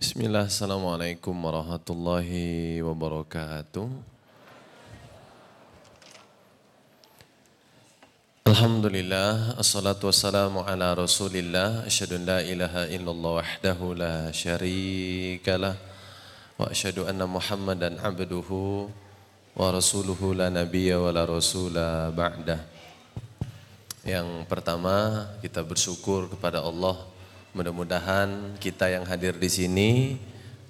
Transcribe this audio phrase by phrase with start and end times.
[0.00, 3.84] Bismillah, Assalamualaikum warahmatullahi wabarakatuh.
[8.48, 15.76] Alhamdulillah, assalatu wassalamu ala rasulillah, asyhadu an la ilaha illallah wahdahu la syarikalah,
[16.56, 18.88] wa asyhadu anna muhammadan abduhu
[19.52, 22.64] wa rasuluhu la nabiyya wa la rasula ba'dah.
[24.08, 27.19] Yang pertama, kita bersyukur kepada Allah
[27.50, 29.90] Mudah-mudahan kita yang hadir di sini,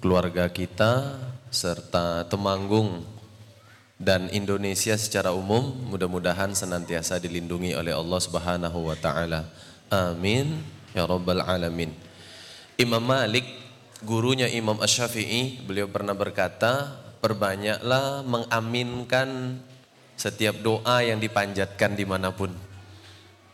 [0.01, 1.21] keluarga kita,
[1.53, 3.05] serta Temanggung
[4.01, 9.45] dan Indonesia secara umum mudah-mudahan senantiasa dilindungi oleh Allah Subhanahu wa taala.
[9.93, 10.65] Amin
[10.97, 11.93] ya rabbal alamin.
[12.81, 13.45] Imam Malik,
[14.01, 19.61] gurunya Imam Asy-Syafi'i, beliau pernah berkata, "Perbanyaklah mengaminkan
[20.17, 22.49] setiap doa yang dipanjatkan di mana pun.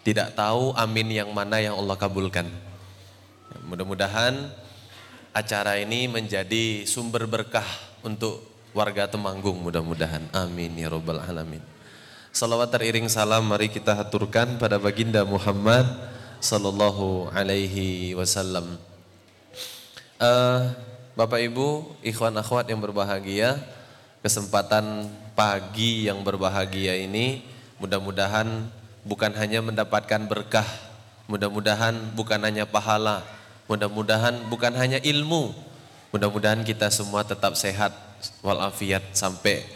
[0.07, 2.66] Tidak tahu amin yang mana yang Allah kabulkan."
[3.67, 4.51] Mudah-mudahan
[5.31, 7.67] acara ini menjadi sumber berkah
[8.03, 8.43] untuk
[8.75, 10.27] warga Temanggung mudah-mudahan.
[10.33, 11.61] Amin ya robbal alamin.
[12.33, 15.87] Salawat teriring salam mari kita haturkan pada baginda Muhammad
[16.37, 18.77] sallallahu alaihi wasallam.
[20.21, 20.73] Uh,
[21.17, 23.57] Bapak Ibu, ikhwan akhwat yang berbahagia,
[24.21, 27.41] kesempatan pagi yang berbahagia ini
[27.81, 28.69] mudah-mudahan
[29.01, 30.65] bukan hanya mendapatkan berkah,
[31.25, 33.25] mudah-mudahan bukan hanya pahala,
[33.67, 35.51] Mudah-mudahan bukan hanya ilmu,
[36.15, 37.91] mudah-mudahan kita semua tetap sehat
[38.39, 39.67] walafiat sampai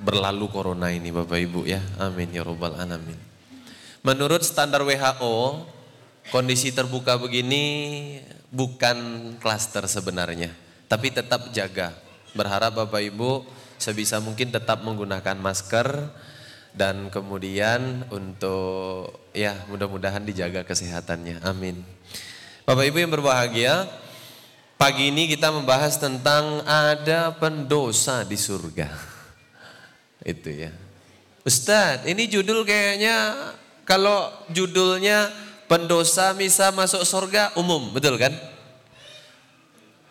[0.00, 1.78] berlalu corona ini Bapak Ibu ya.
[2.02, 3.16] Amin ya robbal alamin.
[4.00, 5.62] Menurut standar WHO,
[6.32, 7.62] kondisi terbuka begini
[8.50, 8.98] bukan
[9.38, 10.50] klaster sebenarnya,
[10.88, 11.92] tapi tetap jaga.
[12.32, 13.44] Berharap Bapak Ibu
[13.76, 16.10] sebisa mungkin tetap menggunakan masker
[16.74, 21.42] dan kemudian untuk ya mudah-mudahan dijaga kesehatannya.
[21.42, 21.82] Amin.
[22.70, 23.90] Bapak Ibu yang berbahagia,
[24.78, 28.86] pagi ini kita membahas tentang ada pendosa di surga.
[30.22, 30.70] Itu ya.
[31.42, 33.34] Ustadz, ini judul kayaknya
[33.82, 35.34] kalau judulnya
[35.66, 38.30] pendosa bisa masuk surga umum, betul kan?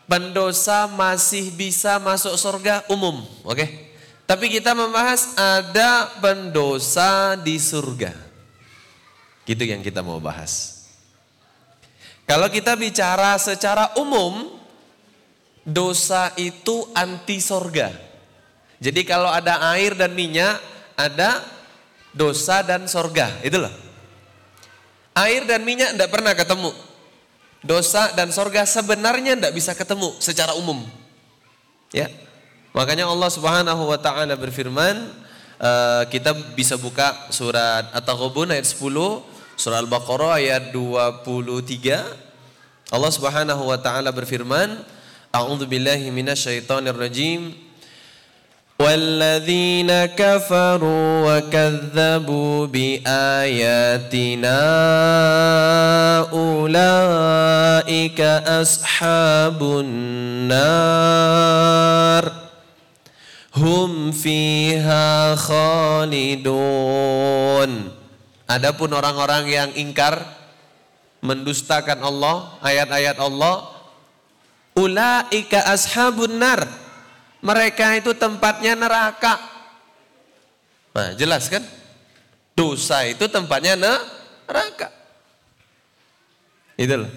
[0.03, 3.55] Pendosa masih bisa masuk surga umum, oke?
[3.55, 3.95] Okay?
[4.27, 8.11] Tapi kita membahas ada pendosa di surga.
[9.47, 10.78] Gitu yang kita mau bahas.
[12.29, 14.53] Kalau kita bicara secara umum,
[15.65, 17.89] dosa itu anti sorga.
[18.77, 20.61] Jadi kalau ada air dan minyak,
[20.93, 21.41] ada
[22.13, 23.33] dosa dan sorga.
[23.41, 23.73] Itulah.
[25.17, 26.69] Air dan minyak tidak pernah ketemu.
[27.65, 30.85] Dosa dan sorga sebenarnya tidak bisa ketemu secara umum.
[31.89, 32.13] Ya,
[32.77, 35.01] makanya Allah Subhanahu Wa Taala berfirman,
[35.57, 38.85] uh, kita bisa buka surat At-Taghabun ayat 10
[39.59, 44.87] Surah Al-Baqarah ayat 23 Allah Subhanahu wa taala berfirman
[45.35, 47.67] A'udzu billahi minasyaitonir rajim
[48.79, 54.61] والذين كفروا وكذبوا بآياتنا
[56.31, 58.19] أولئك
[58.63, 61.03] أصحاب النار
[63.59, 66.49] هم فيها خالدون
[68.49, 70.25] Adapun orang-orang yang ingkar
[71.21, 73.69] mendustakan Allah, ayat-ayat Allah,
[74.73, 76.65] ulaika ashabun nar.
[77.45, 79.37] Mereka itu tempatnya neraka.
[80.97, 81.61] Nah, jelas kan?
[82.57, 84.89] Dosa itu tempatnya neraka.
[86.73, 87.11] Itu loh.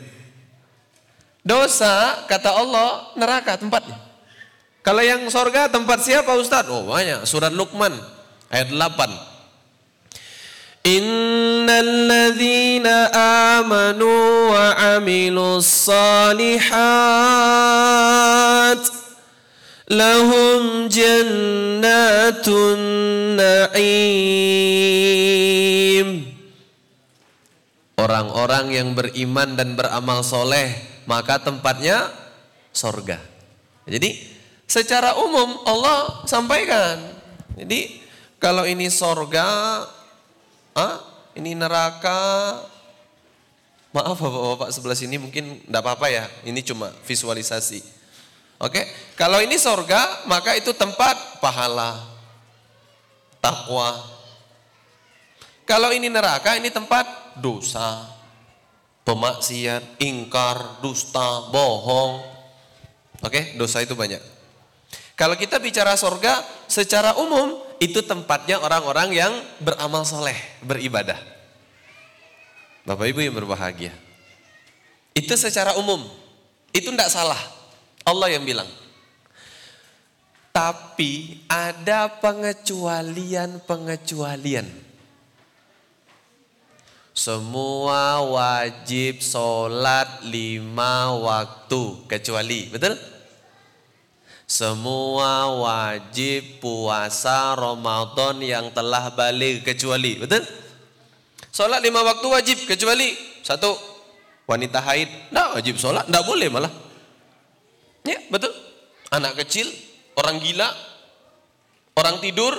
[1.42, 3.98] Dosa kata Allah neraka tempatnya.
[4.84, 6.68] Kalau yang sorga tempat siapa Ustaz?
[6.70, 7.26] Oh banyak.
[7.26, 7.94] Surat Luqman
[8.52, 9.31] ayat 8.
[10.87, 12.87] إن الذين
[13.59, 16.67] آمنوا وعملوا الصالحات
[19.91, 24.07] لهم جنات النعيم
[27.97, 30.69] Orang-orang yang beriman dan beramal soleh
[31.09, 32.07] maka tempatnya
[32.69, 33.17] sorga.
[33.89, 34.13] Jadi
[34.69, 37.01] secara umum Allah sampaikan.
[37.57, 37.99] Jadi
[38.37, 39.81] kalau ini sorga
[40.76, 41.00] ah
[41.36, 42.60] ini neraka.
[43.92, 47.84] Maaf bapak-bapak sebelah sini mungkin tidak apa-apa ya, ini cuma visualisasi.
[48.56, 48.88] Oke,
[49.20, 52.00] kalau ini sorga maka itu tempat pahala,
[53.44, 54.00] takwa.
[55.68, 58.08] Kalau ini neraka ini tempat dosa,
[59.04, 62.22] pemaksiat, ingkar, dusta, bohong.
[63.22, 64.22] Oke, dosa itu banyak.
[65.14, 71.18] Kalau kita bicara sorga secara umum itu tempatnya orang-orang yang beramal soleh, beribadah.
[72.86, 73.90] Bapak Ibu yang berbahagia.
[75.18, 76.06] Itu secara umum,
[76.70, 77.42] itu tidak salah.
[78.06, 78.70] Allah yang bilang.
[80.54, 84.70] Tapi ada pengecualian-pengecualian.
[87.12, 92.94] Semua wajib sholat lima waktu kecuali, betul?
[94.52, 100.44] Semua wajib puasa Ramadan yang telah balik kecuali, betul?
[101.48, 103.72] Sholat lima waktu wajib kecuali satu
[104.44, 106.72] wanita haid, tidak wajib sholat, tidak boleh malah.
[108.04, 108.52] Ya betul.
[109.08, 109.72] Anak kecil
[110.12, 110.68] Orang gila?
[111.96, 112.52] Orang tidur?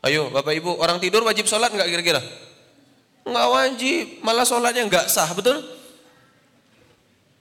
[0.00, 2.20] Ayo Bapak Ibu, orang tidur wajib sholat nggak kira-kira?
[3.22, 5.62] Nggak wajib, malah sholatnya nggak sah, betul?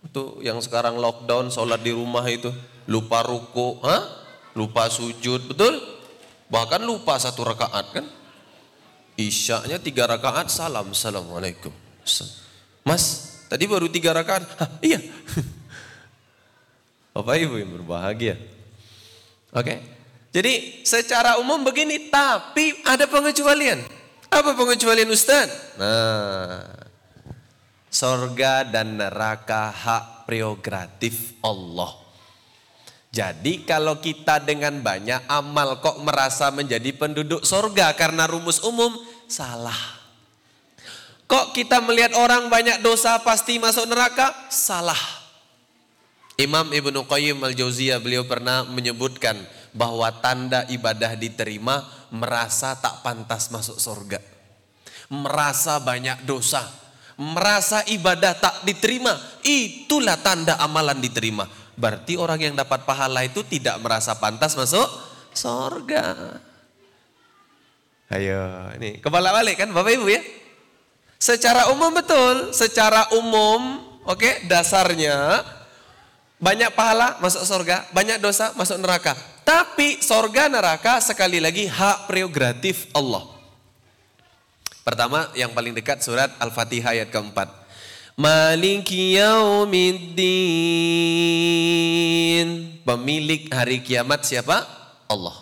[0.06, 2.52] Itu yang sekarang lockdown sholat di rumah itu
[2.90, 4.26] lupa ruku, ha?
[4.58, 5.78] lupa sujud, betul?
[6.50, 8.06] Bahkan lupa satu rakaat kan?
[9.14, 11.70] Isyaknya tiga rakaat, salam, assalamualaikum.
[12.82, 14.98] Mas, tadi baru tiga rakaat, Hah, iya.
[17.14, 18.36] Bapak Ibu yang berbahagia.
[19.54, 19.76] Oke.
[20.30, 23.82] Jadi secara umum begini, tapi ada pengecualian.
[24.30, 25.74] Apa pengecualian Ustaz?
[25.82, 26.70] Nah,
[27.90, 32.09] sorga dan neraka hak prerogatif Allah.
[33.10, 38.94] Jadi kalau kita dengan banyak amal kok merasa menjadi penduduk sorga karena rumus umum,
[39.26, 39.98] salah.
[41.26, 44.30] Kok kita melihat orang banyak dosa pasti masuk neraka?
[44.50, 44.98] Salah.
[46.38, 49.36] Imam Ibnu Qayyim Al-Jauziyah beliau pernah menyebutkan
[49.74, 54.22] bahwa tanda ibadah diterima merasa tak pantas masuk surga.
[55.10, 56.64] Merasa banyak dosa,
[57.18, 61.50] merasa ibadah tak diterima, itulah tanda amalan diterima.
[61.80, 64.84] Berarti orang yang dapat pahala itu tidak merasa pantas masuk
[65.31, 66.36] surga.
[68.12, 70.20] Ayo, ini kepala balik kan Bapak Ibu ya?
[71.16, 75.44] Secara umum betul, secara umum, oke, okay, dasarnya
[76.40, 79.16] banyak pahala masuk surga, banyak dosa masuk neraka.
[79.44, 83.28] Tapi surga neraka sekali lagi hak prerogatif Allah.
[84.84, 87.59] Pertama yang paling dekat surat Al-Fatihah ayat keempat.
[88.19, 90.19] Maliki yaumiddin.
[92.83, 94.68] Pemilik hari kiamat siapa?
[95.07, 95.39] Allah.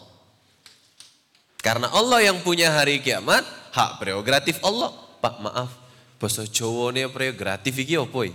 [1.57, 3.41] Karena Allah yang punya hari kiamat,
[3.73, 4.93] hak prerogatif Allah.
[5.17, 5.73] Pak maaf,
[6.21, 8.29] bahasa Jawa ini prerogatif iki apa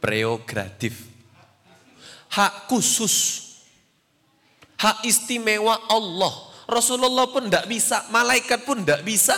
[0.00, 1.04] prerogatif.
[2.32, 3.44] Hak khusus.
[4.80, 6.32] Hak istimewa Allah.
[6.64, 9.36] Rasulullah pun tidak bisa, malaikat pun tidak bisa.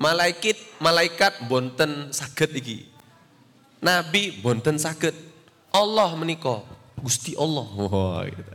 [0.00, 2.88] Malaikat, malaikat bonten sakit iki.
[3.84, 5.12] Nabi bonten sakit.
[5.68, 6.64] Allah menikah.
[6.96, 7.68] Gusti Allah.
[7.76, 8.52] Wah, gitu.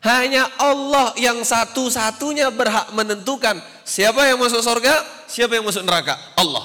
[0.00, 6.16] Hanya Allah yang satu-satunya berhak menentukan siapa yang masuk surga, siapa yang masuk neraka.
[6.38, 6.64] Allah.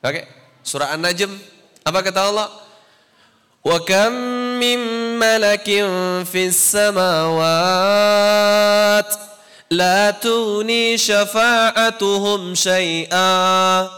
[0.00, 0.22] Oke.
[0.22, 0.24] Okay.
[0.62, 1.28] Surah An-Najm
[1.82, 2.48] apa kata Allah?
[3.66, 4.14] Wa kam
[4.62, 4.78] min
[5.18, 7.42] malakin fis samawat
[9.72, 13.88] la tuni syafa'atuhum syai'a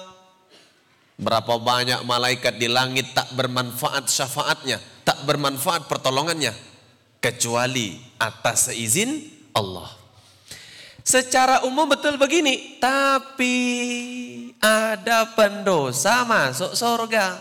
[1.15, 6.50] Berapa banyak malaikat di langit tak bermanfaat syafaatnya, tak bermanfaat pertolongannya
[7.23, 9.23] kecuali atas seizin
[9.55, 9.87] Allah.
[11.06, 13.55] Secara umum betul begini, tapi
[14.59, 17.38] ada pendosa masuk surga.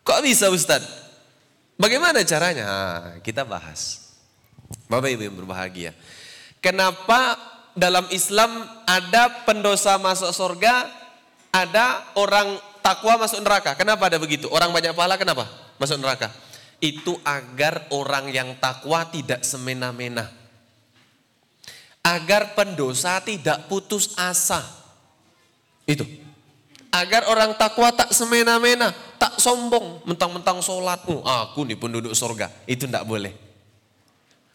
[0.00, 0.80] Kok bisa Ustaz?
[1.76, 2.64] Bagaimana caranya?
[2.64, 4.08] Nah, kita bahas.
[4.88, 5.92] Bapak Ibu yang berbahagia.
[6.64, 10.88] Kenapa dalam Islam ada pendosa masuk surga,
[11.52, 13.76] ada orang takwa masuk neraka?
[13.76, 14.48] Kenapa ada begitu?
[14.52, 16.32] Orang banyak pahala kenapa masuk neraka?
[16.82, 20.42] Itu agar orang yang takwa tidak semena-mena
[22.02, 24.60] agar pendosa tidak putus asa.
[25.86, 26.02] Itu.
[26.92, 31.00] Agar orang takwa tak semena-mena, tak sombong, mentang-mentang sholat.
[31.08, 32.52] Oh, aku nih penduduk surga.
[32.68, 33.32] Itu tidak boleh.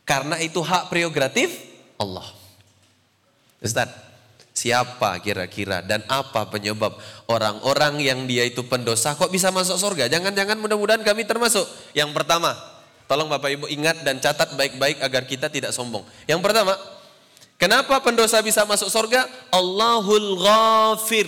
[0.05, 1.49] Karena itu hak prerogatif
[1.97, 2.29] Allah.
[3.57, 3.89] Ustaz,
[4.53, 6.97] siapa kira-kira dan apa penyebab
[7.29, 10.09] orang-orang yang dia itu pendosa kok bisa masuk surga?
[10.09, 11.65] Jangan-jangan mudah-mudahan kami termasuk.
[11.97, 12.53] Yang pertama,
[13.09, 16.05] tolong Bapak Ibu ingat dan catat baik-baik agar kita tidak sombong.
[16.29, 16.77] Yang pertama,
[17.57, 19.25] Kenapa pendosa bisa masuk surga?
[19.49, 21.25] Allahul ghafir.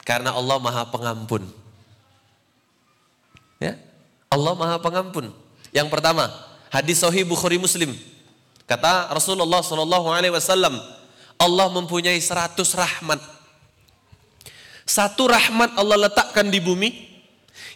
[0.00, 1.44] Karena Allah maha pengampun.
[3.60, 3.76] Ya,
[4.32, 5.28] Allah maha pengampun.
[5.76, 6.32] Yang pertama,
[6.72, 7.92] hadis Sahih Bukhari Muslim.
[8.64, 10.76] Kata Rasulullah Shallallahu Alaihi Wasallam,
[11.36, 13.20] Allah mempunyai seratus rahmat.
[14.84, 16.90] Satu rahmat Allah letakkan di bumi,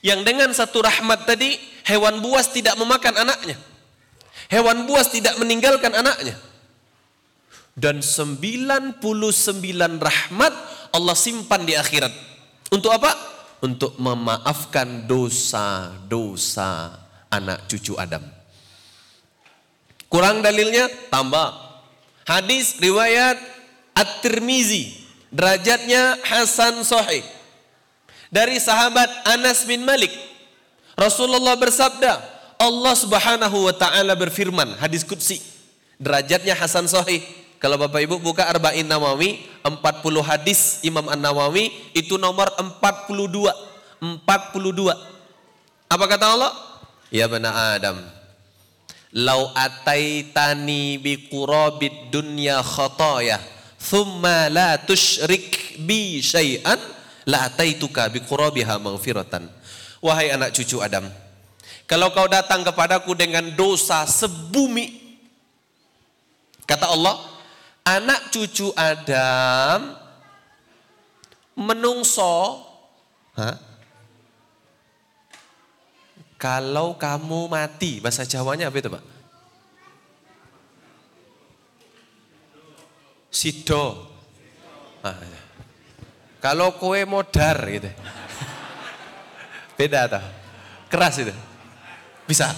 [0.04, 1.56] yang dengan satu rahmat tadi
[1.88, 3.56] hewan buas tidak memakan anaknya.
[4.48, 6.32] Hewan buas tidak meninggalkan anaknya
[7.76, 9.04] dan 99
[10.00, 10.52] rahmat
[10.96, 12.10] Allah simpan di akhirat.
[12.72, 13.12] Untuk apa?
[13.58, 16.94] untuk memaafkan dosa-dosa
[17.26, 18.22] anak cucu Adam.
[20.08, 21.52] Kurang dalilnya tambah.
[22.24, 23.36] Hadis riwayat
[23.96, 24.96] At-Tirmizi
[25.32, 27.24] derajatnya Hasan Sahih.
[28.28, 30.12] Dari sahabat Anas bin Malik
[30.98, 32.18] Rasulullah bersabda,
[32.58, 35.38] Allah Subhanahu wa taala berfirman, hadis qudsi.
[35.94, 37.22] Derajatnya Hasan Sahih.
[37.62, 39.78] Kalau Bapak Ibu buka Arba'in Nawawi, 40
[40.26, 43.46] hadis Imam An-Nawawi itu nomor 42.
[44.02, 44.26] 42.
[45.86, 46.52] Apa kata Allah?
[47.14, 48.02] Ya bana Adam,
[49.16, 53.40] Lau ataitani bi qurabid dunya khataya
[53.80, 56.76] thumma la tusyrik bi syai'an
[57.24, 59.48] la ataituka bi qurabiha maghfiratan.
[60.04, 61.08] Wahai anak cucu Adam,
[61.88, 65.18] kalau kau datang kepadaku dengan dosa sebumi
[66.68, 67.16] kata Allah,
[67.82, 69.96] anak cucu Adam
[71.56, 72.62] menungso
[73.34, 73.56] ha?
[76.38, 79.04] Kalau kamu mati, bahasa Jawanya apa itu Pak?
[83.28, 84.06] Sido.
[85.02, 85.40] Ah, ya.
[86.38, 87.90] Kalau kue modar gitu.
[89.74, 90.22] Beda atau?
[90.86, 91.34] Keras itu.
[92.26, 92.54] Bisa.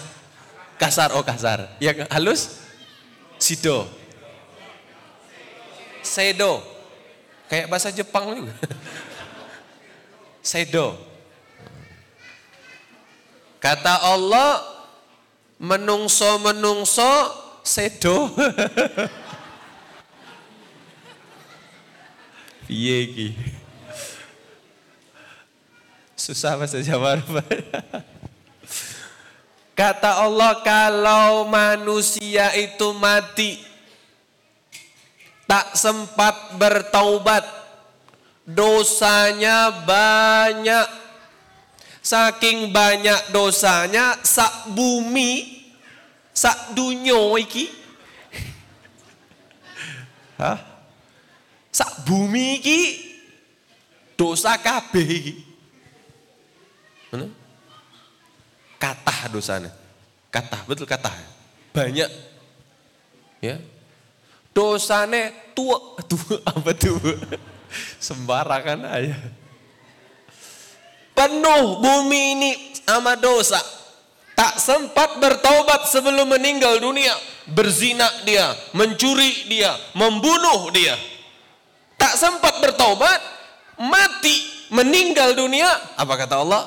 [0.76, 1.76] Kasar oh kasar.
[1.80, 2.60] Yang halus
[3.36, 3.84] sido.
[6.00, 6.64] Sedo.
[7.48, 8.54] Kayak bahasa Jepang juga.
[10.40, 11.09] Sedo.
[13.60, 14.64] Kata Allah,
[15.60, 17.12] menungso-menungso
[17.60, 18.32] sedo.
[22.64, 23.28] Piye iki?
[26.16, 27.20] Susah bahasa Jawa.
[29.76, 33.60] Kata Allah kalau manusia itu mati
[35.48, 37.42] tak sempat bertaubat
[38.44, 41.09] dosanya banyak
[42.10, 45.62] Saking banyak dosanya sak bumi
[46.34, 47.70] sak dunyo iki.
[50.34, 50.58] Hah?
[51.70, 52.80] Sak bumi iki
[54.18, 55.34] dosa kabeh iki.
[57.14, 57.30] Mana?
[58.82, 59.70] Katah dosanya.
[60.34, 61.14] Katah, betul katah.
[61.70, 62.10] Banyak.
[63.38, 63.62] Ya.
[64.50, 65.78] Dosane tua,
[66.10, 66.98] tua apa tuh?
[68.02, 69.14] Sembarangan aja.
[71.20, 72.50] Penuh bumi ini
[72.80, 73.60] sama dosa.
[74.32, 77.12] Tak sempat bertaubat sebelum meninggal dunia.
[77.44, 80.96] Berzina dia, mencuri dia, membunuh dia.
[82.00, 83.20] Tak sempat bertaubat,
[83.76, 85.68] mati, meninggal dunia.
[86.00, 86.64] Apa kata Allah?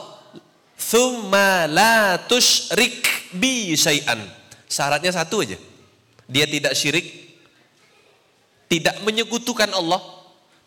[0.77, 4.21] Thumma la tushrik bi syai'an.
[4.69, 5.57] Syaratnya satu aja.
[6.29, 7.09] Dia tidak syirik,
[8.69, 9.97] tidak menyekutukan Allah,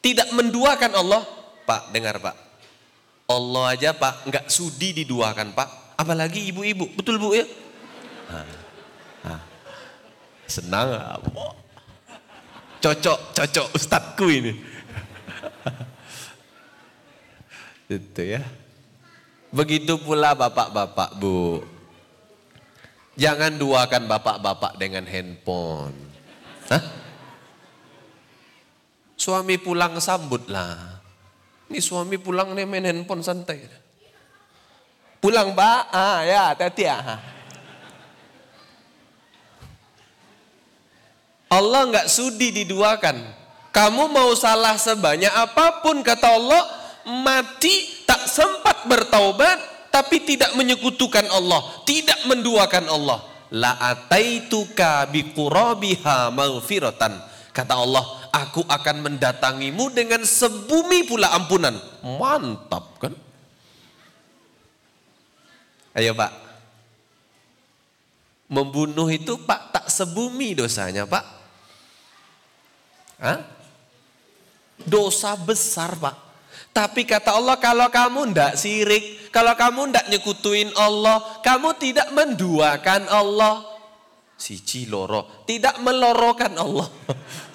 [0.02, 1.22] tidak menduakan Allah.
[1.62, 2.45] Pak, dengar Pak.
[3.26, 7.46] Allah aja pak nggak sudi diduakan pak, apalagi ibu-ibu, betul bu ya?
[10.46, 11.58] Senang apa?
[12.78, 14.54] Cocok, cocok ustadku ini.
[17.90, 18.46] Itu ya.
[19.50, 21.66] Begitu pula bapak-bapak bu.
[23.18, 25.96] Jangan duakan bapak-bapak dengan handphone.
[26.70, 26.82] Hah?
[29.16, 30.95] Suami pulang sambutlah.
[31.66, 33.66] Ini suami pulang nih main handphone santai.
[35.18, 37.18] Pulang pak, ah ya hati ya.
[41.50, 43.16] Allah nggak sudi diduakan.
[43.74, 46.62] Kamu mau salah sebanyak apa pun kata Allah,
[47.22, 53.18] mati tak sempat bertaubat, tapi tidak menyekutukan Allah, tidak menduakan Allah.
[53.52, 57.35] La ataituka biqurabiha maghfiratan.
[57.56, 58.04] Kata Allah,
[58.36, 61.72] aku akan mendatangimu dengan sebumi pula ampunan.
[62.04, 63.16] Mantap kan?
[65.96, 66.32] Ayo Pak.
[68.52, 71.24] Membunuh itu Pak tak sebumi dosanya Pak.
[73.24, 73.40] Hah?
[74.84, 76.16] Dosa besar Pak.
[76.76, 83.08] Tapi kata Allah kalau kamu ndak sirik, kalau kamu ndak nyekutuin Allah, kamu tidak menduakan
[83.08, 83.64] Allah.
[84.36, 86.84] Siji loro, tidak melorokan Allah.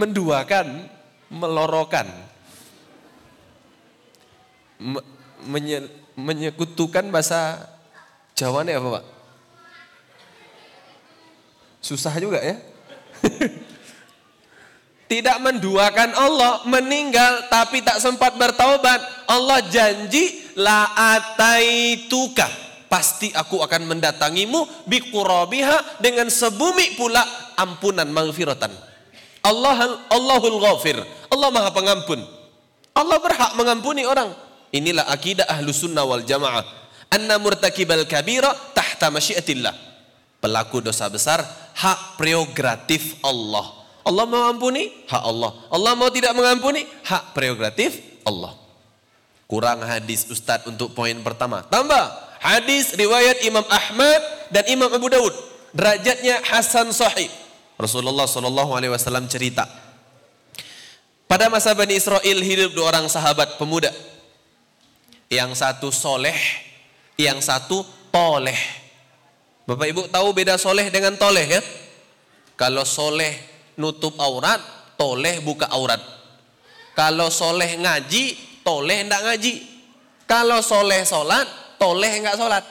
[0.00, 0.88] menduakan,
[1.28, 2.08] melorokan,
[5.44, 5.84] menye,
[6.16, 7.68] menyekutukan bahasa
[8.32, 9.04] Jawa ini apa Pak?
[11.84, 12.56] Susah juga ya.
[15.12, 19.28] Tidak menduakan Allah, meninggal tapi tak sempat bertaubat.
[19.28, 20.88] Allah janji la
[21.18, 22.48] ataituka.
[22.86, 27.26] Pasti aku akan mendatangimu biqurabiha dengan sebumi pula
[27.58, 28.89] ampunan maghfiratan.
[29.40, 31.00] Allah Allahul Ghafir.
[31.30, 32.20] Allah Maha Pengampun.
[32.92, 34.34] Allah berhak mengampuni orang.
[34.70, 36.62] Inilah akidah ahlu sunnah wal jamaah.
[37.10, 39.74] Anna murtakibal kabira tahta masyiatillah.
[40.40, 41.42] Pelaku dosa besar,
[41.76, 43.66] hak prerogatif Allah.
[44.06, 45.52] Allah mau ampuni, hak Allah.
[45.68, 48.56] Allah mau tidak mengampuni, hak prerogatif Allah.
[49.44, 51.66] Kurang hadis Ustadz untuk poin pertama.
[51.66, 55.34] Tambah, hadis riwayat Imam Ahmad dan Imam Abu Dawud.
[55.74, 57.28] Derajatnya Hasan Sahih.
[57.80, 59.64] Rasulullah Shallallahu Alaihi Wasallam cerita.
[61.24, 63.88] Pada masa Bani Israel hidup dua orang sahabat pemuda.
[65.32, 66.36] Yang satu soleh,
[67.16, 67.80] yang satu
[68.12, 68.58] toleh.
[69.64, 71.62] Bapak Ibu tahu beda soleh dengan toleh ya?
[72.58, 73.32] Kalau soleh
[73.80, 74.60] nutup aurat,
[75.00, 76.02] toleh buka aurat.
[76.92, 79.54] Kalau soleh ngaji, toleh enggak ngaji.
[80.26, 81.46] Kalau soleh solat,
[81.78, 82.66] toleh enggak solat.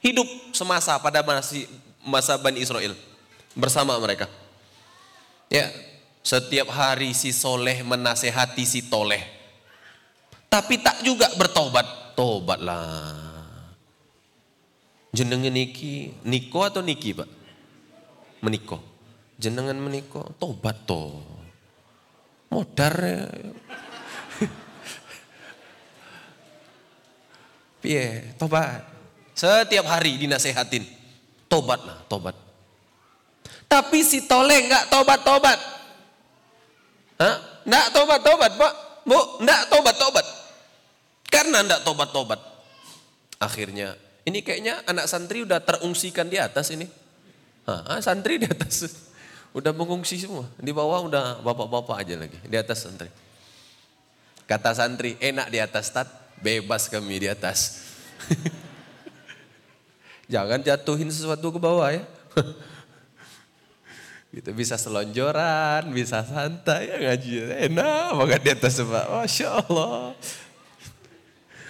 [0.00, 1.20] Hidup semasa pada
[2.06, 3.09] masa Bani Israel
[3.54, 4.26] bersama mereka.
[5.50, 5.66] Ya,
[6.22, 9.24] setiap hari si soleh menasehati si toleh.
[10.50, 12.14] Tapi tak juga bertobat.
[12.18, 13.16] Tobatlah.
[15.10, 17.26] Jenengan niki, niko atau niki pak?
[18.44, 18.78] Meniko.
[19.40, 21.16] Jenengan meniko, tobat to.
[22.52, 22.94] Modar.
[27.82, 28.36] ya.
[28.36, 28.84] Tobat.
[29.34, 30.84] Setiap hari dinasehatin.
[31.48, 32.49] Tobatlah, tobat.
[33.70, 35.58] Tapi si toleh nggak tobat-tobat.
[37.62, 38.72] Nggak tobat-tobat, Pak.
[39.06, 40.26] Bu, nggak tobat-tobat.
[41.30, 42.40] Karena nggak tobat-tobat.
[43.38, 43.94] Akhirnya
[44.26, 46.90] ini kayaknya anak santri udah terungsikan di atas ini.
[47.64, 48.90] Hah, santri di atas.
[49.58, 50.46] Udah mengungsi semua.
[50.62, 52.38] Di bawah udah bapak-bapak aja lagi.
[52.46, 53.10] Di atas santri.
[54.46, 56.06] Kata santri, enak di atas tat,
[56.38, 57.82] bebas kami di atas.
[60.30, 62.06] Jangan jatuhin sesuatu ke bawah ya.
[64.30, 67.30] gitu bisa selonjoran, bisa santai ya ngaji.
[67.66, 69.06] Enak banget di atas Pak.
[69.10, 70.14] Masya Allah.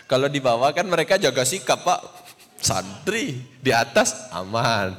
[0.04, 2.00] Kalau di bawah kan mereka jaga sikap Pak.
[2.60, 4.92] Santri di atas aman.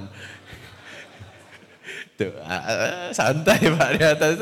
[2.18, 2.34] Tuh,
[3.14, 4.34] santai Pak di atas.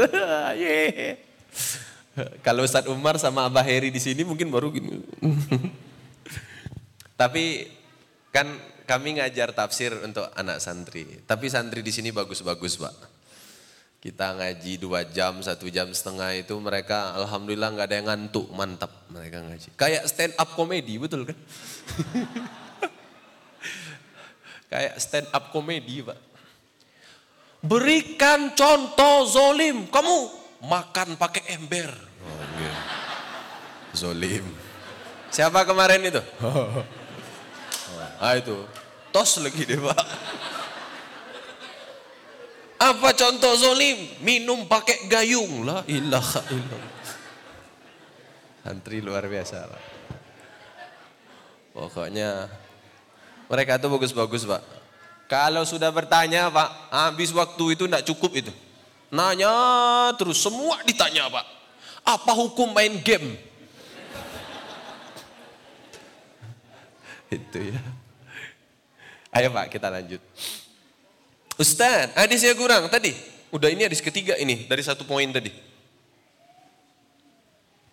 [0.56, 1.20] Yeay.
[2.40, 5.04] Kalau Ustadz Umar sama Abah Heri di sini mungkin baru gini.
[7.20, 7.68] Tapi
[8.32, 8.48] kan
[8.90, 11.22] kami ngajar tafsir untuk anak santri.
[11.30, 12.96] Tapi santri di sini bagus-bagus pak.
[14.02, 18.90] Kita ngaji dua jam, satu jam setengah itu mereka alhamdulillah nggak ada yang ngantuk, mantap
[19.14, 19.70] mereka ngaji.
[19.78, 21.38] Kayak stand up komedi betul kan?
[24.74, 26.18] Kayak stand up komedi pak.
[27.62, 30.16] Berikan contoh zolim, kamu
[30.66, 31.92] makan pakai ember.
[32.26, 32.74] Oh, iya.
[33.94, 34.48] Zolim.
[35.30, 36.24] Siapa kemarin itu?
[38.20, 38.52] Ah itu,
[39.10, 40.04] tos lagi deh pak.
[42.80, 44.00] Apa contoh zolim?
[44.24, 45.68] Minum pakai gayung.
[45.68, 46.96] La ilaha illallah.
[48.64, 49.84] Santri luar biasa pak.
[51.76, 52.48] Pokoknya
[53.52, 54.64] mereka itu bagus-bagus pak.
[55.30, 58.54] Kalau sudah bertanya pak, habis waktu itu tidak cukup itu.
[59.14, 59.54] Nanya
[60.18, 61.46] terus, semua ditanya pak.
[62.02, 63.38] Apa hukum main game?
[67.38, 67.82] itu ya.
[69.30, 70.22] Ayo Pak, kita lanjut.
[71.60, 73.14] Ustaz, hadisnya kurang tadi.
[73.50, 75.52] Udah ini hadis ketiga ini dari satu poin tadi.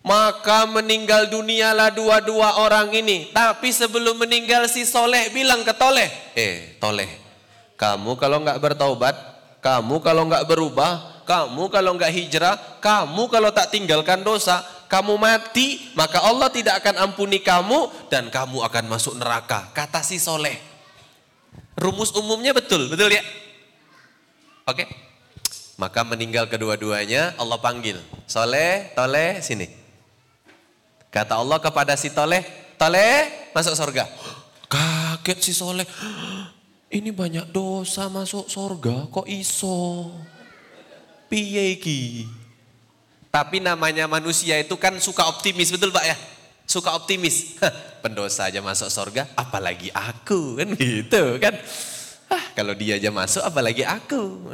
[0.07, 3.27] Maka meninggal dunialah dua-dua orang ini.
[3.35, 6.07] Tapi sebelum meninggal si soleh bilang ke toleh.
[6.31, 7.09] Eh toleh,
[7.75, 9.15] kamu kalau nggak bertaubat,
[9.59, 15.91] kamu kalau nggak berubah, kamu kalau nggak hijrah, kamu kalau tak tinggalkan dosa, kamu mati,
[15.91, 19.67] maka Allah tidak akan ampuni kamu dan kamu akan masuk neraka.
[19.75, 20.76] Kata si soleh.
[21.77, 23.21] Rumus umumnya betul, betul ya?
[24.65, 24.89] Oke?
[25.77, 28.01] Maka meninggal kedua-duanya Allah panggil.
[28.25, 29.69] Soleh, toleh, sini.
[31.13, 32.41] Kata Allah kepada si toleh,
[32.81, 34.09] toleh masuk surga.
[34.73, 35.85] Kaget si soleh.
[36.97, 40.09] Ini banyak dosa masuk surga, kok iso?
[41.27, 41.75] Piye?
[43.27, 46.15] Tapi namanya manusia itu kan suka optimis, betul Pak ya?
[46.67, 47.55] Suka optimis.
[48.03, 51.55] Pendosa aja masuk surga, apalagi aku kan gitu kan.
[52.27, 54.51] Ah, kalau dia aja masuk, apalagi aku.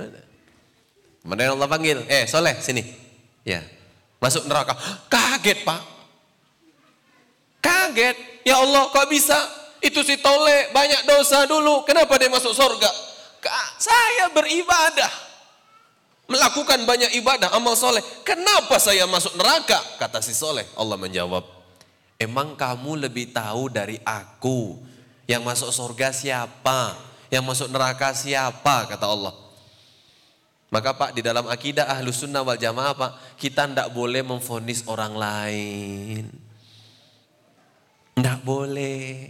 [1.26, 2.86] Kemudian Allah panggil, eh soleh sini.
[3.42, 3.66] Ya,
[4.22, 4.78] masuk neraka.
[5.10, 5.82] Kaget Pak.
[7.60, 9.36] Kaget, ya Allah kok bisa?
[9.84, 12.92] Itu si tole banyak dosa dulu, kenapa dia masuk surga?
[13.76, 15.12] Saya beribadah
[16.32, 18.00] melakukan banyak ibadah, amal soleh.
[18.24, 19.76] Kenapa saya masuk neraka?
[20.00, 20.64] Kata si soleh.
[20.80, 21.44] Allah menjawab,
[22.24, 24.80] emang kamu lebih tahu dari aku.
[25.28, 26.96] Yang masuk surga siapa?
[27.28, 28.88] Yang masuk neraka siapa?
[28.88, 29.36] Kata Allah.
[30.74, 35.14] Maka Pak di dalam akidah ahlus sunnah wal jamaah Pak, kita tidak boleh memfonis orang
[35.14, 36.34] lain.
[38.18, 39.30] Tidak boleh.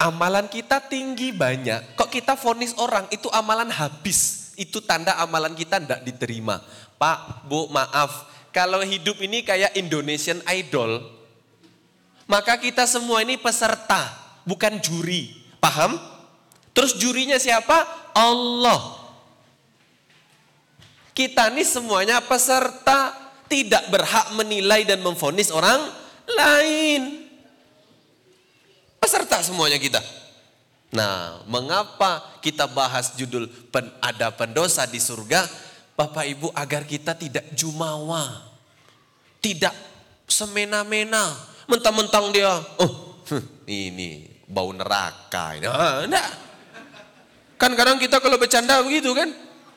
[0.00, 1.98] Amalan kita tinggi banyak.
[1.98, 4.54] Kok kita fonis orang itu amalan habis.
[4.54, 6.62] Itu tanda amalan kita tidak diterima.
[6.96, 8.30] Pak, Bu, maaf.
[8.50, 11.19] Kalau hidup ini kayak Indonesian Idol,
[12.30, 14.06] maka kita semua ini peserta,
[14.46, 15.34] bukan juri.
[15.58, 15.98] Paham?
[16.70, 17.82] Terus jurinya siapa?
[18.14, 19.02] Allah.
[21.10, 23.12] Kita ini semuanya peserta
[23.50, 25.82] tidak berhak menilai dan memfonis orang
[26.30, 27.26] lain.
[29.02, 29.98] Peserta semuanya kita.
[30.94, 33.50] Nah, mengapa kita bahas judul
[33.98, 35.50] ada pendosa di surga?
[35.98, 38.46] Bapak Ibu agar kita tidak jumawa.
[39.42, 39.74] Tidak
[40.30, 41.50] semena-mena.
[41.70, 42.50] Mentang-mentang dia,
[42.82, 43.22] oh
[43.70, 45.54] ini bau neraka.
[45.62, 46.30] Nah, enggak.
[47.54, 49.30] Kan kadang kita kalau bercanda begitu kan.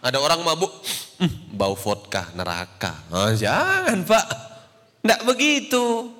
[0.03, 0.73] Ada orang mabuk,
[1.21, 3.07] hm, bau vodka, neraka.
[3.07, 4.25] Oh, jangan pak,
[4.99, 6.11] tidak begitu.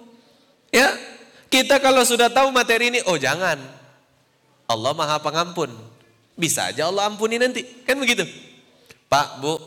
[0.72, 0.94] Ya,
[1.52, 3.60] kita kalau sudah tahu materi ini, oh jangan.
[4.70, 5.68] Allah maha pengampun.
[6.40, 8.24] Bisa aja Allah ampuni nanti, kan begitu.
[9.12, 9.60] Pak, Bu,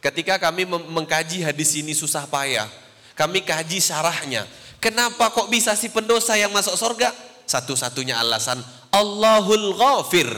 [0.00, 2.66] ketika kami mengkaji hadis ini susah payah,
[3.12, 4.48] kami kaji syarahnya.
[4.78, 7.10] Kenapa kok bisa si pendosa yang masuk surga?
[7.48, 8.62] Satu-satunya alasan
[8.94, 10.30] Allahul Ghafir.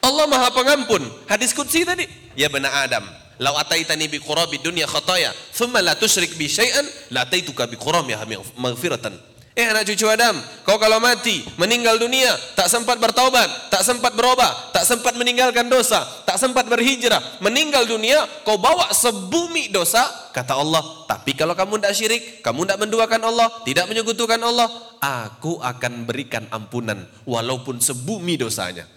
[0.00, 1.02] Allah Maha Pengampun.
[1.28, 2.08] Hadis qudsi tadi.
[2.36, 3.04] Ya benar Adam,
[3.40, 8.24] lau ataitani bi qurabi dunya khataya, thumma la tusyrik bi syai'an, la ataituka bi quramiha
[8.56, 9.12] maghfiratan.
[9.60, 14.72] Eh anak cucu Adam, kau kalau mati, meninggal dunia, tak sempat bertaubat, tak sempat berubah,
[14.72, 20.00] tak sempat meninggalkan dosa, tak sempat berhijrah, meninggal dunia, kau bawa sebumi dosa,
[20.32, 25.60] kata Allah, tapi kalau kamu tidak syirik, kamu tidak menduakan Allah, tidak menyekutukan Allah, aku
[25.60, 28.88] akan berikan ampunan, walaupun sebumi dosanya.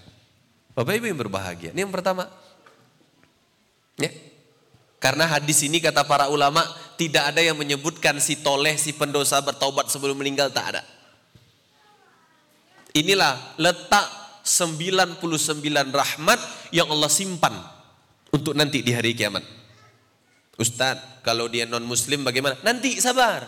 [0.72, 1.76] Bapak Ibu yang berbahagia.
[1.76, 2.32] Ini yang pertama.
[4.00, 4.10] Ya.
[5.04, 6.64] Karena hadis ini kata para ulama
[7.04, 10.82] tidak ada yang menyebutkan si toleh, si pendosa bertaubat sebelum meninggal tak ada.
[12.96, 14.08] Inilah letak
[14.48, 15.20] 99
[15.92, 16.40] rahmat
[16.72, 17.52] yang Allah simpan
[18.32, 19.44] untuk nanti di hari kiamat.
[20.56, 22.56] Ustadz, kalau dia non muslim bagaimana?
[22.64, 23.44] Nanti sabar.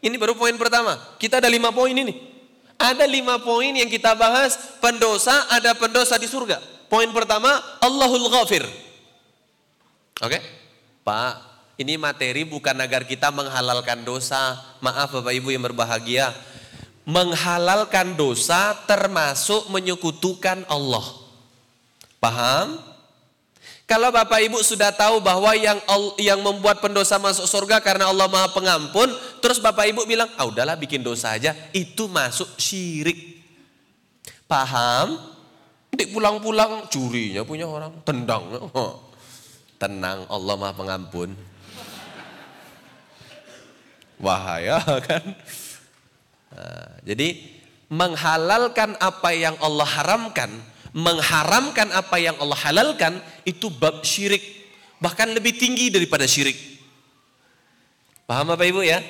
[0.00, 0.96] Ini baru poin pertama.
[1.20, 2.32] Kita ada lima poin ini.
[2.80, 6.60] Ada lima poin yang kita bahas, pendosa ada pendosa di surga.
[6.88, 7.50] Poin pertama,
[7.84, 8.64] Allahul Ghafir.
[10.22, 10.38] Oke?
[10.38, 10.42] Okay?
[11.04, 14.62] Pak, ini materi bukan agar kita menghalalkan dosa.
[14.78, 16.30] Maaf Bapak Ibu yang berbahagia.
[17.02, 21.02] Menghalalkan dosa termasuk menyekutukan Allah.
[22.22, 22.78] Paham?
[23.84, 25.76] Kalau Bapak Ibu sudah tahu bahwa yang
[26.16, 29.12] yang membuat pendosa masuk surga karena Allah Maha Pengampun,
[29.44, 33.44] terus Bapak Ibu bilang, "Ah, udahlah bikin dosa aja." Itu masuk syirik.
[34.48, 35.20] Paham?
[35.92, 38.46] Nanti pulang-pulang curinya punya orang, tendang.
[39.82, 41.53] Tenang, Allah Maha Pengampun.
[44.18, 45.24] Wahaya kan?
[46.54, 47.40] Nah, jadi
[47.90, 50.50] menghalalkan apa yang Allah haramkan
[50.94, 54.40] mengharamkan apa yang Allah halalkan itu bab syirik.
[55.02, 56.56] Bahkan lebih tinggi daripada syirik.
[58.24, 59.02] Paham Bapak Ibu ya?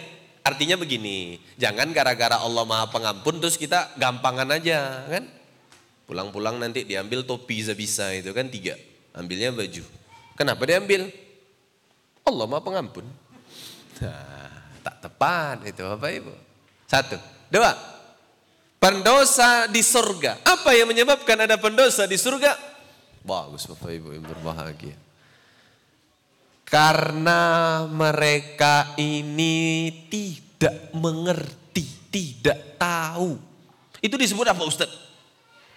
[0.44, 5.24] Artinya begini, jangan gara-gara Allah Maha Pengampun terus kita gampangan aja kan?
[6.04, 8.76] Pulang-pulang nanti diambil topi bisa itu kan tiga,
[9.16, 9.84] ambilnya baju.
[10.36, 11.08] Kenapa diambil?
[12.28, 13.06] Allah Maha Pengampun.
[14.04, 14.43] Nah,
[14.84, 16.34] tak tepat itu Bapak Ibu.
[16.84, 17.16] Satu,
[17.48, 17.72] dua,
[18.84, 20.44] Pendosa di surga.
[20.44, 22.52] Apa yang menyebabkan ada pendosa di surga?
[23.24, 24.92] Bagus Bapak Ibu yang berbahagia.
[26.68, 27.40] Karena
[27.88, 33.40] mereka ini tidak mengerti, tidak tahu.
[34.04, 34.92] Itu disebut apa Ustaz?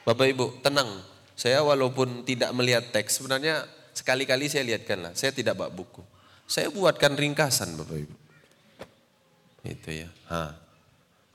[0.03, 0.99] Bapak Ibu, tenang.
[1.31, 5.15] Saya walaupun tidak melihat teks, sebenarnya sekali-kali saya lihatkanlah.
[5.15, 6.03] Saya tidak bak buku.
[6.43, 8.26] Saya buatkan ringkasan Bapak Ibu.
[9.67, 10.09] Itu ya.
[10.31, 10.55] Ha.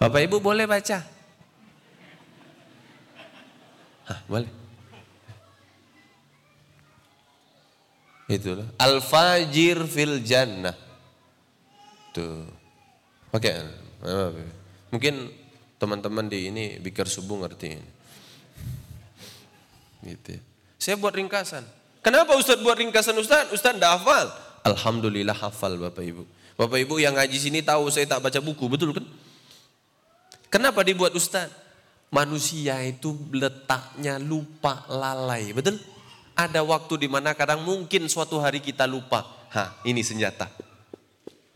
[0.01, 0.99] Bapak Ibu boleh baca.
[4.09, 4.51] Hah, boleh.
[8.33, 8.67] Itulah.
[8.81, 10.75] Al-fajir fil jannah.
[12.17, 12.49] Tuh.
[13.31, 13.53] Oke.
[13.53, 14.49] Okay.
[14.89, 15.15] Mungkin
[15.77, 17.77] teman-teman di ini bikar subuh ngerti.
[20.03, 20.35] Gitu.
[20.35, 20.41] Ya.
[20.81, 21.63] Saya buat ringkasan.
[22.03, 23.53] Kenapa Ustaz buat ringkasan Ustaz?
[23.55, 24.27] Ustaz tidak hafal.
[24.67, 26.27] Alhamdulillah hafal Bapak Ibu.
[26.57, 29.05] Bapak Ibu yang ngaji sini tahu saya tak baca buku, betul kan?
[30.53, 31.49] Kenapa dibuat Ustaz?
[32.13, 35.81] manusia itu letaknya lupa lalai, betul?
[36.37, 39.25] Ada waktu di mana kadang mungkin suatu hari kita lupa.
[39.49, 40.53] Hah, ini senjata.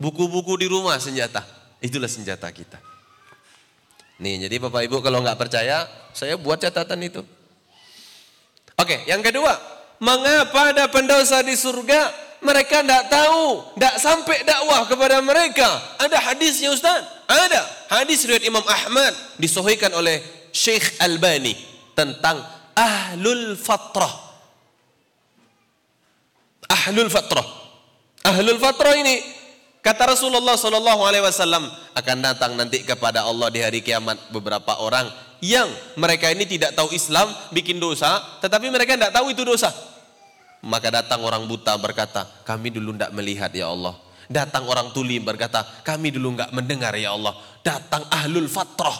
[0.01, 1.45] Buku-buku di rumah senjata.
[1.77, 2.81] Itulah senjata kita.
[4.17, 7.21] Nih, jadi Bapak Ibu kalau nggak percaya, saya buat catatan itu.
[8.77, 12.26] Oke, yang kedua, Mengapa ada pendosa di surga?
[12.37, 15.65] Mereka tidak tahu, tidak sampai dakwah kepada mereka.
[15.97, 17.01] Ada hadisnya Ustaz?
[17.25, 17.61] Ada.
[17.89, 20.21] Hadis riwayat Imam Ahmad disohikan oleh
[20.53, 21.57] Syekh Albani
[21.97, 22.39] tentang
[22.77, 24.13] ahlul fatrah.
[26.69, 27.47] Ahlul fatrah.
[28.21, 29.17] Ahlul fatrah ini
[29.81, 31.65] kata Rasulullah sallallahu alaihi wasallam
[31.97, 35.09] akan datang nanti kepada Allah di hari kiamat beberapa orang
[35.41, 39.69] yang mereka ini tidak tahu Islam, bikin dosa, tetapi mereka tidak tahu itu dosa.
[40.65, 43.93] Maka datang orang buta berkata, kami dulu tidak melihat ya Allah.
[44.27, 47.37] Datang orang tuli berkata, kami dulu nggak mendengar ya Allah.
[47.63, 48.95] Datang ahlul fatrah.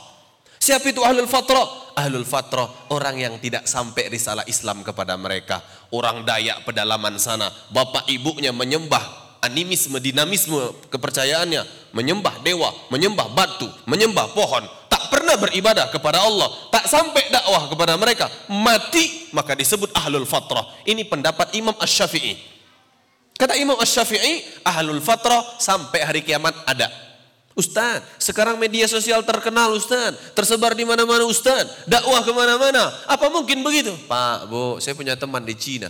[0.57, 1.97] Siapa itu ahlul fatrah?
[1.97, 5.59] Ahlul fatrah, orang yang tidak sampai risalah Islam kepada mereka.
[5.89, 14.33] Orang Dayak pedalaman sana, bapak ibunya menyembah animisme, dinamisme kepercayaannya, menyembah dewa, menyembah batu, menyembah
[14.33, 14.65] pohon,
[15.09, 20.63] pernah beribadah kepada Allah, tak sampai dakwah kepada mereka, mati maka disebut ahlul fatrah.
[20.87, 22.37] Ini pendapat Imam Ash-Syafi'i.
[23.35, 26.87] Kata Imam Ash-Syafi'i, ahlul fatrah sampai hari kiamat ada.
[27.57, 32.93] Ustaz, sekarang media sosial terkenal Ustaz, tersebar di mana-mana Ustaz, dakwah ke mana-mana.
[33.09, 33.97] Apa mungkin begitu?
[34.05, 35.89] Pak, Bu, saya punya teman di Cina.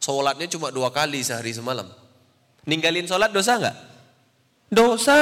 [0.00, 1.84] Sholatnya cuma dua kali sehari semalam.
[2.64, 3.76] Ninggalin sholat dosa nggak?
[4.72, 5.18] Dosa.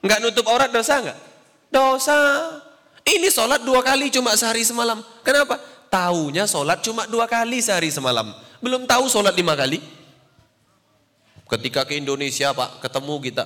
[0.00, 1.29] Nggak nutup aurat dosa nggak?
[1.70, 2.18] Dosa.
[3.06, 5.00] Ini sholat dua kali cuma sehari semalam.
[5.22, 5.56] Kenapa?
[5.88, 8.30] Taunya sholat cuma dua kali sehari semalam.
[8.60, 9.80] Belum tahu sholat lima kali.
[11.50, 13.44] Ketika ke Indonesia pak, ketemu kita.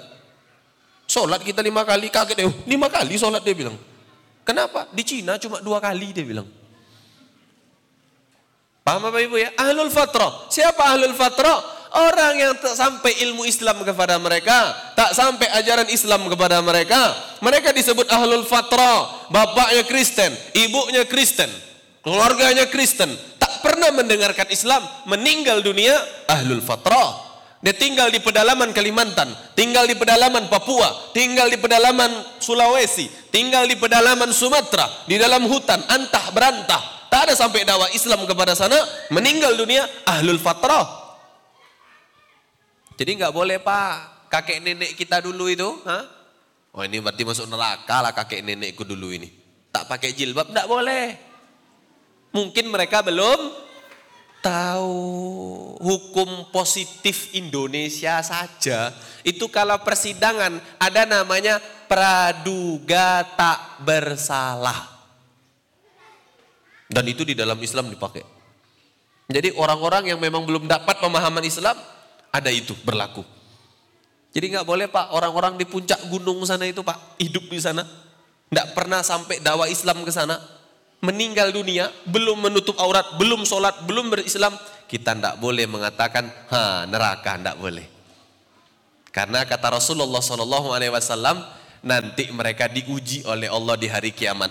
[1.09, 2.49] Sholat kita lima kali, kaget deh.
[2.69, 3.77] Lima kali sholat dia bilang.
[4.45, 4.89] Kenapa?
[4.93, 6.49] Di Cina cuma dua kali dia bilang.
[8.85, 9.49] Paham Bapak Ibu ya?
[9.57, 10.53] Ahlul Fatrah.
[10.53, 11.84] Siapa Ahlul Fatrah?
[11.95, 17.71] Orang yang tak sampai ilmu Islam kepada mereka, tak sampai ajaran Islam kepada mereka, mereka
[17.71, 19.31] disebut ahlul fatrah.
[19.31, 21.47] Bapaknya Kristen, ibunya Kristen,
[22.03, 25.95] keluarganya Kristen, tak pernah mendengarkan Islam, meninggal dunia
[26.27, 27.15] ahlul fatrah.
[27.63, 32.11] Dia tinggal di pedalaman Kalimantan, tinggal di pedalaman Papua, tinggal di pedalaman
[32.43, 37.07] Sulawesi, tinggal di pedalaman Sumatera, di dalam hutan, antah berantah.
[37.07, 38.75] Tak ada sampai dakwah Islam kepada sana,
[39.15, 41.04] meninggal dunia ahlul fatrah.
[42.95, 46.07] Jadi nggak boleh pak, kakek nenek kita dulu itu, ha?
[46.75, 49.31] Oh ini berarti masuk neraka lah kakek nenekku dulu ini.
[49.71, 51.07] Tak pakai jilbab, nggak boleh.
[52.35, 53.63] Mungkin mereka belum
[54.43, 54.99] tahu
[55.79, 58.91] hukum positif Indonesia saja.
[59.23, 64.91] Itu kalau persidangan ada namanya praduga tak bersalah.
[66.91, 68.27] Dan itu di dalam Islam dipakai.
[69.31, 71.79] Jadi orang-orang yang memang belum dapat pemahaman Islam,
[72.35, 73.23] ada itu berlaku.
[74.35, 77.87] Jadi nggak boleh pak orang-orang di puncak gunung sana itu pak hidup di sana,
[78.51, 80.43] nggak pernah sampai dakwah Islam ke sana,
[80.99, 84.59] meninggal dunia, belum menutup aurat, belum sholat, belum berislam,
[84.91, 87.87] kita nggak boleh mengatakan ha neraka nggak boleh.
[89.15, 91.39] Karena kata Rasulullah Shallallahu Alaihi Wasallam
[91.87, 94.51] nanti mereka diuji oleh Allah di hari kiamat.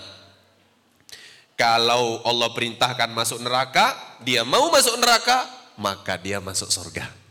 [1.60, 5.44] Kalau Allah perintahkan masuk neraka, dia mau masuk neraka,
[5.76, 7.23] maka dia masuk surga.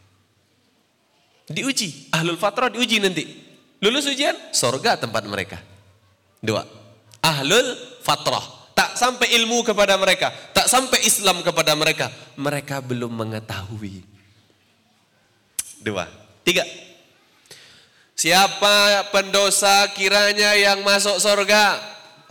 [1.53, 3.23] Diuji, ahlul fatrah diuji nanti.
[3.77, 5.61] Lulus ujian, sorga tempat mereka.
[6.41, 6.65] Dua,
[7.21, 8.65] ahlul fatrah.
[8.73, 12.09] Tak sampai ilmu kepada mereka, tak sampai Islam kepada mereka.
[12.33, 14.01] Mereka belum mengetahui.
[15.77, 16.09] Dua,
[16.41, 16.65] tiga.
[18.17, 21.77] Siapa pendosa kiranya yang masuk sorga?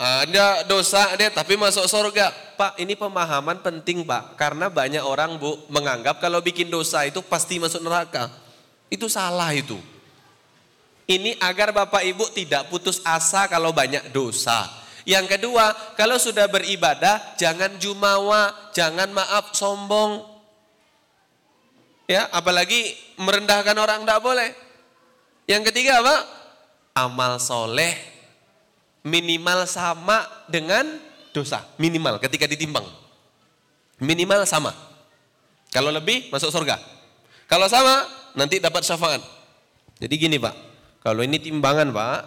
[0.02, 2.34] Ada dosa dia tapi masuk sorga.
[2.58, 4.34] Pak ini pemahaman penting pak.
[4.34, 8.41] Karena banyak orang bu menganggap kalau bikin dosa itu pasti masuk neraka.
[8.92, 9.80] Itu salah itu.
[11.08, 14.68] Ini agar Bapak Ibu tidak putus asa kalau banyak dosa.
[15.08, 20.28] Yang kedua, kalau sudah beribadah jangan jumawa, jangan maaf sombong.
[22.06, 24.50] Ya, apalagi merendahkan orang tidak boleh.
[25.48, 26.16] Yang ketiga apa?
[26.92, 27.96] Amal soleh
[29.02, 31.00] minimal sama dengan
[31.32, 31.64] dosa.
[31.80, 32.84] Minimal ketika ditimbang.
[33.98, 34.76] Minimal sama.
[35.72, 36.78] Kalau lebih masuk surga.
[37.48, 39.22] Kalau sama nanti dapat syafaat.
[40.02, 40.54] Jadi gini Pak,
[41.04, 42.20] kalau ini timbangan Pak,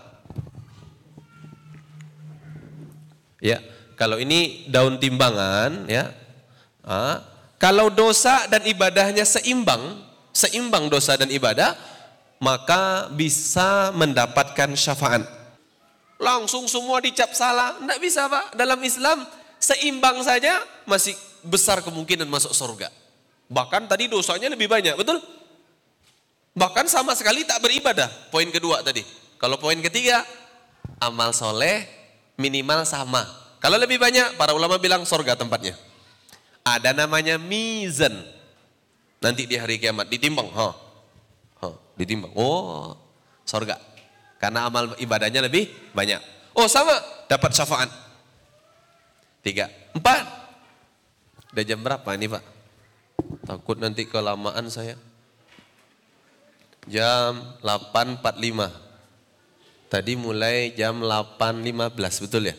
[3.43, 3.59] ya
[3.95, 6.11] kalau ini daun timbangan ya,
[6.83, 7.23] ah,
[7.55, 10.03] kalau dosa dan ibadahnya seimbang,
[10.35, 11.75] seimbang dosa dan ibadah,
[12.39, 15.23] maka bisa mendapatkan syafaat.
[16.15, 18.55] Langsung semua dicap salah, tidak bisa Pak.
[18.55, 19.27] Dalam Islam
[19.59, 22.87] seimbang saja masih besar kemungkinan masuk surga.
[23.51, 25.21] Bahkan tadi dosanya lebih banyak, betul?
[26.55, 28.07] Bahkan sama sekali tak beribadah.
[28.31, 29.03] Poin kedua tadi.
[29.35, 30.23] Kalau poin ketiga,
[31.03, 31.83] amal soleh
[32.39, 33.27] minimal sama.
[33.59, 35.75] Kalau lebih banyak, para ulama bilang sorga tempatnya.
[36.63, 38.13] Ada namanya mizan.
[39.19, 40.47] Nanti di hari kiamat ditimbang.
[40.55, 40.69] Ha.
[41.59, 41.67] Ha.
[41.99, 42.31] Ditimbang.
[42.39, 42.95] Oh,
[43.43, 43.75] sorga.
[44.39, 46.19] Karena amal ibadahnya lebih banyak.
[46.55, 46.95] Oh sama,
[47.27, 47.91] dapat syafaat.
[49.43, 49.67] Tiga.
[49.91, 50.23] Empat.
[51.51, 52.43] Udah jam berapa ini Pak?
[53.43, 54.95] Takut nanti kelamaan saya.
[56.85, 58.85] Jam 8.45.
[59.89, 62.55] Tadi mulai jam 8.15, betul ya?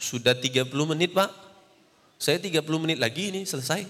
[0.00, 1.30] Sudah 30 menit Pak.
[2.20, 3.84] Saya 30 menit lagi ini selesai.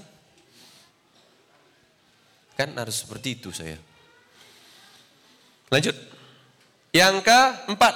[2.55, 3.79] Kan harus seperti itu saya.
[5.71, 5.95] Lanjut.
[6.95, 7.95] Yang keempat.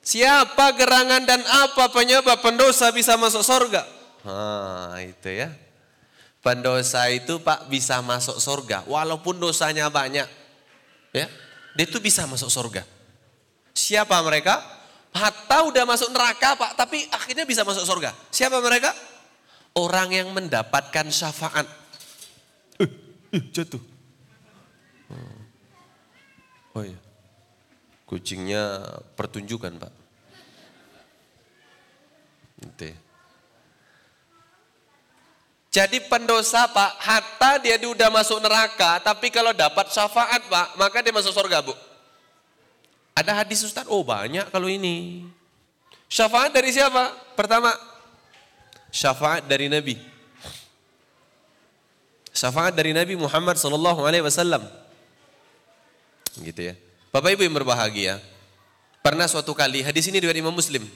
[0.00, 3.84] Siapa gerangan dan apa penyebab pendosa bisa masuk surga?
[4.24, 5.52] Nah, itu ya.
[6.40, 10.24] Pendosa itu Pak bisa masuk surga walaupun dosanya banyak.
[11.24, 11.28] Ya,
[11.74, 12.82] dia itu bisa masuk surga.
[13.74, 14.58] Siapa mereka?
[15.14, 18.12] Hatta udah masuk neraka Pak, tapi akhirnya bisa masuk surga.
[18.30, 18.92] Siapa mereka?
[19.74, 21.66] Orang yang mendapatkan syafaat.
[22.78, 22.86] Uh,
[23.34, 23.82] uh, jatuh.
[25.08, 25.40] Hmm.
[26.76, 26.98] Oh iya.
[28.06, 28.84] Kucingnya
[29.16, 29.92] pertunjukan Pak.
[32.62, 33.07] Nanti.
[35.68, 41.12] Jadi pendosa Pak, hatta dia udah masuk neraka, tapi kalau dapat syafaat Pak, maka dia
[41.12, 41.76] masuk surga Bu.
[43.12, 45.28] Ada hadis Ustaz, oh banyak kalau ini.
[46.08, 47.12] Syafaat dari siapa?
[47.36, 47.68] Pertama,
[48.88, 50.00] syafaat dari Nabi.
[52.32, 54.64] Syafaat dari Nabi Muhammad sallallahu alaihi wasallam.
[56.40, 56.74] Gitu ya.
[57.12, 58.14] Bapak Ibu yang berbahagia,
[59.04, 60.86] pernah suatu kali hadis ini dari Imam Muslim.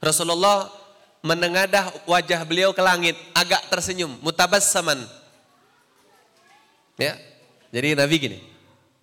[0.00, 0.72] Rasulullah
[1.22, 4.98] menengadah wajah beliau ke langit, agak tersenyum, mutabassaman.
[6.98, 7.16] Ya.
[7.72, 8.38] Jadi Nabi gini.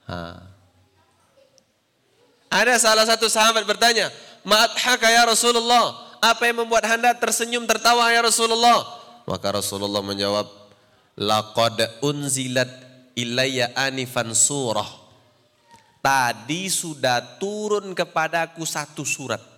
[0.05, 0.45] Ha.
[2.51, 4.11] Ada salah satu sahabat bertanya,
[4.45, 8.83] "Ma'adhaka ya Rasulullah?" Apa yang membuat Anda tersenyum tertawa ya Rasulullah?
[9.23, 10.51] Maka Rasulullah menjawab,
[11.15, 12.67] "Laqad unzilat
[13.15, 14.99] ilayya anifan surah."
[16.03, 19.48] Tadi sudah turun kepadaku satu surat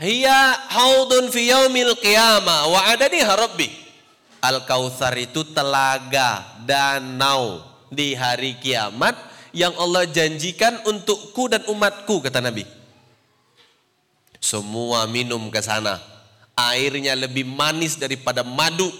[0.00, 3.68] Hiya haudun fi yaumil qiyamah wa adani harabbi.
[4.42, 9.14] Al-Kautsar itu telaga, danau di hari kiamat
[9.54, 12.66] yang Allah janjikan untukku dan umatku kata Nabi.
[14.42, 16.02] Semua minum ke sana.
[16.58, 18.90] Airnya lebih manis daripada madu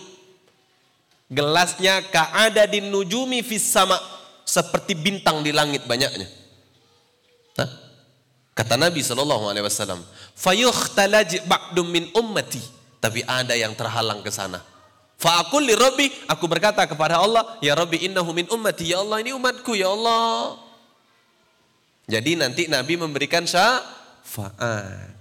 [1.33, 3.97] Gelasnya ka'ada din nujumi fis sama.
[4.45, 6.29] Seperti bintang di langit banyaknya.
[7.57, 7.71] Hah?
[8.53, 10.05] Kata Nabi Shallallahu Alaihi Wasallam,
[10.37, 12.61] "Fayukhtalaj ba'dum min ummati."
[13.01, 14.61] Tapi ada yang terhalang ke sana.
[15.16, 19.33] Fa'akul li Rabbi, aku berkata kepada Allah, "Ya Rabbi, innahu min ummati." Ya Allah, ini
[19.33, 20.61] umatku, ya Allah.
[22.12, 25.16] Jadi nanti Nabi memberikan syafaat.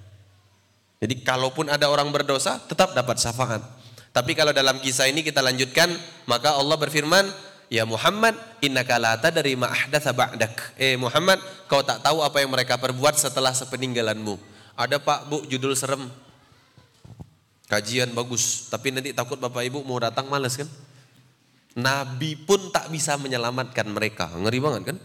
[1.00, 3.81] Jadi kalaupun ada orang berdosa, tetap dapat syafaat.
[4.12, 5.88] Tapi kalau dalam kisah ini kita lanjutkan,
[6.28, 7.32] maka Allah berfirman,
[7.72, 10.76] Ya Muhammad, innaka la tadri ma ahdatsa ba'dak.
[10.76, 11.40] Eh Muhammad,
[11.72, 14.36] kau tak tahu apa yang mereka perbuat setelah sepeninggalanmu.
[14.76, 16.12] Ada Pak, Bu, judul serem.
[17.72, 20.68] Kajian bagus, tapi nanti takut Bapak Ibu mau datang males kan?
[21.80, 24.28] Nabi pun tak bisa menyelamatkan mereka.
[24.36, 24.98] Ngeri banget kan?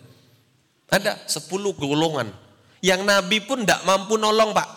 [0.91, 1.47] Ada 10
[1.79, 2.27] golongan
[2.83, 4.69] yang Nabi pun tidak mampu nolong, Pak.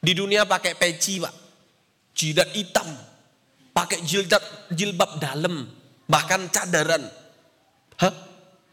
[0.00, 1.47] Di dunia pakai peci, Pak
[2.18, 2.90] jidat hitam,
[3.70, 4.42] pakai jilbab
[4.74, 5.70] jilbab dalam,
[6.10, 7.06] bahkan cadaran.
[8.02, 8.14] Hah?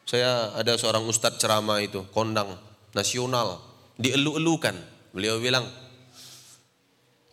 [0.06, 2.58] Saya ada seorang ustadz ceramah itu, kondang
[2.98, 3.62] nasional,
[4.02, 4.74] dielu-elukan.
[5.14, 5.66] Beliau bilang,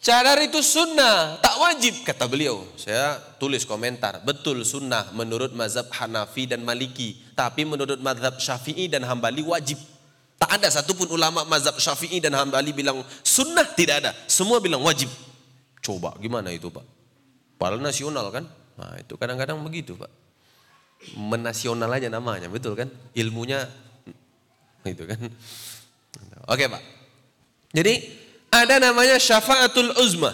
[0.04, 2.60] cadar itu sunnah, tak wajib, kata beliau.
[2.76, 9.04] Saya tulis komentar, betul sunnah menurut mazhab Hanafi dan Maliki, tapi menurut mazhab Syafi'i dan
[9.08, 9.80] Hambali wajib.
[10.36, 14.10] Tak ada satupun ulama mazhab Syafi'i dan Hambali bilang sunnah, tidak ada.
[14.28, 15.08] Semua bilang wajib.
[15.82, 16.86] Coba gimana itu Pak?
[17.58, 18.46] Padahal nasional kan?
[18.78, 20.08] Nah itu kadang-kadang begitu Pak.
[21.18, 22.86] Menasional aja namanya, betul kan?
[23.18, 23.66] Ilmunya
[24.86, 25.18] itu kan.
[26.46, 26.82] Oke Pak.
[27.74, 27.94] Jadi
[28.54, 30.30] ada namanya syafaatul uzma.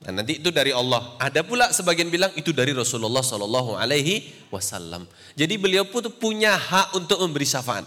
[0.00, 1.16] Nah, nanti itu dari Allah.
[1.20, 5.04] Ada pula sebagian bilang itu dari Rasulullah Shallallahu Alaihi Wasallam.
[5.36, 7.84] Jadi beliau pun punya hak untuk memberi syafaat.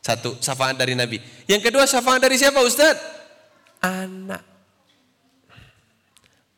[0.00, 1.20] Satu, syafaat dari Nabi.
[1.44, 2.96] Yang kedua, syafaat dari siapa Ustaz?
[3.84, 4.49] Anak.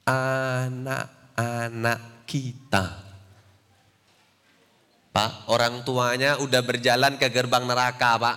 [0.08, 3.02] Anak-anak kita.
[5.12, 8.36] Pak, orang tuanya udah berjalan ke gerbang neraka, Pak.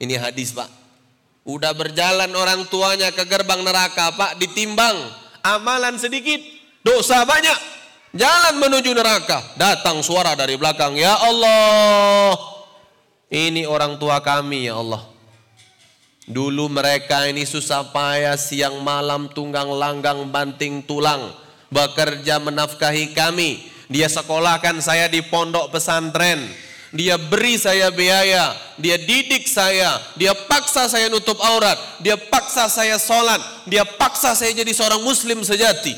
[0.00, 0.66] Ini hadis, Pak.
[1.44, 4.96] Udah berjalan orang tuanya ke gerbang neraka, Pak, ditimbang.
[5.44, 6.40] Amalan sedikit,
[6.80, 7.56] dosa banyak.
[8.16, 9.44] Jalan menuju neraka.
[9.60, 12.40] Datang suara dari belakang, "Ya Allah,
[13.28, 15.17] ini orang tua kami, ya Allah."
[16.28, 21.32] Dulu mereka ini susah payah siang malam tunggang langgang banting tulang
[21.72, 23.64] bekerja menafkahi kami.
[23.88, 26.44] Dia sekolahkan saya di pondok pesantren.
[26.88, 32.96] Dia beri saya biaya, dia didik saya, dia paksa saya nutup aurat, dia paksa saya
[32.96, 35.92] sholat, dia paksa saya jadi seorang muslim sejati.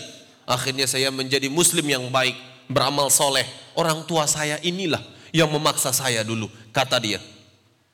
[0.51, 2.35] Akhirnya saya menjadi muslim yang baik,
[2.67, 3.47] beramal soleh.
[3.79, 4.99] Orang tua saya inilah
[5.31, 7.23] yang memaksa saya dulu, kata dia.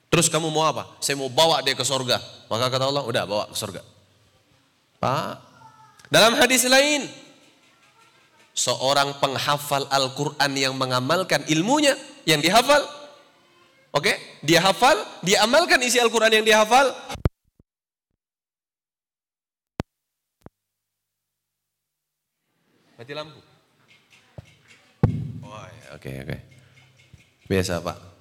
[0.07, 0.87] Terus kamu mau apa?
[1.03, 2.23] Saya mau bawa dia ke sorga.
[2.47, 3.83] Maka kata Allah, udah bawa ke sorga.
[4.97, 5.35] Pak,
[6.09, 7.05] dalam hadis lain,
[8.57, 12.81] seorang penghafal Al-Quran yang mengamalkan ilmunya, yang dihafal,
[13.93, 14.17] oke, okay?
[14.41, 16.95] dia hafal, dia amalkan isi Al-Quran yang dihafal,
[22.97, 23.37] Mati lampu.
[25.45, 26.33] Oh ya, oke okay, oke.
[26.33, 26.41] Okay.
[27.45, 28.16] Biasa pak.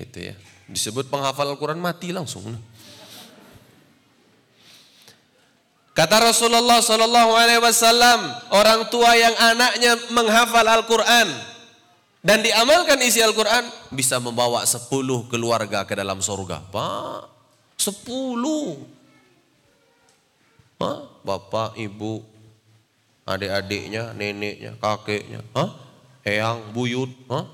[0.00, 0.34] Itu ya.
[0.70, 2.46] Disebut penghafal Al-Quran mati langsung.
[5.90, 8.20] Kata Rasulullah Sallallahu Alaihi Wasallam,
[8.54, 11.28] orang tua yang anaknya menghafal Al-Quran
[12.24, 16.62] dan diamalkan isi Al-Quran bisa membawa sepuluh keluarga ke dalam surga.
[16.72, 17.28] Pak,
[17.76, 18.80] sepuluh.
[20.80, 22.24] Pak, bapak, ibu,
[23.28, 25.68] adik-adiknya, neneknya, kakeknya, Hah?
[26.24, 27.44] eyang, buyut, Hah?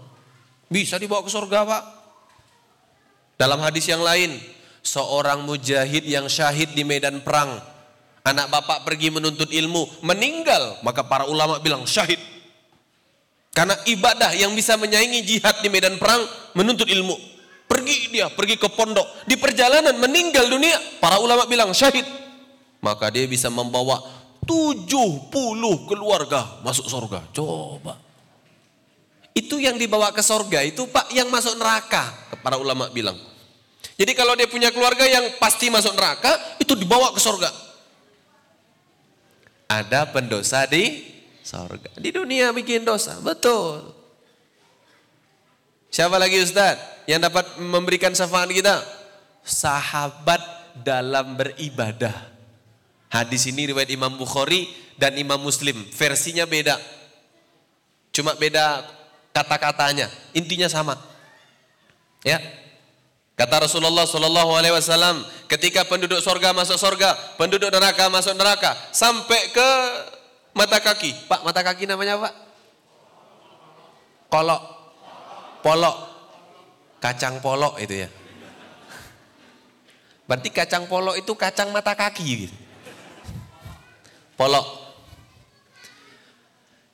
[0.70, 1.82] bisa dibawa ke surga pak.
[3.36, 4.40] Dalam hadis yang lain,
[4.80, 7.60] seorang mujahid yang syahid di medan perang,
[8.24, 12.18] anak bapak pergi menuntut ilmu, meninggal, maka para ulama bilang syahid.
[13.52, 17.16] Karena ibadah yang bisa menyaingi jihad di medan perang, menuntut ilmu.
[17.68, 19.24] Pergi dia, pergi ke pondok.
[19.24, 22.04] Di perjalanan meninggal dunia, para ulama bilang syahid.
[22.84, 24.00] Maka dia bisa membawa
[24.44, 24.86] 70
[25.88, 27.20] keluarga masuk surga.
[27.34, 27.98] Coba.
[29.36, 32.25] Itu yang dibawa ke surga itu Pak yang masuk neraka.
[32.46, 33.18] Para ulama bilang.
[33.98, 36.30] Jadi kalau dia punya keluarga yang pasti masuk neraka,
[36.62, 37.50] itu dibawa ke surga.
[39.66, 41.10] Ada pendosa di
[41.42, 41.98] surga.
[41.98, 43.90] Di dunia bikin dosa, betul.
[45.90, 46.78] Siapa lagi Ustaz
[47.10, 48.78] yang dapat memberikan syafaat kita?
[49.42, 50.38] Sahabat
[50.86, 52.14] dalam beribadah.
[53.10, 55.82] Hadis ini riwayat Imam Bukhari dan Imam Muslim.
[55.98, 56.78] Versinya beda.
[58.14, 58.86] Cuma beda
[59.34, 60.06] kata-katanya.
[60.30, 61.15] Intinya sama.
[62.26, 62.42] Ya.
[63.38, 69.52] Kata Rasulullah Sallallahu Alaihi Wasallam, ketika penduduk sorga masuk sorga, penduduk neraka masuk neraka, sampai
[69.54, 69.68] ke
[70.50, 71.14] mata kaki.
[71.30, 72.34] Pak, mata kaki namanya apa?
[74.26, 74.62] Kolok,
[75.62, 75.96] polok,
[76.98, 78.10] kacang polok itu ya.
[80.26, 82.56] Berarti kacang polok itu kacang mata kaki gitu.
[84.34, 84.66] Polok.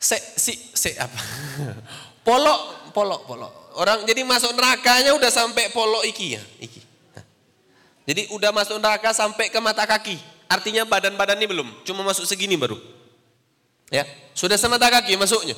[0.03, 1.17] Se, si, se apa?
[2.27, 3.62] Polok, polok, polok.
[3.79, 6.81] Orang jadi masuk nerakanya udah sampai polok iki ya, iki.
[8.03, 10.19] Jadi udah masuk neraka sampai ke mata kaki.
[10.51, 12.77] Artinya badan-badan ini belum, cuma masuk segini baru.
[13.89, 14.05] Ya,
[14.37, 15.57] sudah semata kaki masuknya.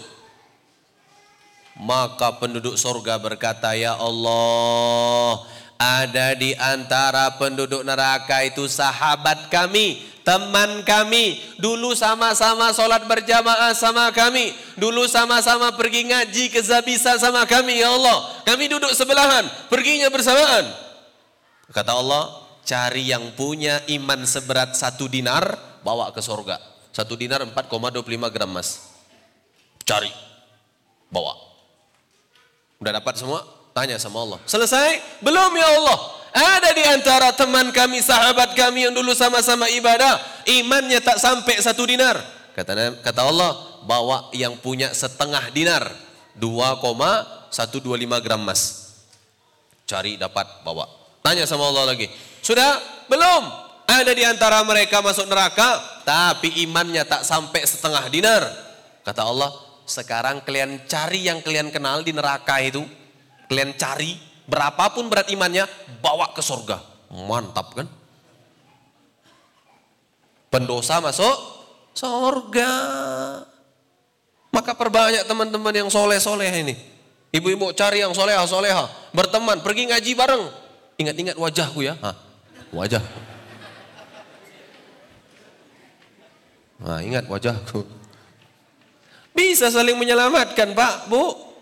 [1.75, 5.43] Maka penduduk sorga berkata, Ya Allah,
[5.79, 11.43] ada di antara penduduk neraka itu sahabat kami, teman kami.
[11.59, 14.55] Dulu sama-sama sholat berjamaah sama kami.
[14.79, 18.43] Dulu sama-sama pergi ngaji ke Zabisa sama kami, ya Allah.
[18.47, 20.71] Kami duduk sebelahan, perginya bersamaan.
[21.75, 22.31] Kata Allah,
[22.63, 26.57] cari yang punya iman seberat satu dinar, bawa ke sorga.
[26.95, 28.95] Satu dinar 4,25 gram mas.
[29.83, 30.09] Cari,
[31.11, 31.35] bawa.
[32.79, 33.54] Udah dapat semua?
[33.75, 34.39] Tanya sama Allah.
[34.47, 35.19] Selesai?
[35.19, 35.99] Belum ya Allah.
[36.35, 40.23] Ada di antara teman kami, sahabat kami yang dulu sama-sama ibadah.
[40.47, 42.23] Imannya tak sampai satu dinar.
[42.55, 45.91] Kata, kata Allah, bawa yang punya setengah dinar.
[46.39, 48.95] 2,125 gram emas.
[49.91, 50.87] Cari dapat bawa.
[51.23, 52.07] Tanya sama Allah lagi.
[52.47, 52.79] Sudah?
[53.11, 53.43] Belum.
[53.91, 55.83] Ada di antara mereka masuk neraka.
[56.07, 58.43] Tapi imannya tak sampai setengah dinar.
[59.03, 59.51] Kata Allah,
[59.83, 62.87] sekarang kalian cari yang kalian kenal di neraka itu
[63.49, 64.17] Kalian cari
[64.49, 65.69] berapapun berat imannya,
[66.01, 66.81] bawa ke surga.
[67.13, 67.87] Mantap kan?
[70.51, 71.35] Pendosa masuk
[71.95, 72.73] surga.
[74.55, 76.75] Maka perbanyak teman-teman yang soleh-soleh ini.
[77.35, 79.11] Ibu-ibu cari yang soleha-soleha.
[79.11, 80.45] Berteman, pergi ngaji bareng.
[80.95, 81.99] Ingat-ingat wajahku ya.
[81.99, 82.15] Hah,
[82.71, 83.03] wajah.
[86.79, 87.83] Nah, ingat wajahku.
[89.35, 91.54] Bisa saling menyelamatkan Pak, Bu.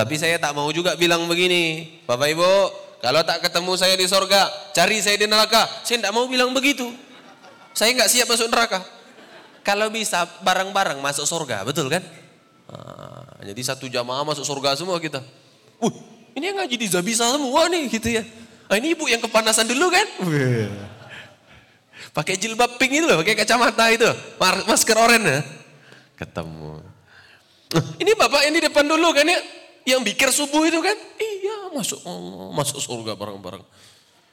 [0.00, 1.84] Tapi saya tak mau juga bilang begini.
[2.08, 2.52] Bapak Ibu,
[3.04, 5.68] kalau tak ketemu saya di sorga, cari saya di neraka.
[5.84, 6.88] Saya tidak mau bilang begitu.
[7.76, 8.80] Saya nggak siap masuk neraka.
[9.60, 12.00] Kalau bisa bareng-bareng masuk sorga, betul kan?
[12.72, 15.20] Nah, jadi satu jamaah masuk surga semua kita.
[15.76, 15.92] Uh,
[16.32, 18.24] ini yang ngaji di Zabisa semua nih gitu ya.
[18.72, 20.06] Nah, ini ibu yang kepanasan dulu kan?
[22.16, 24.08] Pakai jilbab pink itu loh, pakai kacamata itu,
[24.40, 25.44] masker oranye.
[26.16, 26.88] Ketemu.
[28.00, 29.38] Ini bapak ini depan dulu kan ya,
[29.88, 30.96] yang bikir subuh itu kan?
[31.16, 33.64] Iya, masuk oh, masuk surga bareng-bareng.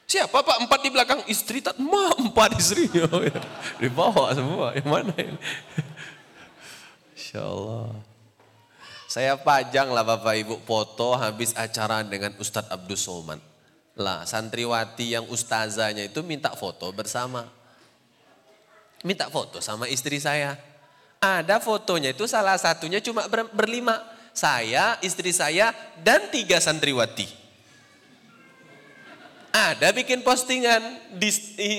[0.08, 0.64] Siapa pak?
[0.64, 1.76] Empat di belakang istri tak?
[1.76, 2.88] Ma, empat istri.
[3.12, 3.36] Oh, ya.
[3.76, 4.72] Dibawa semua.
[4.72, 5.36] Yang mana ini?
[7.16, 7.92] Insya Allah.
[9.08, 13.40] Saya pajang lah Bapak Ibu foto habis acara dengan Ustadz Abdul Somad.
[14.00, 17.44] Lah santriwati yang ustazanya itu minta foto bersama.
[19.04, 20.56] Minta foto sama istri saya.
[21.20, 24.00] Ada fotonya itu salah satunya cuma ber, berlima.
[24.38, 27.26] Saya, istri saya, dan tiga santriwati.
[29.50, 30.78] Ada bikin postingan
[31.10, 31.26] di,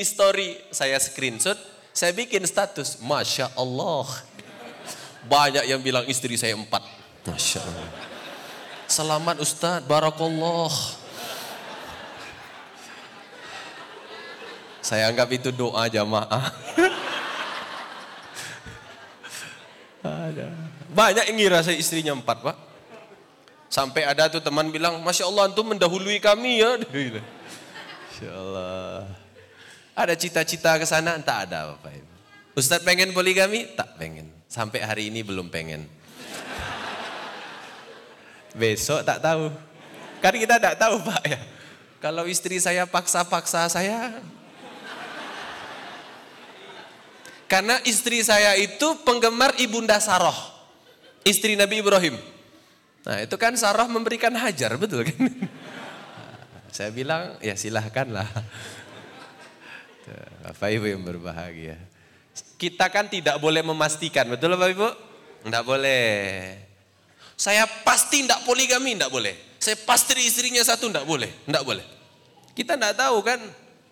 [0.03, 0.59] story.
[0.67, 1.55] Saya screenshot,
[1.95, 2.99] saya bikin status.
[2.99, 4.03] Masya Allah.
[5.23, 6.83] Banyak yang bilang istri saya empat.
[7.23, 7.87] Masya Allah.
[8.91, 10.75] Selamat Ustadz, Barakallah.
[14.83, 16.51] Saya anggap itu doa jamaah.
[20.03, 20.78] ada.
[20.89, 22.57] Banyak yang ngira saya istrinya empat pak.
[23.69, 26.81] Sampai ada tuh teman bilang, Masya Allah antum mendahului kami ya.
[28.09, 29.05] Masya Allah.
[29.93, 31.21] Ada cita-cita ke sana?
[31.21, 32.13] Tak ada Bapak Ibu.
[32.57, 33.69] Ustadz pengen poligami?
[33.77, 34.33] Tak pengen.
[34.49, 35.85] Sampai hari ini belum pengen.
[38.57, 39.53] Besok tak tahu.
[40.19, 41.39] Kan kita tak tahu Pak ya.
[42.01, 44.17] Kalau istri saya paksa-paksa saya.
[47.45, 50.58] Karena istri saya itu penggemar ibunda Saroh.
[51.29, 52.17] Istri Nabi Ibrahim.
[53.05, 55.17] Nah itu kan Saroh memberikan hajar, betul kan?
[56.75, 58.25] saya bilang ya silahkanlah.
[60.49, 61.77] Bapak Ibu yang berbahagia.
[62.57, 64.89] Kita kan tidak boleh memastikan, betul Bapak Ibu?
[65.45, 66.09] Tidak boleh.
[67.39, 69.35] Saya pasti tidak poligami, tidak boleh.
[69.61, 71.29] Saya pasti istrinya satu, tidak boleh.
[71.45, 71.85] Tidak boleh.
[72.57, 73.39] Kita tidak tahu kan.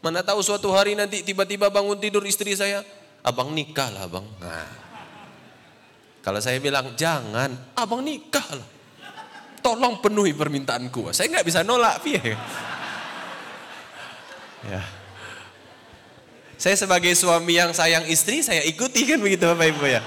[0.03, 2.83] Mana tahu suatu hari nanti tiba-tiba bangun tidur istri saya.
[3.23, 4.27] Abang nikah lah abang.
[4.43, 4.86] Nah.
[6.27, 8.67] Kalau saya bilang jangan, abang nikah lah.
[9.63, 11.15] Tolong penuhi permintaanku.
[11.15, 12.03] Saya nggak bisa nolak.
[14.67, 14.83] Ya.
[16.59, 20.01] Saya sebagai suami yang sayang istri, saya ikuti kan begitu Bapak Ibu ya.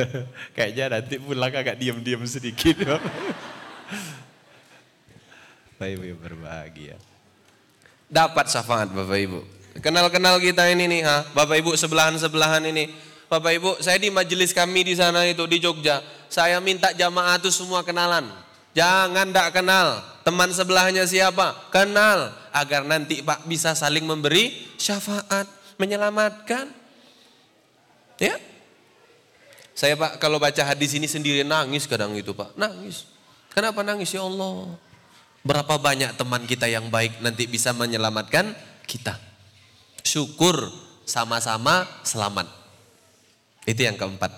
[0.56, 2.80] Kayaknya nanti pulang agak diam-diam sedikit.
[5.76, 6.96] Bapak Ibu yang berbahagia.
[8.08, 9.55] Dapat syafaat Bapak Ibu.
[9.82, 11.26] Kenal-kenal kita ini nih, ha?
[11.36, 12.92] Bapak Ibu sebelahan-sebelahan ini.
[13.26, 16.00] Bapak Ibu, saya di majelis kami di sana itu di Jogja.
[16.30, 18.30] Saya minta jamaah itu semua kenalan.
[18.76, 20.04] Jangan tidak kenal.
[20.22, 21.70] Teman sebelahnya siapa?
[21.72, 22.32] Kenal.
[22.52, 25.48] Agar nanti Pak bisa saling memberi syafaat.
[25.76, 26.72] Menyelamatkan.
[28.16, 28.40] Ya,
[29.76, 32.56] saya Pak kalau baca hadis ini sendiri nangis kadang itu Pak.
[32.56, 33.04] Nangis.
[33.52, 34.72] Kenapa nangis ya Allah?
[35.44, 38.56] Berapa banyak teman kita yang baik nanti bisa menyelamatkan
[38.88, 39.25] kita.
[40.06, 40.70] Syukur
[41.02, 42.46] sama-sama selamat.
[43.66, 44.30] Itu yang keempat.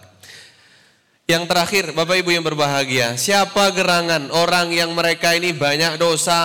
[1.29, 6.41] Yang terakhir, Bapak Ibu yang berbahagia, siapa gerangan orang yang mereka ini banyak dosa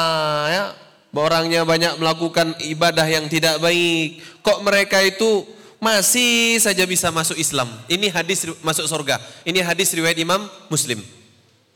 [0.51, 0.65] ya?
[1.13, 4.19] Orangnya banyak melakukan ibadah yang tidak baik.
[4.41, 5.45] Kok mereka itu
[5.77, 7.69] masih saja bisa masuk Islam.
[7.85, 9.21] Ini hadis masuk surga.
[9.45, 10.99] Ini hadis riwayat Imam Muslim.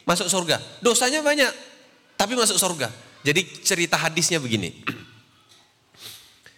[0.03, 0.57] Masuk surga.
[0.83, 1.53] Dosanya banyak,
[2.17, 2.89] tapi masuk surga.
[3.21, 4.73] Jadi cerita hadisnya begini.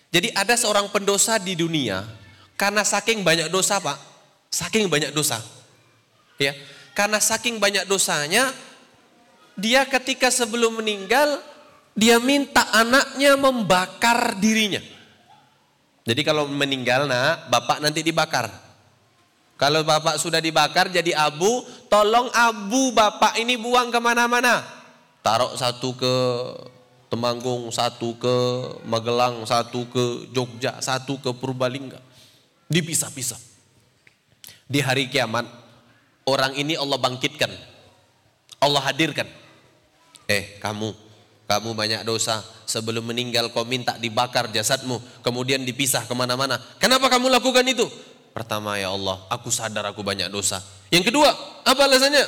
[0.09, 2.01] Jadi ada seorang pendosa di dunia
[2.59, 3.97] karena saking banyak dosa, Pak.
[4.49, 5.37] Saking banyak dosa.
[6.41, 6.57] Ya.
[6.97, 8.51] Karena saking banyak dosanya
[9.55, 11.39] dia ketika sebelum meninggal
[11.95, 14.79] dia minta anaknya membakar dirinya.
[16.07, 18.49] Jadi kalau meninggal nak, bapak nanti dibakar.
[19.59, 24.63] Kalau bapak sudah dibakar jadi abu, tolong abu bapak ini buang ke mana-mana.
[25.19, 26.15] Taruh satu ke
[27.09, 28.35] Temanggung, satu ke
[28.85, 31.97] Magelang, satu ke Jogja, satu ke Purbalingga.
[32.69, 33.41] Dipisah-pisah.
[34.69, 35.49] Di hari kiamat,
[36.29, 37.49] orang ini Allah bangkitkan.
[38.61, 39.25] Allah hadirkan.
[40.29, 40.93] Eh kamu,
[41.49, 42.45] kamu banyak dosa.
[42.69, 45.01] Sebelum meninggal kau minta dibakar jasadmu.
[45.25, 46.61] Kemudian dipisah ke mana-mana.
[46.77, 47.89] Kenapa kamu lakukan itu?
[48.29, 50.61] Pertama ya Allah, aku sadar aku banyak dosa.
[50.93, 51.33] Yang kedua,
[51.65, 52.21] apa alasannya?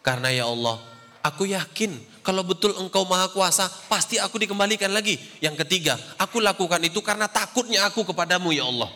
[0.00, 0.80] Karena ya Allah,
[1.24, 5.20] Aku yakin kalau betul engkau maha kuasa, pasti aku dikembalikan lagi.
[5.44, 8.88] Yang ketiga, aku lakukan itu karena takutnya aku kepadamu ya Allah.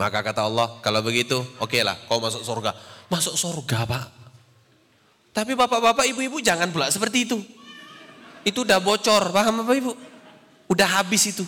[0.00, 2.72] Maka kata Allah, kalau begitu, oke okay lah, kau masuk surga.
[3.12, 4.04] Masuk surga pak.
[5.36, 7.38] Tapi bapak-bapak, ibu-ibu jangan pula seperti itu.
[8.48, 9.92] Itu udah bocor, paham bapak ibu?
[10.72, 11.44] Udah habis itu.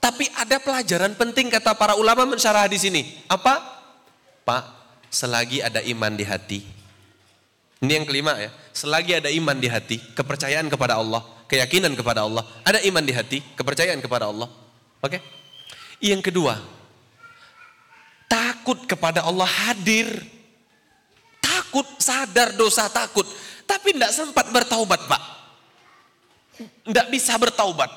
[0.00, 3.02] Tapi ada pelajaran penting kata para ulama mensyarah di sini.
[3.28, 3.60] Apa?
[4.48, 4.64] Pak,
[5.12, 6.60] selagi ada iman di hati,
[7.82, 8.50] ini yang kelima ya.
[8.70, 13.38] Selagi ada iman di hati, kepercayaan kepada Allah, keyakinan kepada Allah, ada iman di hati,
[13.54, 14.46] kepercayaan kepada Allah.
[15.02, 15.18] Oke?
[15.18, 15.20] Okay?
[16.04, 16.58] Yang kedua,
[18.30, 20.10] takut kepada Allah hadir.
[21.44, 23.24] Takut, sadar dosa takut.
[23.64, 25.22] Tapi tidak sempat bertaubat pak.
[26.84, 27.90] Tidak bisa bertaubat.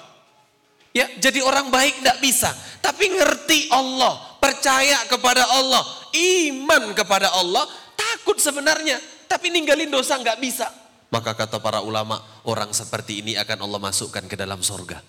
[0.96, 2.50] Ya, jadi orang baik tidak bisa.
[2.82, 5.84] Tapi ngerti Allah, percaya kepada Allah,
[6.16, 8.98] iman kepada Allah, takut sebenarnya
[9.28, 10.68] tapi ninggalin dosa nggak bisa.
[11.08, 15.00] Maka kata para ulama, orang seperti ini akan Allah masukkan ke dalam sorga.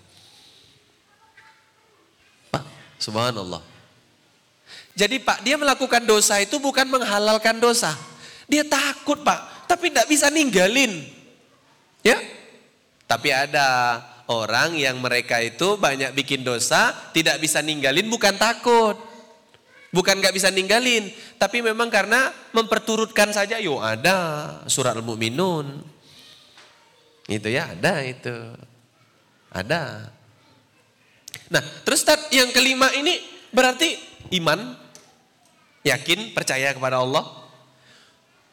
[2.54, 2.64] Pak,
[3.02, 3.58] subhanallah.
[4.94, 7.94] Jadi Pak, dia melakukan dosa itu bukan menghalalkan dosa.
[8.46, 11.02] Dia takut Pak, tapi tidak bisa ninggalin.
[12.06, 12.18] Ya,
[13.10, 13.98] tapi ada
[14.30, 19.07] orang yang mereka itu banyak bikin dosa, tidak bisa ninggalin bukan takut.
[19.88, 21.08] Bukan gak bisa ninggalin,
[21.40, 25.80] tapi memang karena memperturutkan saja, yo ada surat al-mu'minun.
[27.24, 28.52] Itu ya ada itu.
[29.48, 30.12] Ada.
[31.48, 33.16] Nah terus yang kelima ini
[33.48, 33.96] berarti
[34.36, 34.76] iman,
[35.88, 37.24] yakin, percaya kepada Allah.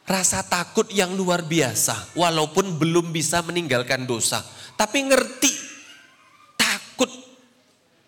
[0.08, 4.40] Rasa takut yang luar biasa, walaupun belum bisa meninggalkan dosa.
[4.78, 5.52] Tapi ngerti,
[6.54, 7.10] takut,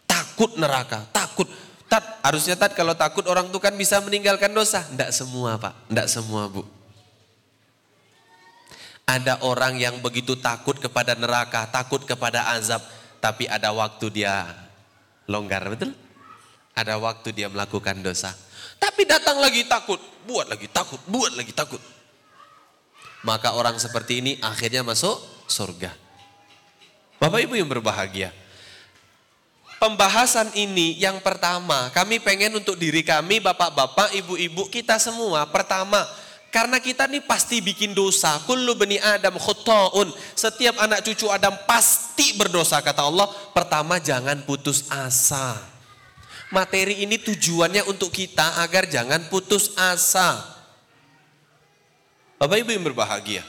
[0.06, 1.50] takut neraka, takut
[1.88, 4.84] Tat, harusnya tat kalau takut orang tuh kan bisa meninggalkan dosa.
[4.84, 6.62] Tidak semua pak, tidak semua bu.
[9.08, 12.84] Ada orang yang begitu takut kepada neraka, takut kepada azab.
[13.24, 14.52] Tapi ada waktu dia
[15.24, 15.96] longgar, betul?
[16.76, 18.36] Ada waktu dia melakukan dosa.
[18.76, 21.80] Tapi datang lagi takut, buat lagi takut, buat lagi takut.
[23.24, 25.18] Maka orang seperti ini akhirnya masuk
[25.48, 25.90] surga.
[27.18, 28.30] Bapak ibu yang berbahagia.
[29.78, 35.46] Pembahasan ini yang pertama, kami pengen untuk diri kami, bapak-bapak, ibu-ibu, kita semua.
[35.46, 36.02] Pertama,
[36.48, 38.42] karena kita ini pasti bikin dosa.
[38.42, 40.10] Kullu bani Adam khutta'un.
[40.34, 43.30] Setiap anak cucu Adam pasti berdosa kata Allah.
[43.54, 45.60] Pertama jangan putus asa.
[46.48, 50.40] Materi ini tujuannya untuk kita agar jangan putus asa.
[52.40, 53.44] Bapak Ibu yang berbahagia.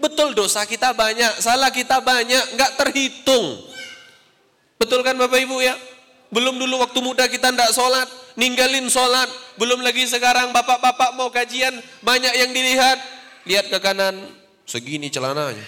[0.00, 3.69] Betul dosa kita banyak, salah kita banyak, nggak terhitung.
[4.80, 5.76] Betul kan Bapak Ibu ya?
[6.32, 8.08] Belum dulu waktu muda kita tidak sholat,
[8.38, 9.28] ninggalin sholat.
[9.60, 12.96] Belum lagi sekarang bapak-bapak mau kajian, banyak yang dilihat.
[13.44, 14.30] Lihat ke kanan,
[14.64, 15.60] segini celananya.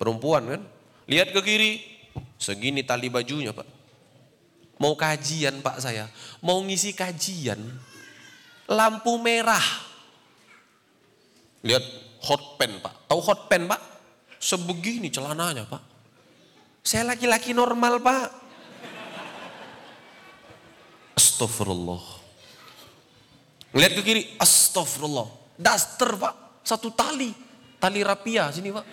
[0.00, 0.62] Perempuan kan?
[1.10, 1.84] Lihat ke kiri,
[2.40, 3.68] segini tali bajunya Pak.
[4.80, 6.08] Mau kajian Pak saya,
[6.40, 7.60] mau ngisi kajian.
[8.70, 9.66] Lampu merah.
[11.66, 11.84] Lihat
[12.24, 13.82] hot pen Pak, tahu hot pen Pak?
[14.40, 15.89] Sebegini celananya Pak.
[16.80, 18.26] Saya laki-laki normal pak.
[21.14, 22.02] Astagfirullah.
[23.70, 25.28] Ngeliat ke kiri, astagfirullah.
[25.60, 27.30] Daster pak, satu tali.
[27.80, 28.84] Tali rapia sini pak.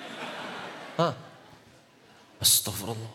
[1.00, 1.14] Hah.
[2.44, 3.14] Astagfirullah.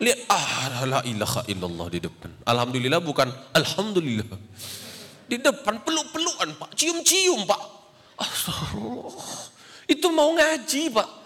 [0.00, 2.32] Lihat, ah la ilaha illallah di depan.
[2.48, 4.38] Alhamdulillah bukan Alhamdulillah.
[5.28, 7.62] Di depan peluk-pelukan pak, cium-cium pak.
[8.16, 9.52] Astagfirullah.
[9.90, 11.19] Itu mau ngaji pak.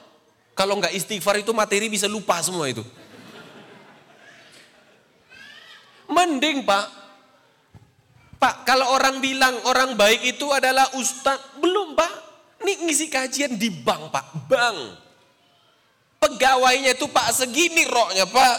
[0.54, 2.86] Kalau nggak istighfar itu materi bisa lupa semua itu.
[6.06, 6.86] Mending pak,
[8.38, 12.12] pak kalau orang bilang orang baik itu adalah ustadz, belum pak.
[12.62, 14.78] Ini ngisi kajian di bank pak, bank.
[16.22, 18.56] Pegawainya itu pak segini roknya pak.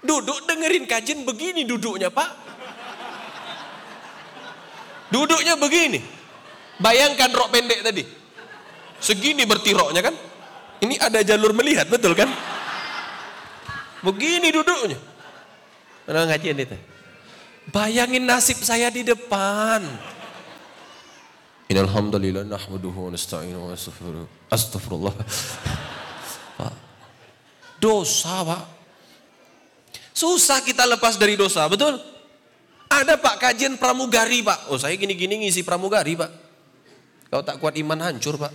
[0.00, 2.32] Duduk dengerin kajian begini duduknya pak.
[5.12, 6.00] Duduknya begini.
[6.80, 8.02] Bayangkan rok pendek tadi.
[8.98, 10.14] Segini bertiroknya kan.
[10.82, 12.26] Ini ada jalur melihat, betul kan?
[14.02, 14.98] Begini duduknya.
[16.04, 16.76] Pernah ngajian itu?
[17.72, 19.80] Bayangin nasib saya di depan.
[21.72, 23.72] Innalhamdulillah nahmaduhu wa nasta'inu wa
[24.52, 25.14] Astagfirullah.
[27.80, 28.62] Dosa, Pak.
[30.14, 32.00] Susah kita lepas dari dosa, betul?
[32.86, 34.70] Ada Pak kajian pramugari, Pak.
[34.70, 36.30] Oh, saya gini-gini ngisi pramugari, Pak.
[37.32, 38.52] Kau tak kuat iman hancur, Pak.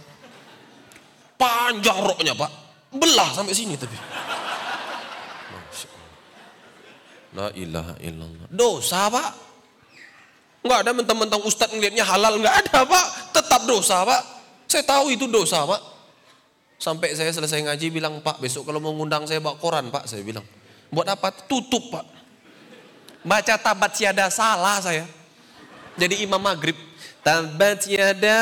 [1.40, 2.52] Panjang roknya pak.
[2.92, 3.96] Belah sampai sini tapi.
[7.40, 8.48] La ilaha illallah.
[8.52, 9.30] Dosa pak.
[10.60, 12.36] Enggak ada mentang-mentang ustadz ngelihatnya halal.
[12.36, 13.06] Enggak ada pak.
[13.32, 14.22] Tetap dosa pak.
[14.68, 15.80] Saya tahu itu dosa pak.
[16.80, 20.08] Sampai saya selesai ngaji bilang, Pak besok kalau mau ngundang saya bawa koran Pak.
[20.08, 20.48] Saya bilang,
[20.88, 21.28] buat apa?
[21.44, 22.08] Tutup Pak.
[23.28, 25.04] Baca tabat siada salah saya.
[26.00, 26.89] Jadi imam maghrib.
[27.30, 28.42] Tabat yada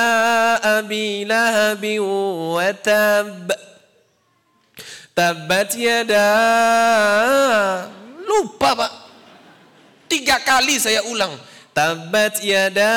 [0.63, 3.51] abi lahabi wa tab.
[5.11, 6.27] Tabat yada.
[8.23, 8.91] Lupa Pak.
[10.07, 11.35] Tiga kali saya ulang.
[11.75, 12.95] Tabat yada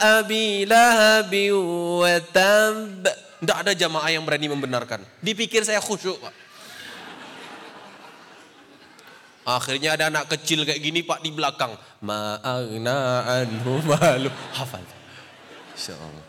[0.00, 3.04] abi lahabi wa tab.
[3.44, 5.04] Tidak ada jamaah yang berani membenarkan.
[5.20, 6.32] Dipikir saya khusyuk Pak.
[9.44, 11.76] Akhirnya ada anak kecil kayak gini Pak di belakang.
[12.00, 14.32] Ma'agna anhu malu.
[14.56, 14.80] Hafal.
[15.76, 16.24] Insya Allah.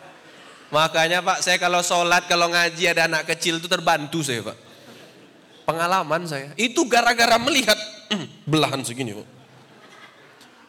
[0.76, 4.57] Makanya Pak saya kalau sholat, kalau ngaji ada anak kecil itu terbantu saya Pak.
[5.63, 6.51] Pengalaman saya.
[6.59, 7.80] Itu gara-gara melihat
[8.43, 9.28] belahan segini Pak.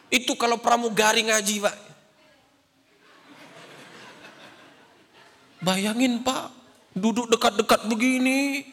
[0.07, 1.75] Itu kalau pramugari ngaji Pak.
[5.67, 6.53] Bayangin Pak,
[6.95, 8.63] duduk dekat-dekat begini.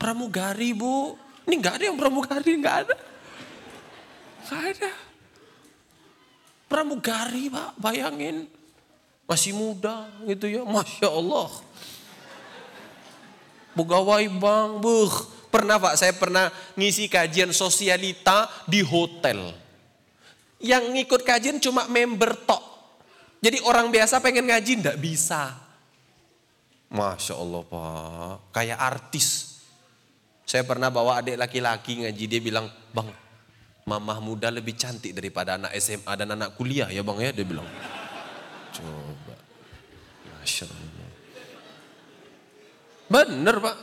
[0.00, 1.20] Pramugari Bu.
[1.46, 2.96] Ini nggak ada yang pramugari, nggak ada.
[4.46, 4.92] Nggak ada.
[6.70, 8.46] Pramugari Pak, bayangin.
[9.26, 11.50] Masih muda gitu ya, Masya Allah.
[13.72, 15.12] Pegawai bank, buh.
[15.52, 16.48] Pernah Pak, saya pernah
[16.80, 19.52] ngisi kajian sosialita di hotel.
[20.62, 22.62] Yang ngikut kajian cuma member tok.
[23.42, 25.52] Jadi orang biasa pengen ngaji ndak bisa.
[26.88, 29.51] Masya Allah Pak, kayak artis.
[30.42, 33.08] Saya pernah bawa adik laki-laki ngaji, dia bilang, Bang,
[33.86, 37.66] mamah muda lebih cantik daripada anak SMA dan anak kuliah ya Bang ya, dia bilang.
[38.72, 39.34] Coba,
[40.38, 41.10] Masya Allah.
[43.12, 43.76] Bener Pak,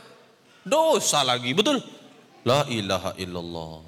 [0.66, 1.78] dosa lagi, betul?
[2.42, 3.82] La ilaha illallah.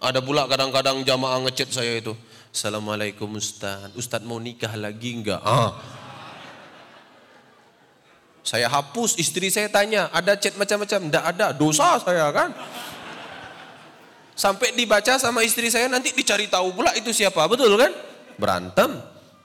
[0.00, 2.16] Ada pula kadang-kadang jamaah ngechat saya itu.
[2.50, 5.38] Assalamualaikum Ustaz, Ustaz mau nikah lagi enggak?
[5.44, 5.76] Ah,
[8.50, 11.06] saya hapus, istri saya tanya, ada chat macam-macam?
[11.06, 12.50] Tidak ada, dosa saya kan.
[14.34, 17.94] Sampai dibaca sama istri saya nanti dicari tahu pula itu siapa, betul kan?
[18.34, 18.98] Berantem.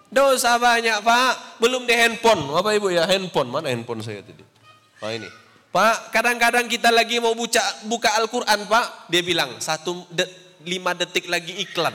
[0.09, 2.49] Dosa banyak pak, belum di handphone.
[2.57, 4.41] Apa ibu ya handphone, mana handphone saya tadi?
[4.97, 5.29] Oh ini.
[5.69, 10.25] Pak, kadang-kadang kita lagi mau buka, buka Al-Quran pak, dia bilang satu de,
[10.65, 11.93] lima detik lagi iklan.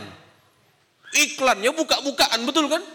[1.11, 2.87] Iklannya buka-bukaan, betul kan?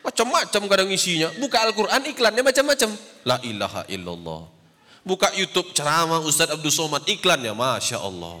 [0.00, 1.28] Macam-macam kadang isinya.
[1.36, 2.90] Buka Al-Quran iklannya macam-macam.
[3.28, 4.48] La ilaha illallah.
[5.04, 8.40] Buka YouTube ceramah Ustadz Abdul Somad iklannya Masya Allah.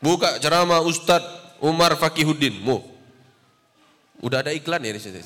[0.00, 2.56] Buka ceramah Ustadz Umar Fakihuddin.
[2.60, 2.80] Mu.
[4.24, 5.20] Udah ada iklan ya di.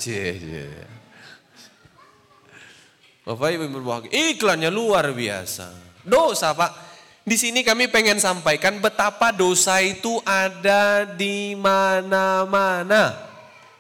[3.22, 4.10] Bapak Ibu berbahagia.
[4.10, 5.70] Iklannya luar biasa.
[6.02, 6.90] Dosa Pak.
[7.22, 13.29] Di sini kami pengen sampaikan betapa dosa itu ada di mana-mana.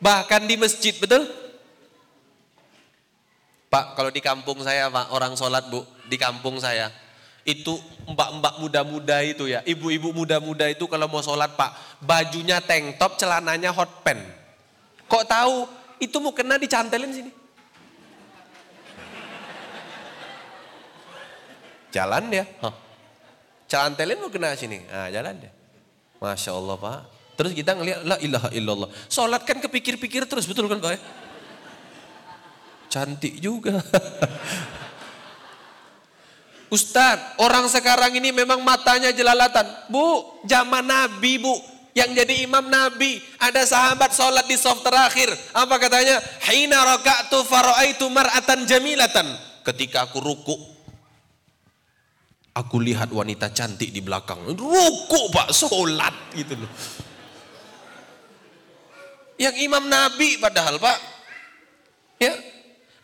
[0.00, 1.28] Bahkan di masjid, betul?
[3.70, 6.90] Pak, kalau di kampung saya Pak, orang sholat Bu, di kampung saya.
[7.46, 7.78] Itu
[8.10, 13.70] mbak-mbak muda-muda itu ya, ibu-ibu muda-muda itu kalau mau sholat Pak, bajunya tank top, celananya
[13.70, 14.18] hot pen.
[15.06, 15.56] Kok tahu?
[16.00, 17.30] Itu mau kena dicantelin sini.
[21.90, 22.46] Jalan dia.
[22.62, 22.74] Huh.
[23.70, 24.82] Cantelin mau kena sini.
[24.86, 25.52] Nah, jalan dia.
[26.18, 27.19] Masya Allah Pak.
[27.40, 28.92] Terus kita ngelihat la ilaha illallah.
[29.08, 31.00] Sholat kan kepikir-pikir terus betul kan Pak?
[32.92, 33.80] Cantik juga.
[36.76, 39.64] Ustadz, orang sekarang ini memang matanya jelalatan.
[39.88, 41.56] Bu, zaman Nabi bu,
[41.96, 43.24] yang jadi imam Nabi.
[43.40, 45.32] Ada sahabat sholat di soft terakhir.
[45.56, 46.20] Apa katanya?
[46.44, 49.32] Hina raka'tu fara'aitu mar'atan jamilatan.
[49.64, 50.60] Ketika aku ruku,
[52.52, 54.44] aku lihat wanita cantik di belakang.
[54.44, 57.08] Ruku pak, sholat gitu loh.
[59.40, 60.98] Yang imam Nabi padahal pak.
[62.20, 62.36] Ya,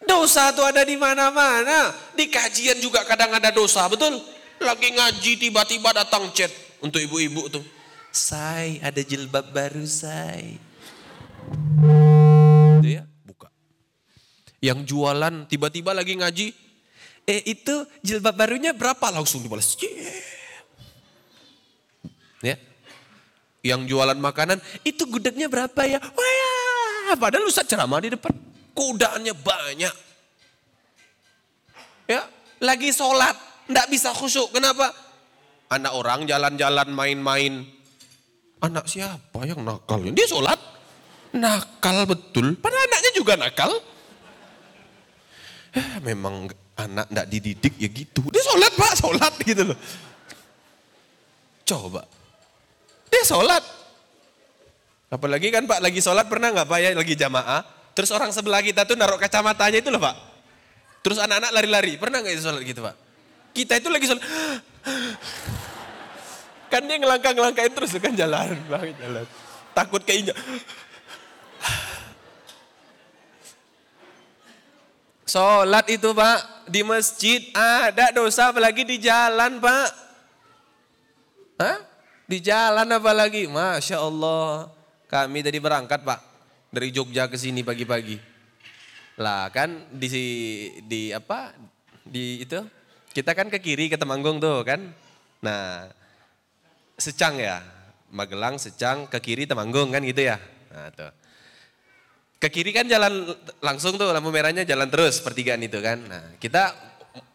[0.07, 1.91] Dosa itu ada di mana-mana.
[2.13, 4.21] Di kajian juga kadang ada dosa, betul?
[4.61, 6.53] Lagi ngaji tiba-tiba datang chat
[6.85, 7.65] untuk ibu-ibu tuh.
[8.15, 10.57] Say, ada jilbab baru say.
[12.81, 13.49] Itu ya, buka.
[14.61, 16.47] Yang jualan tiba-tiba lagi ngaji.
[17.27, 19.11] Eh itu jilbab barunya berapa?
[19.11, 19.75] Langsung dibalas.
[22.45, 22.57] Ya.
[23.67, 25.99] Yang jualan makanan, itu gudegnya berapa ya?
[25.99, 26.27] Wah,
[27.11, 27.15] ya.
[27.19, 28.31] padahal Ustaz ceramah di depan
[28.77, 29.95] kudaannya banyak.
[32.07, 32.23] Ya,
[32.63, 33.35] lagi sholat,
[33.67, 34.55] ndak bisa khusyuk.
[34.55, 34.95] Kenapa?
[35.67, 37.67] Anak orang jalan-jalan main-main.
[38.63, 39.99] Anak siapa yang nakal?
[40.15, 40.61] Dia sholat.
[41.35, 42.55] Nakal betul.
[42.63, 43.73] Padahal anaknya juga nakal.
[45.77, 46.49] Eh, memang
[46.79, 48.23] anak ndak dididik ya gitu.
[48.31, 49.79] Dia sholat pak, sholat gitu loh.
[51.67, 52.07] Coba.
[53.17, 53.65] Dia sholat.
[55.09, 57.65] Apalagi kan pak lagi sholat pernah nggak pak ya lagi jamaah.
[57.97, 60.13] Terus orang sebelah kita tuh naruh kacamatanya itu loh Pak.
[61.01, 61.97] Terus anak-anak lari-lari.
[61.97, 62.93] Pernah nggak itu sholat gitu Pak?
[63.57, 64.21] Kita itu lagi sholat.
[66.77, 68.53] Kan dia ngelangkah-ngelangkahin terus kan jalan.
[69.01, 69.25] jalan.
[69.73, 70.35] Takut keinjak.
[75.31, 79.89] Sholat itu Pak, di masjid ada dosa apalagi di jalan Pak.
[81.63, 81.79] Hah?
[82.27, 83.47] Di jalan apalagi?
[83.47, 84.67] Masya Allah.
[85.07, 86.21] Kami tadi berangkat Pak,
[86.75, 88.19] dari Jogja ke sini pagi-pagi.
[89.23, 90.11] Lah kan di
[90.83, 91.55] di apa?
[92.03, 92.59] Di itu
[93.15, 94.91] kita kan ke kiri ke Temanggung tuh kan.
[95.41, 95.87] Nah,
[96.99, 97.63] Secang ya.
[98.11, 100.43] Magelang, Secang, ke kiri Temanggung kan gitu ya.
[100.75, 101.15] Nah, tuh.
[102.43, 103.31] Ke kiri kan jalan
[103.63, 106.03] langsung tuh lampu merahnya jalan terus pertigaan itu kan.
[106.03, 106.75] Nah, kita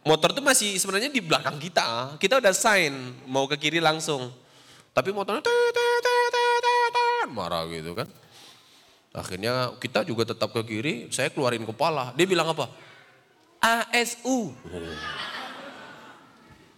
[0.04, 2.20] motor tuh masih sebenarnya di belakang kita.
[2.20, 2.94] Kita udah sign
[3.32, 4.41] mau ke kiri langsung.
[4.92, 5.42] Tapi motornya
[7.32, 8.08] marah gitu kan.
[9.12, 12.16] Akhirnya kita juga tetap ke kiri, saya keluarin kepala.
[12.16, 12.68] Dia bilang apa?
[13.60, 14.56] ASU.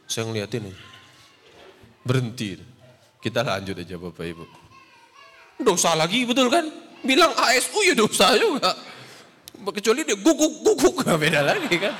[0.10, 0.78] Saya ngeliatin nih.
[2.06, 2.58] Berhenti.
[3.24, 4.46] Kita lanjut aja Bapak Ibu.
[5.64, 6.66] Dosa lagi betul kan?
[7.06, 8.76] Bilang ASU ya dosa juga.
[9.64, 11.96] Kecuali dia guguk guguk gak beda lagi kan.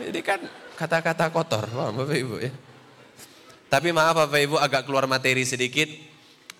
[0.00, 0.40] Ini kan
[0.76, 2.52] kata-kata kotor Bapak Ibu ya.
[3.70, 5.86] Tapi maaf Bapak Ibu agak keluar materi sedikit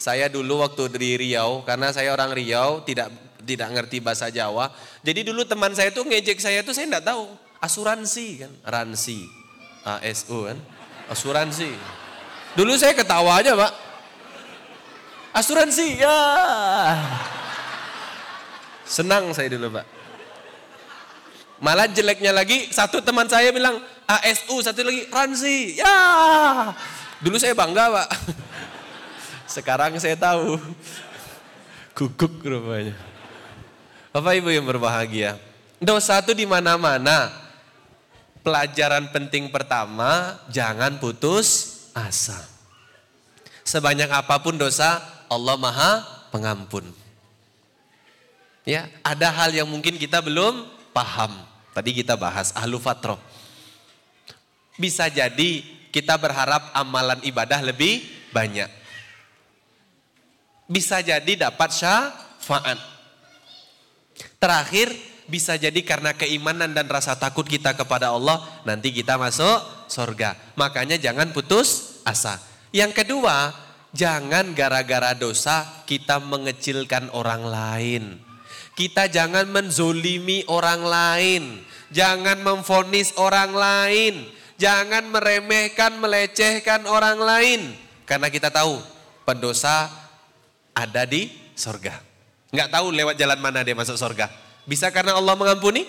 [0.01, 3.13] saya dulu waktu di Riau, karena saya orang Riau, tidak
[3.45, 4.73] tidak ngerti bahasa Jawa.
[5.05, 7.29] Jadi dulu teman saya tuh ngejek saya tuh saya enggak tahu.
[7.61, 9.29] Asuransi kan, ransi,
[9.85, 10.57] ASU kan,
[11.13, 11.69] asuransi.
[12.57, 13.73] Dulu saya ketawa aja pak.
[15.37, 16.17] Asuransi, ya.
[18.89, 19.85] Senang saya dulu pak.
[21.61, 25.95] Malah jeleknya lagi, satu teman saya bilang ASU, satu lagi ransi, ya.
[27.23, 28.09] Dulu saya bangga pak.
[29.47, 30.59] Sekarang saya tahu.
[31.95, 32.99] Guguk rupanya.
[34.11, 35.39] Bapak Ibu yang berbahagia.
[35.79, 37.31] Dosa itu di mana-mana.
[38.41, 42.41] Pelajaran penting pertama, jangan putus asa.
[43.63, 44.99] Sebanyak apa pun dosa,
[45.29, 46.03] Allah Maha
[46.33, 46.87] Pengampun.
[48.63, 51.35] Ya, ada hal yang mungkin kita belum paham.
[51.75, 53.19] Tadi kita bahas ahlu fatroh.
[54.81, 55.61] Bisa jadi
[55.93, 58.01] kita berharap amalan ibadah lebih
[58.33, 58.81] banyak
[60.71, 62.79] bisa jadi dapat syafaat.
[64.39, 64.95] Terakhir,
[65.27, 70.39] bisa jadi karena keimanan dan rasa takut kita kepada Allah, nanti kita masuk surga.
[70.55, 72.39] Makanya jangan putus asa.
[72.71, 73.51] Yang kedua,
[73.91, 78.05] jangan gara-gara dosa kita mengecilkan orang lain.
[78.79, 81.43] Kita jangan menzolimi orang lain.
[81.91, 84.15] Jangan memfonis orang lain.
[84.61, 87.61] Jangan meremehkan, melecehkan orang lain.
[88.05, 88.77] Karena kita tahu
[89.25, 89.89] pendosa
[90.77, 91.97] ada di sorga.
[92.53, 94.29] Nggak tahu lewat jalan mana dia masuk sorga.
[94.69, 95.89] Bisa karena Allah mengampuni?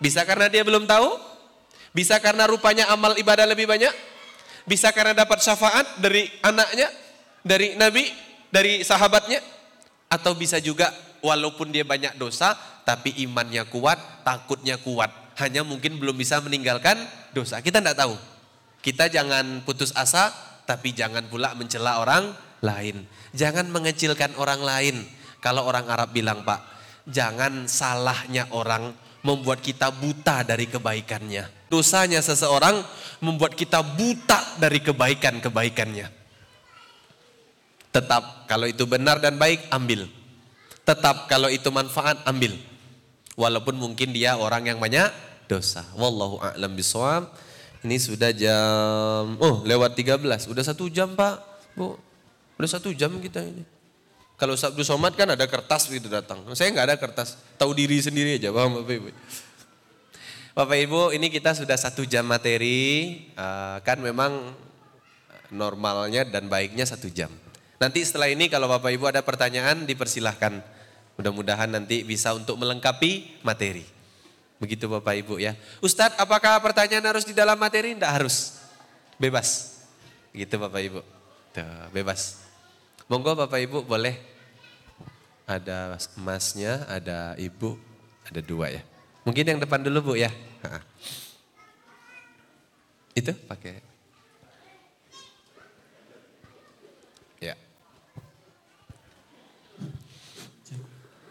[0.00, 1.20] Bisa karena dia belum tahu?
[1.92, 3.92] Bisa karena rupanya amal ibadah lebih banyak?
[4.64, 6.88] Bisa karena dapat syafaat dari anaknya,
[7.44, 8.08] dari nabi,
[8.48, 9.44] dari sahabatnya?
[10.08, 10.88] Atau bisa juga
[11.20, 12.56] walaupun dia banyak dosa,
[12.88, 15.27] tapi imannya kuat, takutnya kuat.
[15.38, 16.98] Hanya mungkin belum bisa meninggalkan
[17.30, 17.62] dosa.
[17.62, 18.14] Kita tidak tahu.
[18.82, 20.34] Kita jangan putus asa,
[20.66, 23.06] tapi jangan pula mencela orang lain.
[23.34, 24.96] Jangan mengecilkan orang lain.
[25.38, 26.58] Kalau orang Arab bilang pak,
[27.06, 28.90] jangan salahnya orang
[29.22, 31.70] membuat kita buta dari kebaikannya.
[31.70, 32.82] Dosanya seseorang
[33.22, 36.06] membuat kita buta dari kebaikan-kebaikannya.
[37.94, 40.06] Tetap kalau itu benar dan baik, ambil.
[40.82, 42.56] Tetap kalau itu manfaat, ambil.
[43.38, 45.82] Walaupun mungkin dia orang yang banyak dosa.
[45.96, 47.32] Wallahu a'lam bisawab.
[47.82, 51.40] Ini sudah jam, oh lewat 13, udah satu jam pak.
[51.78, 51.94] Bu,
[52.58, 53.62] Udah satu jam kita ini.
[54.34, 56.42] Kalau Sabtu Somad kan ada kertas begitu datang.
[56.58, 59.08] Saya nggak ada kertas, tahu diri sendiri aja, paham Bapak Ibu.
[60.58, 64.54] Bapak Ibu, ini kita sudah satu jam materi, uh, kan memang
[65.54, 67.30] normalnya dan baiknya satu jam.
[67.78, 70.58] Nanti setelah ini kalau Bapak Ibu ada pertanyaan dipersilahkan.
[71.18, 73.86] Mudah-mudahan nanti bisa untuk melengkapi materi.
[74.58, 75.54] Begitu Bapak Ibu ya.
[75.78, 77.94] Ustadz apakah pertanyaan harus di dalam materi?
[77.94, 78.58] Tidak harus.
[79.14, 79.78] Bebas.
[80.34, 81.00] Gitu Bapak Ibu.
[81.54, 82.42] Tuh, bebas.
[83.06, 84.18] Monggo Bapak Ibu boleh
[85.48, 87.80] ada emasnya, ada ibu,
[88.28, 88.82] ada dua ya.
[89.24, 90.28] Mungkin yang depan dulu Bu ya.
[93.18, 93.87] Itu pakai.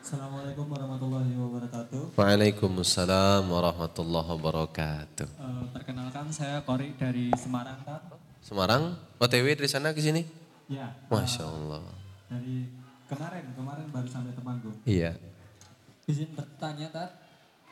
[0.08, 2.16] Assalamualaikum warahmatullahi wabarakatuh.
[2.16, 5.28] Waalaikumsalam warahmatullahi wabarakatuh.
[5.36, 7.76] Uh, perkenalkan saya Kori dari Semarang,
[8.40, 8.96] Semarang?
[9.20, 10.24] OTW dari sana ke sini?
[10.72, 10.96] Iya.
[11.12, 11.84] Masya Allah.
[12.32, 12.72] Dari
[13.12, 14.80] kemarin, kemarin baru sampai Temanggung.
[14.88, 15.12] Iya.
[16.08, 17.12] Izin bertanya, Tat.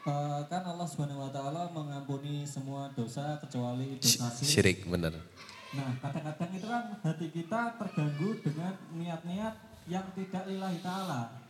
[0.03, 4.83] Eh, kan Allah Subhanahu wa taala mengampuni semua dosa kecuali dosa syirik.
[4.83, 5.15] Syirik benar.
[5.71, 9.55] Nah, kadang-kadang itu kan hati kita terganggu dengan niat-niat
[9.87, 11.44] yang tidak lillahi taala.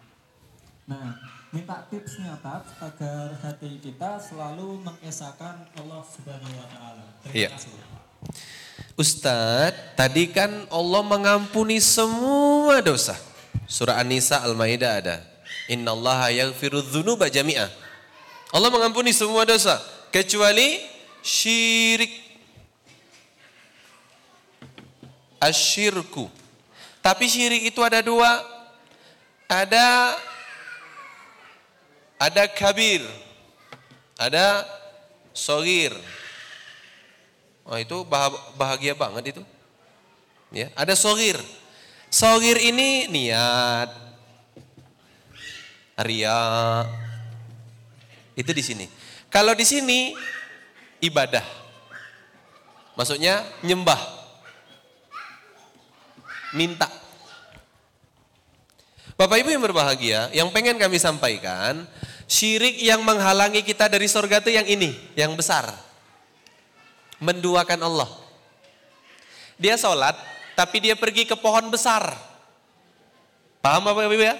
[0.85, 1.17] Nah,
[1.49, 7.03] minta tipsnya Tat agar hati kita selalu mengesahkan Allah Subhanahu wa taala.
[7.25, 7.49] Terima Iya.
[7.57, 7.73] kasih.
[8.95, 13.17] Ustadz, tadi kan Allah mengampuni semua dosa.
[13.65, 15.17] Surah An-Nisa Al-Maidah ada.
[15.65, 17.67] Inna Allah yaghfiru dzunuba jami'ah.
[18.53, 19.81] Allah mengampuni semua dosa
[20.13, 20.79] kecuali
[21.25, 22.13] syirik.
[25.41, 26.29] Asyirku.
[27.01, 28.41] Tapi syirik itu ada dua.
[29.49, 30.13] Ada
[32.19, 33.03] ada kabir.
[34.15, 34.63] Ada
[35.35, 35.91] sogir.
[37.67, 39.43] Oh itu bah- bahagia banget itu.
[40.55, 41.35] Ya, ada sogir.
[42.07, 43.91] Sogir ini niat,
[45.99, 46.39] ria.
[48.39, 48.85] Itu di sini.
[49.27, 50.15] Kalau di sini
[51.03, 51.43] ibadah.
[52.95, 53.99] Maksudnya nyembah.
[56.55, 56.87] Minta.
[59.15, 61.87] Bapak Ibu yang berbahagia, yang pengen kami sampaikan,
[62.27, 65.71] syirik yang menghalangi kita dari surga itu yang ini, yang besar
[67.19, 68.09] menduakan Allah.
[69.55, 70.15] Dia sholat,
[70.53, 72.11] tapi dia pergi ke pohon besar.
[73.63, 74.35] Paham apa Ibu ya?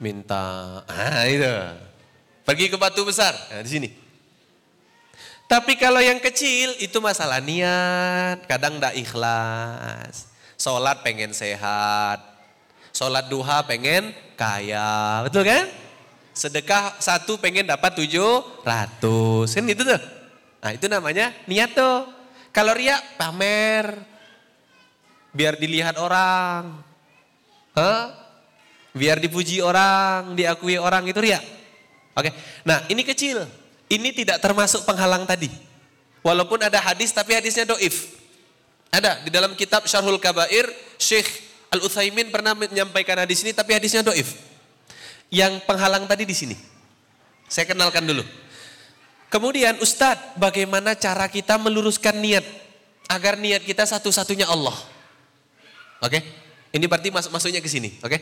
[0.00, 1.46] Minta, ah itu.
[2.42, 3.88] Pergi ke batu besar, nah, di sini.
[5.46, 10.30] Tapi kalau yang kecil itu masalah niat, kadang tidak ikhlas.
[10.58, 12.22] Sholat pengen sehat,
[12.90, 15.66] sholat duha pengen kaya, betul kan?
[16.30, 20.00] Sedekah satu pengen dapat tujuh ratus, kan gitu tuh.
[20.60, 22.06] Nah itu namanya niat tuh.
[22.50, 23.96] Kalau ria pamer.
[25.30, 26.82] Biar dilihat orang.
[27.78, 28.10] Hah?
[28.90, 31.38] Biar dipuji orang, diakui orang itu ria.
[32.18, 32.34] Oke.
[32.66, 33.46] Nah ini kecil.
[33.90, 35.50] Ini tidak termasuk penghalang tadi.
[36.22, 38.18] Walaupun ada hadis tapi hadisnya doif.
[38.90, 40.66] Ada di dalam kitab Syarhul Kabair,
[40.98, 44.34] Syekh Al-Utsaimin pernah menyampaikan hadis ini tapi hadisnya doif.
[45.30, 46.56] Yang penghalang tadi di sini.
[47.46, 48.26] Saya kenalkan dulu.
[49.30, 52.42] Kemudian Ustadz, bagaimana cara kita meluruskan niat
[53.06, 54.74] agar niat kita satu-satunya Allah?
[56.02, 56.18] Oke,
[56.74, 57.94] ini berarti masuk masuknya ke sini.
[58.02, 58.18] Oke,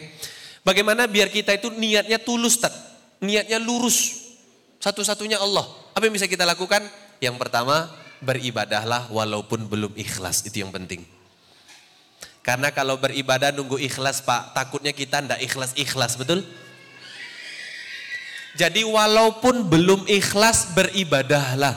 [0.61, 2.77] bagaimana biar kita itu niatnya tulus, Tad?
[3.23, 4.31] niatnya lurus,
[4.79, 5.67] satu-satunya Allah.
[5.95, 6.83] Apa yang bisa kita lakukan?
[7.19, 7.91] Yang pertama,
[8.23, 11.03] beribadahlah walaupun belum ikhlas, itu yang penting.
[12.49, 16.41] Karena kalau beribadah nunggu ikhlas Pak, takutnya kita ndak ikhlas-ikhlas, betul?
[18.57, 21.77] Jadi walaupun belum ikhlas beribadahlah.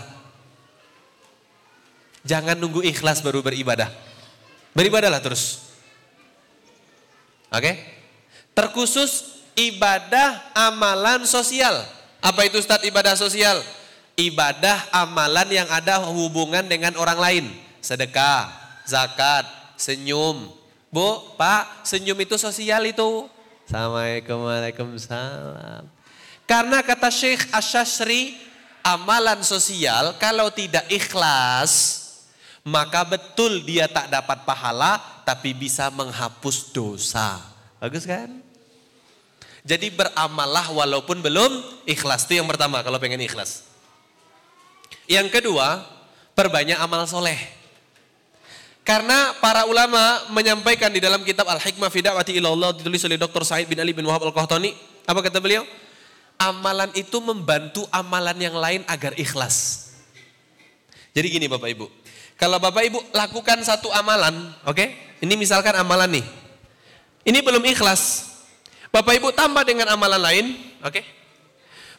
[2.24, 3.92] Jangan nunggu ikhlas baru beribadah.
[4.72, 5.76] Beribadahlah terus.
[7.52, 7.76] Oke?
[8.56, 11.84] Terkhusus ibadah amalan sosial.
[12.24, 13.60] Apa itu Ustadz ibadah sosial?
[14.16, 17.46] Ibadah amalan yang ada hubungan dengan orang lain.
[17.84, 18.48] Sedekah,
[18.88, 19.44] zakat,
[19.76, 20.61] senyum.
[20.92, 23.32] Bu, Pak, senyum itu sosial itu.
[23.64, 25.88] Assalamualaikum, Waalaikumsalam.
[26.44, 28.36] Karena kata Syekh Asyashri,
[28.84, 32.04] amalan sosial kalau tidak ikhlas,
[32.68, 37.40] maka betul dia tak dapat pahala, tapi bisa menghapus dosa.
[37.80, 38.44] Bagus kan?
[39.64, 42.28] Jadi beramallah walaupun belum ikhlas.
[42.28, 43.64] Itu yang pertama kalau pengen ikhlas.
[45.08, 45.88] Yang kedua,
[46.36, 47.61] perbanyak amal soleh.
[48.82, 53.46] Karena para ulama menyampaikan di dalam kitab Al-Hikmah fi Da'wati Ilallah ditulis oleh Dr.
[53.46, 54.74] Said bin Ali bin Wahab Al-Qahtani.
[55.06, 55.62] Apa kata beliau?
[56.42, 59.90] Amalan itu membantu amalan yang lain agar ikhlas.
[61.14, 61.86] Jadi gini Bapak Ibu.
[62.42, 64.34] Kalau Bapak Ibu lakukan satu amalan,
[64.66, 64.86] oke?
[65.22, 66.26] Ini misalkan amalan nih.
[67.22, 68.34] Ini belum ikhlas.
[68.90, 70.46] Bapak Ibu tambah dengan amalan lain,
[70.82, 71.06] oke?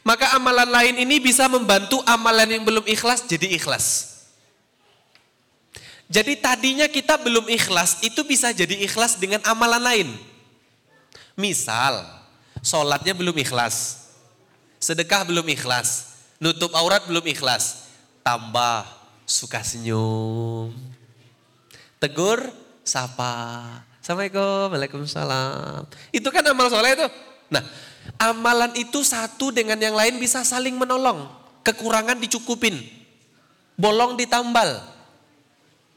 [0.02, 4.11] Maka amalan lain ini bisa membantu amalan yang belum ikhlas jadi ikhlas.
[6.12, 10.08] Jadi tadinya kita belum ikhlas, itu bisa jadi ikhlas dengan amalan lain.
[11.32, 12.04] Misal,
[12.60, 14.04] sholatnya belum ikhlas,
[14.76, 17.88] sedekah belum ikhlas, nutup aurat belum ikhlas,
[18.20, 18.84] tambah
[19.24, 20.76] suka senyum,
[21.96, 22.44] tegur,
[22.84, 25.88] sapa, assalamualaikum, waalaikumsalam.
[26.12, 27.08] Itu kan amal soleh itu.
[27.48, 27.64] Nah,
[28.20, 31.24] amalan itu satu dengan yang lain bisa saling menolong,
[31.64, 32.76] kekurangan dicukupin,
[33.80, 35.00] bolong ditambal.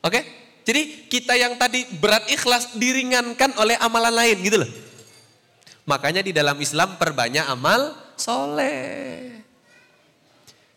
[0.06, 0.22] Oke?
[0.66, 4.72] Jadi kita yang tadi berat ikhlas diringankan oleh amalan lain gitu loh.
[5.86, 9.34] Makanya di dalam Islam perbanyak amal soleh.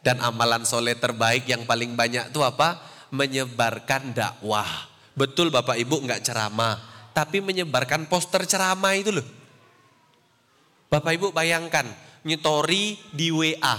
[0.05, 2.81] Dan amalan soleh terbaik yang paling banyak itu apa?
[3.12, 4.68] Menyebarkan dakwah.
[5.16, 6.76] Betul Bapak Ibu nggak ceramah,
[7.16, 9.26] tapi menyebarkan poster ceramah itu loh.
[10.89, 11.85] Bapak Ibu bayangkan,
[12.24, 13.76] nyetori di WA.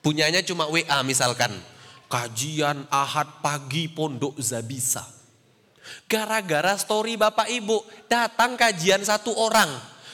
[0.00, 1.52] Punyanya cuma WA misalkan.
[2.06, 5.04] Kajian Ahad pagi Pondok Zabisa.
[6.08, 9.68] Gara-gara story Bapak Ibu datang kajian satu orang.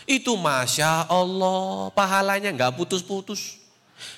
[0.07, 3.63] Itu Masya Allah pahalanya nggak putus-putus.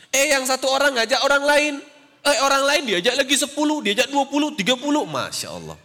[0.09, 1.75] Eh yang satu orang ngajak orang lain.
[2.23, 3.51] Eh orang lain diajak lagi 10,
[3.83, 5.05] diajak 20, 30.
[5.05, 5.77] Masya Allah.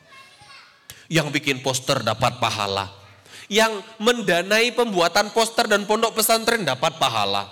[1.08, 2.88] Yang bikin poster dapat pahala.
[3.48, 7.48] Yang mendanai pembuatan poster dan pondok pesantren dapat pahala.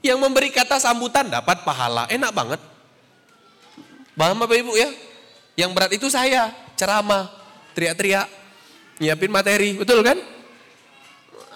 [0.00, 2.08] Yang memberi kata sambutan dapat pahala.
[2.08, 2.60] Enak banget.
[4.20, 4.92] Paham Bapak Ibu ya?
[5.56, 7.32] Yang berat itu saya, ceramah,
[7.72, 8.28] teriak-teriak,
[9.00, 10.20] nyiapin materi, betul kan?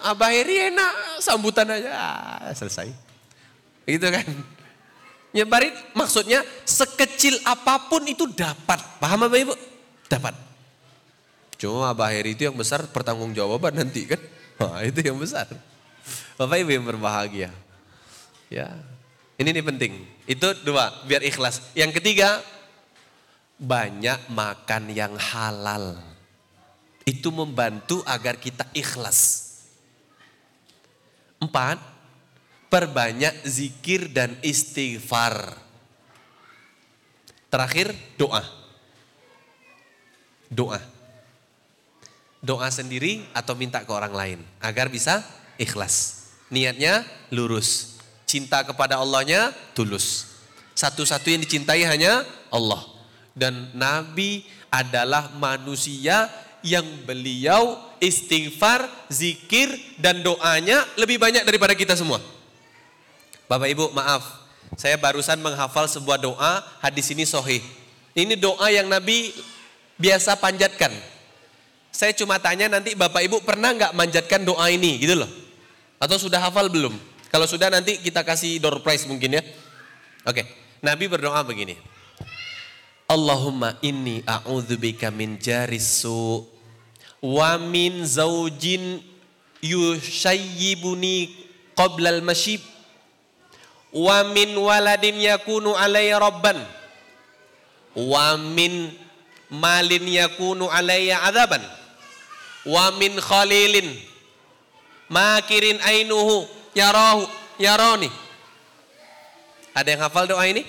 [0.01, 2.89] Abah Heri enak, sambutan aja, ah, selesai.
[3.85, 4.25] Gitu kan?
[5.29, 8.81] Nyebarin maksudnya sekecil apa pun itu dapat.
[8.97, 9.53] Paham Bapak Ibu?
[10.09, 10.33] Dapat.
[11.61, 14.21] Cuma Abah Heri itu yang besar pertanggungjawaban nanti kan.
[14.57, 15.45] Wah itu yang besar.
[16.33, 17.53] Bapak Ibu yang berbahagia.
[18.49, 18.73] Ya,
[19.35, 19.93] ini nih penting.
[20.25, 21.59] Itu dua, biar ikhlas.
[21.75, 22.39] Yang ketiga,
[23.59, 25.95] banyak makan yang halal.
[27.05, 29.43] Itu membantu agar kita ikhlas.
[31.37, 31.77] Empat,
[32.67, 35.53] perbanyak zikir dan istighfar.
[37.53, 38.41] Terakhir, doa.
[40.49, 40.81] Doa.
[42.41, 45.21] Doa sendiri atau minta ke orang lain agar bisa
[45.61, 46.27] ikhlas.
[46.49, 48.01] Niatnya lurus.
[48.25, 50.33] Cinta kepada Allahnya tulus.
[50.73, 52.94] Satu-satu yang dicintai hanya Allah.
[53.35, 56.31] Dan Nabi adalah manusia
[56.63, 59.69] yang beliau istighfar, zikir,
[59.99, 62.17] dan doanya lebih banyak daripada kita semua.
[63.45, 64.23] Bapak Ibu maaf,
[64.73, 67.61] saya barusan menghafal sebuah doa, hadis ini sohih.
[68.17, 69.35] Ini doa yang Nabi
[69.99, 70.89] biasa panjatkan.
[71.93, 75.29] Saya cuma tanya nanti Bapak Ibu pernah nggak manjatkan doa ini gitu loh.
[76.01, 76.95] Atau sudah hafal belum?
[77.29, 79.43] Kalau sudah nanti kita kasih door prize mungkin ya.
[80.25, 80.43] Oke,
[80.81, 81.94] Nabi berdoa begini.
[83.05, 86.41] Allahumma inni a'udzubika min jarisu
[87.21, 88.97] wa min zaujin
[89.61, 91.29] yushayyibuni
[91.77, 92.61] qabla al-mashib
[93.93, 96.57] wa min waladin yakunu alayya rabban
[97.93, 98.89] wa min
[99.53, 101.61] malin yakunu alayya adaban
[102.65, 103.85] wa min khalilin
[105.13, 107.29] makirin ainuhu yarahu
[107.61, 108.09] yaroni.
[109.77, 110.65] Ada yang hafal doa ini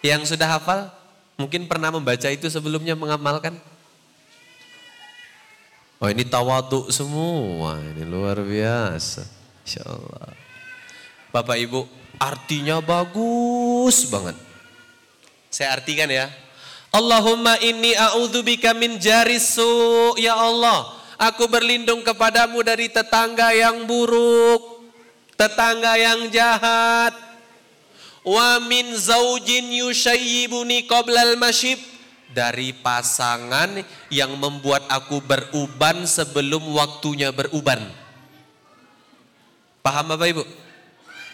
[0.00, 0.88] yang sudah hafal
[1.36, 3.56] mungkin pernah membaca itu sebelumnya mengamalkan?
[6.00, 7.76] Oh ini tawadu semua.
[7.76, 9.20] Ini luar biasa.
[9.60, 10.32] Insya Allah
[11.30, 11.86] Bapak Ibu
[12.18, 14.34] artinya bagus banget.
[15.52, 16.26] Saya artikan ya.
[16.90, 20.90] Allahumma inni a'udzubika min jarisu ya Allah.
[21.20, 24.82] Aku berlindung kepadamu dari tetangga yang buruk,
[25.38, 27.29] tetangga yang jahat.
[28.20, 31.80] Wa min zaujin yushayyibuni qoblal masyib
[32.30, 33.80] dari pasangan
[34.12, 37.80] yang membuat aku beruban sebelum waktunya beruban.
[39.80, 40.44] Paham Bapak Ibu?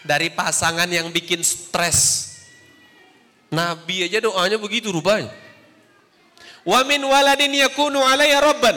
[0.07, 2.31] Dari pasangan yang bikin stres.
[3.51, 5.31] Nabi aja doanya begitu rupanya.
[6.63, 8.75] Wa min waladin yakunu alayya rabban.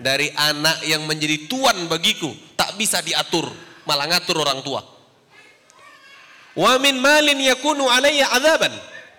[0.00, 3.52] Dari anak yang menjadi tuan bagiku, tak bisa diatur,
[3.84, 4.80] malah ngatur orang tua.
[6.54, 8.74] Wa min malin yakunu alayya azaban.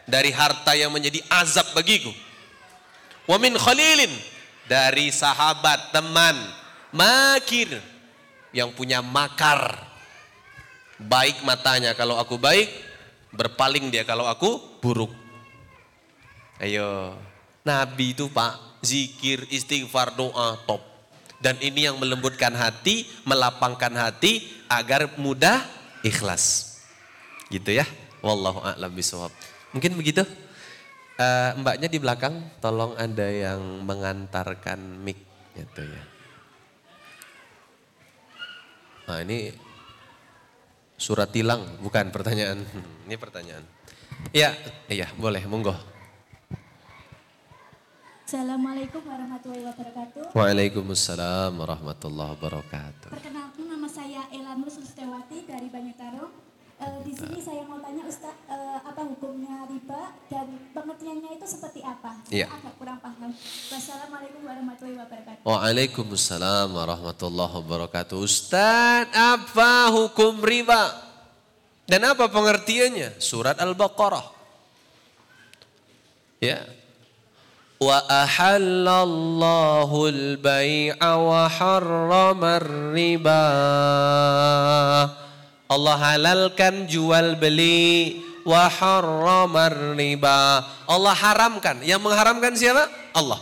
[0.08, 2.12] Dari harta yang menjadi azab bagiku.
[3.28, 4.12] Wa min khalilin.
[4.68, 6.36] Dari sahabat, teman,
[6.92, 7.80] makir.
[8.52, 9.80] Yang punya makar.
[11.02, 12.70] Baik matanya kalau aku baik,
[13.34, 15.10] berpaling dia kalau aku buruk.
[16.62, 17.18] Ayo,
[17.66, 20.86] Nabi itu Pak, zikir, istighfar, doa, top.
[21.42, 25.66] Dan ini yang melembutkan hati, melapangkan hati agar mudah
[26.06, 26.71] ikhlas.
[27.52, 27.86] Gitu ya.
[28.24, 29.30] Wallahu a'lam bishawab.
[29.76, 30.24] Mungkin begitu.
[31.20, 35.20] Uh, mbaknya di belakang, tolong ada yang mengantarkan mic
[35.54, 36.04] gitu ya.
[39.12, 39.52] Nah ini
[40.96, 42.64] surat tilang, bukan pertanyaan.
[43.06, 43.66] Ini pertanyaan.
[44.32, 44.54] Ya,
[44.88, 45.74] iya boleh, monggo.
[48.24, 50.32] Assalamualaikum warahmatullahi wabarakatuh.
[50.32, 53.12] Waalaikumsalam warahmatullahi wabarakatuh.
[53.12, 56.32] Perkenalkan nama saya Elanus Sustewati dari Banyutarung.
[56.82, 61.86] E, di sini saya mau tanya Ustaz, e, apa hukumnya riba dan pengertiannya itu seperti
[61.86, 62.18] apa?
[62.34, 62.50] Iya.
[62.50, 63.30] Agak kurang paham.
[63.70, 65.46] Wassalamualaikum warahmatullahi wabarakatuh.
[65.46, 68.18] Waalaikumsalam warahmatullahi wabarakatuh.
[68.18, 70.90] Ustaz, apa hukum riba?
[71.86, 73.22] Dan apa pengertiannya?
[73.22, 74.42] Surat Al-Baqarah.
[76.42, 76.66] Ya,
[77.82, 82.62] Wa ahallallahu al-bai'a wa harrama
[82.94, 83.46] riba
[85.72, 90.68] Allah halalkan jual beli wa harramar riba.
[90.84, 91.80] Allah haramkan.
[91.80, 92.92] Yang mengharamkan siapa?
[93.16, 93.40] Allah.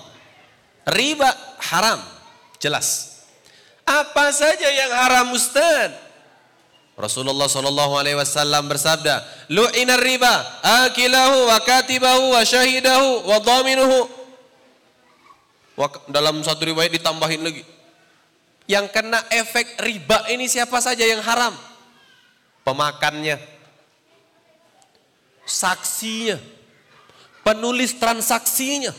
[0.93, 1.25] Riba
[1.73, 1.97] haram.
[2.61, 3.17] Jelas.
[3.81, 5.89] Apa saja yang haram Ustaz?
[6.93, 10.35] Rasulullah sallallahu alaihi wasallam bersabda, "Lu'ina riba,
[10.85, 13.99] akilahu wa katibahu wa syahidahu wa dhaminuhu."
[16.11, 17.63] Dalam satu riwayat ditambahin lagi.
[18.67, 21.55] Yang kena efek riba ini siapa saja yang haram?
[22.69, 23.41] Pemakannya,
[25.41, 26.37] saksinya,
[27.41, 28.93] penulis transaksinya,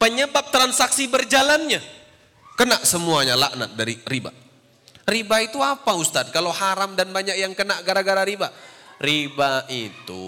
[0.00, 1.84] penyebab transaksi berjalannya.
[2.56, 4.32] Kena semuanya laknat dari riba.
[5.04, 6.32] Riba itu apa Ustadz?
[6.32, 8.48] Kalau haram dan banyak yang kena gara-gara riba.
[8.96, 10.24] Riba itu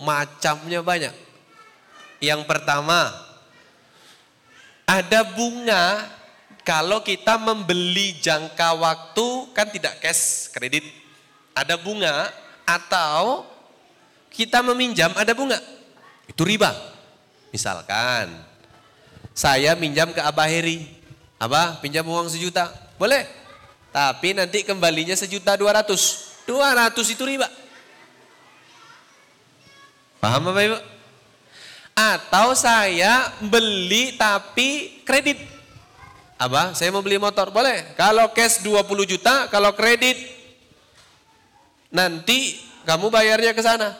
[0.00, 1.12] macamnya banyak.
[2.24, 3.12] Yang pertama,
[4.88, 6.08] ada bunga
[6.64, 11.04] kalau kita membeli jangka waktu kan tidak cash kredit.
[11.56, 12.28] Ada bunga
[12.68, 13.48] atau
[14.28, 15.56] kita meminjam ada bunga.
[16.28, 16.68] Itu riba.
[17.48, 18.28] Misalkan
[19.32, 20.84] saya minjam ke Abah Heri.
[21.40, 22.68] Abah pinjam uang sejuta.
[23.00, 23.24] Boleh.
[23.88, 26.36] Tapi nanti kembalinya sejuta dua ratus.
[26.44, 27.48] Dua ratus itu riba.
[30.20, 30.78] Paham Bapak Ibu?
[31.96, 35.40] Atau saya beli tapi kredit.
[36.36, 37.48] Abah, saya mau beli motor.
[37.48, 37.96] Boleh.
[37.96, 40.35] Kalau cash 20 juta, kalau kredit
[41.96, 43.96] nanti kamu bayarnya ke sana.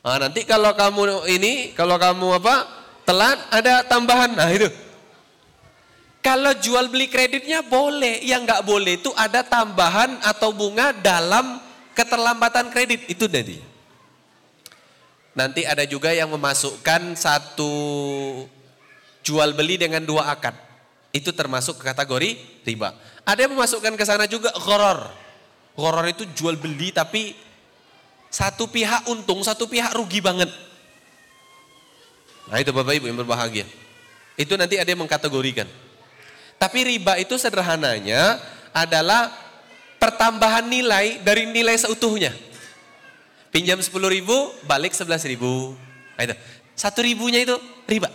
[0.00, 2.64] Nah, nanti kalau kamu ini, kalau kamu apa,
[3.04, 4.32] telat ada tambahan.
[4.32, 4.70] Nah itu.
[6.20, 11.60] Kalau jual beli kreditnya boleh, yang nggak boleh itu ada tambahan atau bunga dalam
[11.96, 13.56] keterlambatan kredit itu tadi.
[15.32, 17.72] Nanti ada juga yang memasukkan satu
[19.24, 20.52] jual beli dengan dua akad.
[21.10, 22.36] Itu termasuk kategori
[22.68, 22.92] riba.
[23.24, 25.29] Ada yang memasukkan ke sana juga goror.
[25.78, 27.34] Goror itu jual beli tapi
[28.30, 30.50] satu pihak untung, satu pihak rugi banget.
[32.50, 33.66] Nah itu Bapak Ibu yang berbahagia.
[34.34, 35.66] Itu nanti ada yang mengkategorikan.
[36.60, 38.38] Tapi riba itu sederhananya
[38.74, 39.32] adalah
[39.96, 42.32] pertambahan nilai dari nilai seutuhnya.
[43.50, 45.74] Pinjam 10 ribu, balik 11 ribu.
[46.14, 46.36] Nah itu.
[46.78, 48.08] Satu ribunya itu riba.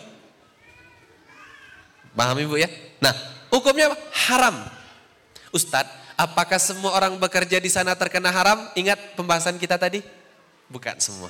[2.15, 2.71] Paham Ibu ya?
[3.03, 3.11] Nah,
[3.51, 3.97] hukumnya apa?
[4.15, 4.55] Haram.
[5.51, 8.71] Ustadz, Apakah semua orang bekerja di sana terkena haram?
[8.71, 9.99] Ingat pembahasan kita tadi?
[10.71, 11.27] Bukan semua.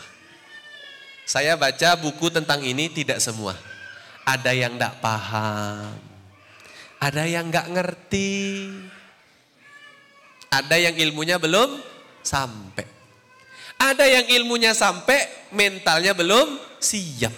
[1.26, 3.58] Saya baca buku tentang ini tidak semua.
[4.22, 5.98] Ada yang tidak paham.
[7.02, 8.34] Ada yang nggak ngerti.
[10.54, 11.82] Ada yang ilmunya belum
[12.22, 12.86] sampai.
[13.82, 17.34] Ada yang ilmunya sampai, mentalnya belum siap.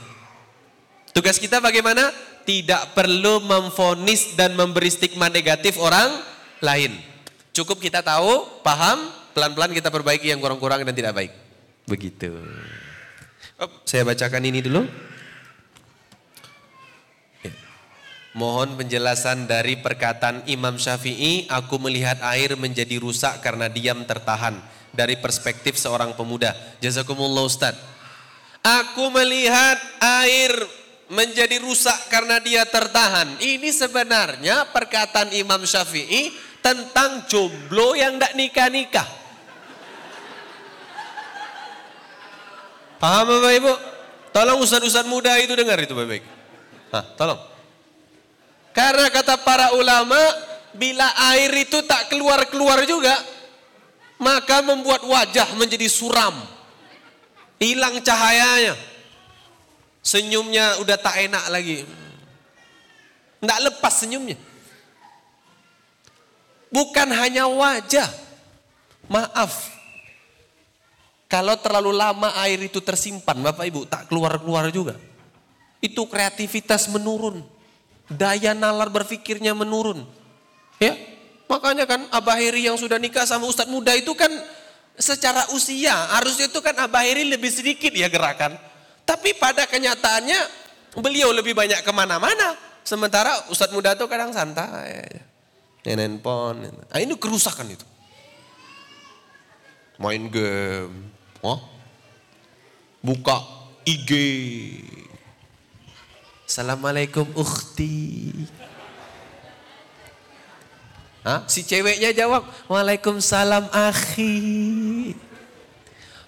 [1.15, 2.14] Tugas kita bagaimana?
[2.45, 6.07] Tidak perlu memfonis dan memberi stigma negatif orang
[6.61, 7.16] lain.
[7.58, 11.34] Cukup kita tahu, paham, pelan-pelan kita perbaiki yang kurang-kurang dan tidak baik.
[11.90, 12.30] Begitu.
[13.58, 14.86] Oh, saya bacakan ini dulu.
[17.42, 17.50] Ya.
[18.38, 24.62] Mohon penjelasan dari perkataan Imam Syafi'i, aku melihat air menjadi rusak karena diam tertahan.
[24.94, 26.54] Dari perspektif seorang pemuda.
[26.78, 27.74] Jazakumullah Ustaz.
[28.62, 30.54] Aku melihat air
[31.10, 33.34] menjadi rusak karena dia tertahan.
[33.42, 39.07] Ini sebenarnya perkataan Imam Syafi'i tentang jomblo yang tidak nikah-nikah.
[42.99, 43.73] Paham Bapak Ibu?
[44.35, 46.26] Tolong ustaz-ustaz muda itu dengar itu baik-baik.
[46.91, 47.39] Hah, tolong.
[48.76, 50.19] Karena kata para ulama,
[50.76, 53.15] bila air itu tak keluar-keluar juga,
[54.19, 56.35] maka membuat wajah menjadi suram.
[57.57, 58.76] Hilang cahayanya.
[60.03, 61.88] Senyumnya udah tak enak lagi.
[63.39, 64.38] Tidak lepas senyumnya.
[66.68, 68.07] Bukan hanya wajah.
[69.07, 69.72] Maaf.
[71.27, 74.95] Kalau terlalu lama air itu tersimpan, Bapak Ibu, tak keluar-keluar juga.
[75.84, 77.44] Itu kreativitas menurun.
[78.07, 80.07] Daya nalar berpikirnya menurun.
[80.80, 80.95] Ya,
[81.52, 84.31] makanya kan Abah Heri yang sudah nikah sama Ustadz muda itu kan
[84.95, 88.56] secara usia harusnya itu kan Abah Heri lebih sedikit ya gerakan.
[89.03, 90.39] Tapi pada kenyataannya
[90.95, 92.56] beliau lebih banyak ke mana-mana.
[92.88, 95.27] Sementara Ustadz muda itu kadang santai
[95.95, 96.68] handphone.
[96.68, 97.88] Nah ini kerusakan itu.
[99.95, 101.07] Main game.
[101.39, 101.64] Oh.
[102.99, 103.39] Buka
[103.88, 104.11] IG.
[106.43, 108.31] Assalamualaikum ukhti.
[111.27, 111.43] Hah?
[111.47, 115.11] Si ceweknya jawab, Waalaikumsalam akhi.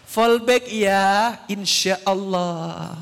[0.03, 2.99] Fallback ya, insya Allah.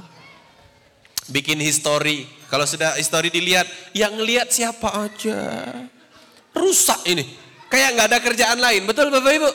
[1.27, 2.23] bikin history.
[2.47, 5.39] Kalau sudah history dilihat, yang lihat siapa aja.
[6.57, 7.23] Rusak ini.
[7.69, 8.81] Kayak nggak ada kerjaan lain.
[8.89, 9.49] Betul Bapak Ibu?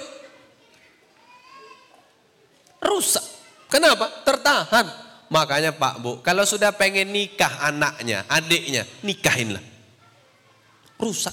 [2.82, 3.24] Rusak.
[3.66, 4.06] Kenapa?
[4.22, 4.86] Tertahan.
[5.32, 9.64] Makanya Pak Bu, kalau sudah pengen nikah anaknya, adiknya, nikahinlah.
[11.00, 11.32] Rusak.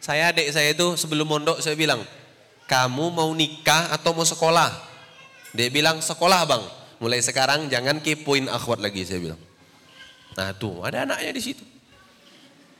[0.00, 2.00] Saya adik saya itu sebelum mondok saya bilang,
[2.64, 4.72] kamu mau nikah atau mau sekolah?
[5.52, 6.64] Dia bilang sekolah bang.
[6.96, 9.40] Mulai sekarang jangan kepoin akhwat lagi saya bilang.
[10.40, 11.64] Nah tuh ada anaknya di situ.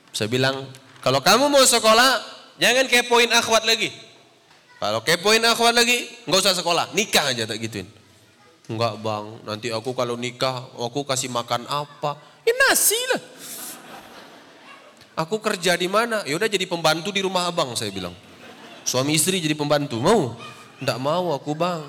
[0.09, 0.65] Saya bilang
[1.01, 2.21] kalau kamu mau sekolah
[2.61, 3.89] jangan kepoin akhwat lagi.
[4.81, 7.85] Kalau kepoin akhwat lagi nggak usah sekolah, nikah aja tak gituin.
[8.69, 12.17] Enggak bang, nanti aku kalau nikah aku kasih makan apa?
[12.45, 13.21] Ya nasi lah.
[15.21, 16.23] Aku kerja di mana?
[16.23, 18.15] Ya udah jadi pembantu di rumah abang saya bilang.
[18.81, 20.33] Suami istri jadi pembantu mau?
[20.81, 21.83] Enggak mau aku bang.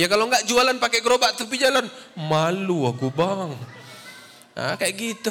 [0.00, 1.86] Ya kalau enggak jualan pakai gerobak tepi jalan,
[2.18, 3.54] malu aku bang.
[4.56, 5.30] Nah kayak gitu.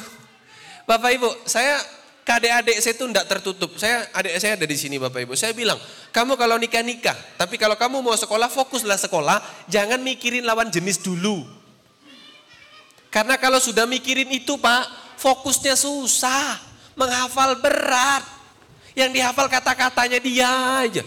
[0.86, 1.76] Bapak Ibu, saya
[2.26, 3.70] adik-adik saya itu enggak tertutup.
[3.74, 5.34] Saya adik saya ada di sini Bapak Ibu.
[5.34, 5.78] Saya bilang,
[6.14, 11.42] kamu kalau nikah-nikah, tapi kalau kamu mau sekolah fokuslah sekolah, jangan mikirin lawan jenis dulu.
[13.12, 16.56] Karena kalau sudah mikirin itu Pak, fokusnya susah
[16.96, 18.24] menghafal berat.
[18.92, 20.48] Yang dihafal kata-katanya dia
[20.84, 21.04] aja.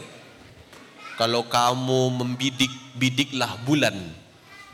[1.16, 3.94] Kalau kamu membidik, bidiklah bulan.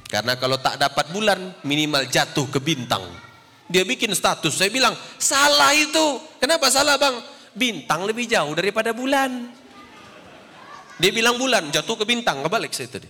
[0.07, 3.03] Karena kalau tak dapat bulan, minimal jatuh ke bintang.
[3.72, 6.19] Dia bikin status, saya bilang, salah itu.
[6.43, 7.15] Kenapa salah bang?
[7.56, 9.48] Bintang lebih jauh daripada bulan.
[10.99, 13.07] Dia bilang bulan, jatuh ke bintang, kebalik saya tadi.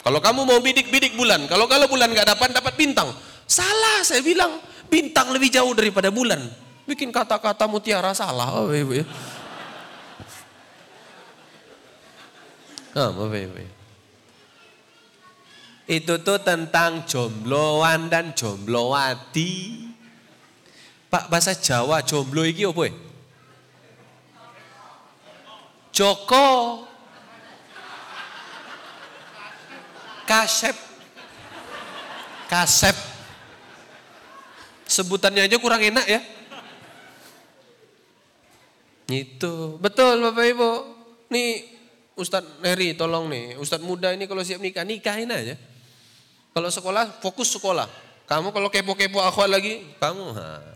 [0.00, 1.44] Kalau kamu mau bidik, bidik bulan.
[1.50, 3.10] Kalau kalau bulan nggak dapat, dapat bintang.
[3.44, 6.40] Salah, saya bilang, bintang lebih jauh daripada bulan.
[6.84, 8.54] Bikin kata-kata mutiara salah.
[8.54, 9.02] Oh, ibu.
[12.94, 13.10] Oh.
[15.90, 19.83] Itu tuh tentang jombloan dan jomblowati.
[21.14, 22.92] Pak bahasa Jawa jomblo iki apa ya?
[25.94, 26.82] Joko.
[30.26, 30.74] Kasep.
[32.50, 32.98] Kasep.
[34.90, 36.18] Sebutannya aja kurang enak ya.
[39.06, 40.70] Itu betul Bapak Ibu.
[41.30, 41.62] Nih
[42.18, 45.54] Ustadz Neri tolong nih, Ustadz muda ini kalau siap nikah, nikahin aja.
[46.50, 47.86] Kalau sekolah, fokus sekolah.
[48.26, 50.26] Kamu kalau kepo-kepo akhwat lagi, kamu.
[50.34, 50.73] Ha.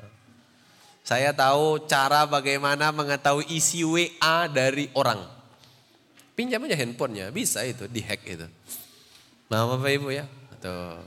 [1.09, 5.25] Saya tahu cara bagaimana mengetahui isi WA dari orang.
[6.37, 8.45] Pinjam aja handphonenya, bisa itu, dihack itu.
[9.49, 10.29] Nah Bapak Ibu ya.
[10.61, 11.01] Tuh.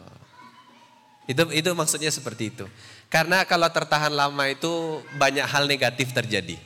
[1.30, 2.66] Itu, itu maksudnya seperti itu.
[3.14, 6.58] Karena kalau tertahan lama itu banyak hal negatif terjadi.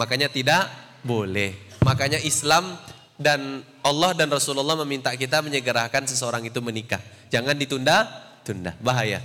[0.00, 0.72] Makanya tidak
[1.04, 1.52] boleh.
[1.84, 2.72] Makanya Islam
[3.20, 7.04] dan Allah dan Rasulullah meminta kita menyegerakan seseorang itu menikah.
[7.28, 8.08] Jangan ditunda,
[8.48, 9.20] tunda, bahaya.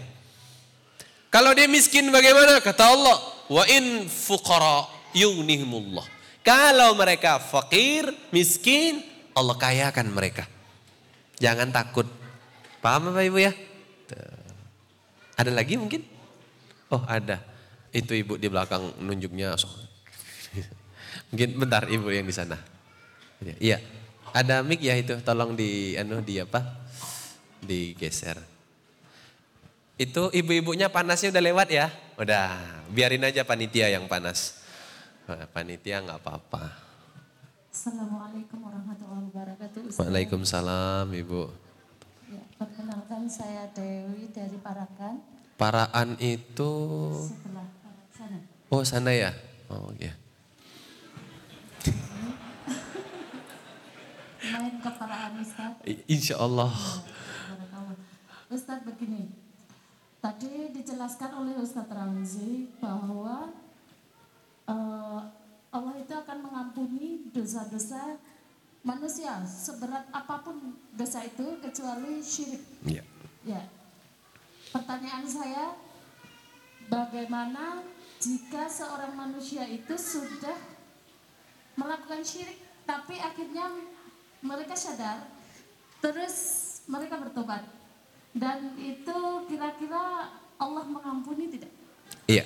[1.32, 2.60] Kalau dia miskin bagaimana?
[2.62, 6.06] Kata Allah, wa in fuqara yughnihimullah.
[6.44, 9.00] Kalau mereka fakir, miskin,
[9.32, 10.44] Allah kayakan mereka.
[11.40, 12.06] Jangan takut.
[12.84, 13.54] Paham Bapak Ibu ya?
[15.34, 16.04] Ada lagi mungkin?
[16.94, 17.42] Oh ada.
[17.90, 19.58] Itu ibu di belakang nunjuknya.
[21.34, 22.58] Mungkin bentar ibu yang di sana.
[23.58, 23.82] Iya.
[24.34, 26.62] Ada mic ya itu, tolong di anu di apa?
[27.62, 28.42] Digeser.
[29.98, 31.94] Itu ibu-ibunya panasnya udah lewat ya?
[32.14, 32.62] Udah,
[32.94, 34.62] biarin aja panitia yang panas.
[35.50, 36.70] Panitia nggak apa-apa.
[37.74, 39.90] Assalamualaikum warahmatullahi wabarakatuh.
[39.90, 39.98] Ustaz.
[40.06, 41.50] Waalaikumsalam Ibu.
[42.30, 45.26] Ya, perkenalkan saya Dewi dari Parakan.
[45.58, 46.74] Paraan itu
[47.18, 47.66] Sebelah
[48.14, 48.38] sana.
[48.70, 49.34] Oh sana ya?
[49.74, 50.14] Oh iya.
[54.54, 55.74] Main ke Parakan Ustaz.
[56.06, 56.70] Insya Allah.
[57.50, 57.98] Barakallah.
[58.54, 59.34] Ustaz begini,
[60.24, 63.52] tadi dijelaskan oleh Ustaz Ramzi bahwa
[64.72, 65.22] eh,
[65.68, 68.16] Allah itu akan mengampuni dosa-dosa
[68.88, 72.64] manusia seberat apa pun dosa itu kecuali syirik.
[72.88, 73.04] Iya.
[73.44, 73.64] Ya.
[74.72, 75.76] Pertanyaan saya,
[76.88, 77.84] bagaimana
[78.24, 80.56] jika seorang manusia itu sudah
[81.76, 83.72] melakukan syirik, tapi akhirnya
[84.40, 85.28] mereka sadar,
[86.00, 86.36] terus
[86.88, 87.64] mereka bertobat,
[88.34, 91.70] dan itu kira-kira Allah mengampuni tidak?
[92.26, 92.46] Iya.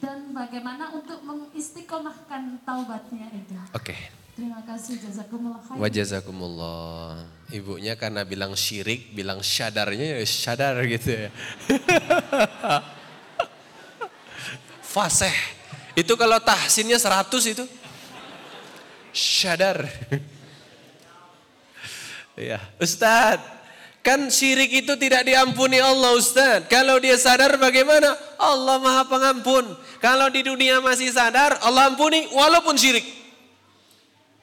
[0.00, 3.52] Dan bagaimana untuk mengistiqomahkan taubatnya itu?
[3.76, 3.92] Oke.
[4.32, 5.76] Terima kasih, jazakumullah khair.
[5.76, 7.28] Wajazakumullah.
[7.52, 11.28] Ibunya karena bilang syirik, bilang syadarnya ya syadar gitu ya.
[14.96, 15.36] Fasih.
[15.92, 17.64] Itu kalau tahsinnya 100 itu.
[19.12, 19.84] Syadar.
[22.40, 23.59] Ya, Ustadz,
[24.00, 26.64] Kan syirik itu tidak diampuni Allah Ustaz.
[26.72, 28.16] Kalau dia sadar bagaimana?
[28.40, 29.76] Allah maha pengampun.
[30.00, 33.04] Kalau di dunia masih sadar, Allah ampuni walaupun syirik.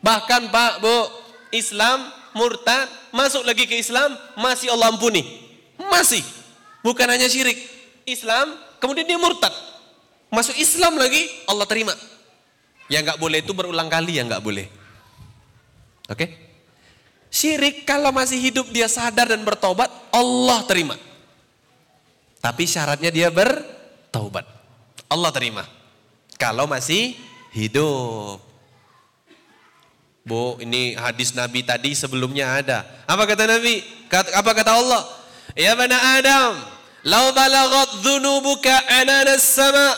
[0.05, 0.97] Bahkan Pak, Bu,
[1.49, 2.05] Islam,
[2.37, 5.25] murtad, masuk lagi ke Islam, masih Allah ampuni.
[5.89, 6.21] Masih.
[6.85, 7.57] Bukan hanya syirik.
[8.05, 9.51] Islam, kemudian dia murtad.
[10.29, 11.97] Masuk Islam lagi, Allah terima.
[12.93, 14.69] Yang nggak boleh itu berulang kali yang nggak boleh.
[16.07, 16.23] Oke?
[16.23, 16.46] Okay?
[17.27, 20.95] Syirik kalau masih hidup dia sadar dan bertobat, Allah terima.
[22.39, 24.47] Tapi syaratnya dia bertobat.
[25.11, 25.63] Allah terima.
[26.39, 27.17] Kalau masih
[27.51, 28.39] hidup.
[30.27, 32.83] Bu, ini hadis Nabi tadi sebelumnya ada.
[33.07, 33.79] Apa kata Nabi?
[34.11, 35.03] Apa kata Allah?
[35.55, 36.53] Ya bana Adam,
[37.07, 39.95] lau balagat dhunubuka ananas sama,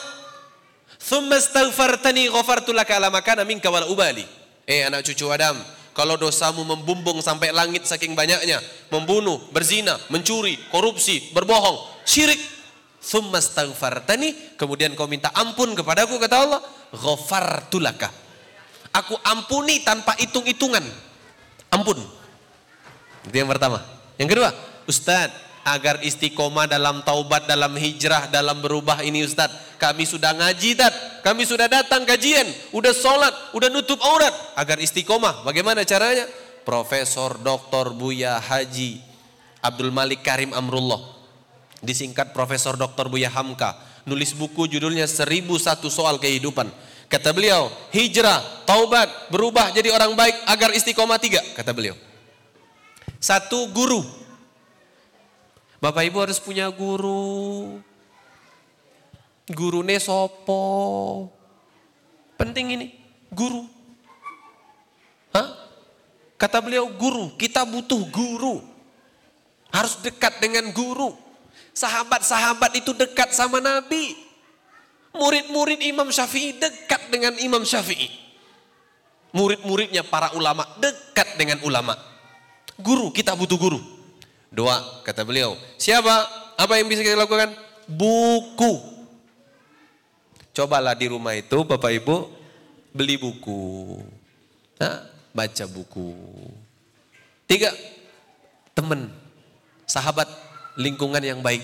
[1.02, 3.10] thumma astaghfartani ghafartu laka ala
[3.44, 4.24] minka wal ubali.
[4.70, 5.58] Eh anak cucu Adam,
[5.94, 8.62] kalau dosamu membumbung sampai langit saking banyaknya,
[8.94, 12.40] membunuh, berzina, mencuri, korupsi, berbohong, syirik,
[13.02, 16.62] thumma astaghfartani, kemudian kau minta ampun kepadaku kata Allah,
[16.94, 18.12] ghafartulaka.
[18.90, 20.82] Aku ampuni tanpa hitung-hitungan.
[21.70, 22.02] Ampun.
[23.30, 23.86] Itu yang pertama.
[24.18, 24.50] Yang kedua,
[24.90, 29.54] Ustadz, agar istiqomah dalam taubat, dalam hijrah, dalam berubah ini Ustaz.
[29.78, 32.44] Kami sudah ngaji Tad, kami sudah datang kajian,
[32.76, 34.34] udah sholat, udah nutup aurat.
[34.58, 36.28] Agar istiqomah, bagaimana caranya?
[36.68, 37.96] Profesor Dr.
[37.96, 39.02] Buya Haji
[39.64, 41.00] Abdul Malik Karim Amrullah.
[41.80, 43.08] Disingkat Profesor Dr.
[43.08, 43.80] Buya Hamka.
[44.04, 46.68] Nulis buku judulnya Seribu Satu Soal Kehidupan.
[47.10, 48.38] Kata beliau, hijrah,
[48.70, 51.98] taubat, berubah jadi orang baik agar istiqomah tiga, kata beliau.
[53.18, 54.06] Satu, guru.
[55.80, 57.80] Bapak Ibu harus punya guru.
[59.48, 60.64] Guru sopo.
[62.36, 62.88] Penting ini,
[63.32, 63.64] guru.
[65.32, 65.56] Hah?
[66.36, 68.60] Kata beliau guru, kita butuh guru.
[69.72, 71.16] Harus dekat dengan guru.
[71.76, 74.16] Sahabat-sahabat itu dekat sama Nabi.
[75.16, 78.12] Murid-murid Imam Syafi'i dekat dengan Imam Syafi'i.
[79.32, 81.96] Murid-muridnya para ulama dekat dengan ulama.
[82.80, 83.99] Guru, kita butuh guru.
[84.50, 85.54] Doa, kata beliau.
[85.78, 86.26] Siapa?
[86.58, 87.54] Apa yang bisa kita lakukan?
[87.86, 88.82] Buku.
[90.52, 92.28] Cobalah di rumah itu Bapak Ibu
[92.92, 94.02] beli buku.
[94.82, 96.14] Nah, baca buku.
[97.46, 97.74] Tiga,
[98.74, 99.10] teman,
[99.86, 100.28] sahabat,
[100.78, 101.64] lingkungan yang baik.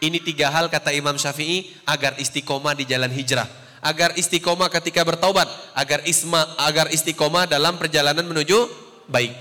[0.00, 3.44] Ini tiga hal kata Imam Syafi'i agar istiqomah di jalan hijrah.
[3.84, 5.48] Agar istiqomah ketika bertaubat.
[5.76, 8.68] Agar isma, agar istiqomah dalam perjalanan menuju
[9.12, 9.36] baik.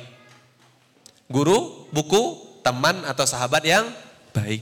[1.31, 3.89] Guru, buku, teman atau sahabat yang
[4.29, 4.61] baik.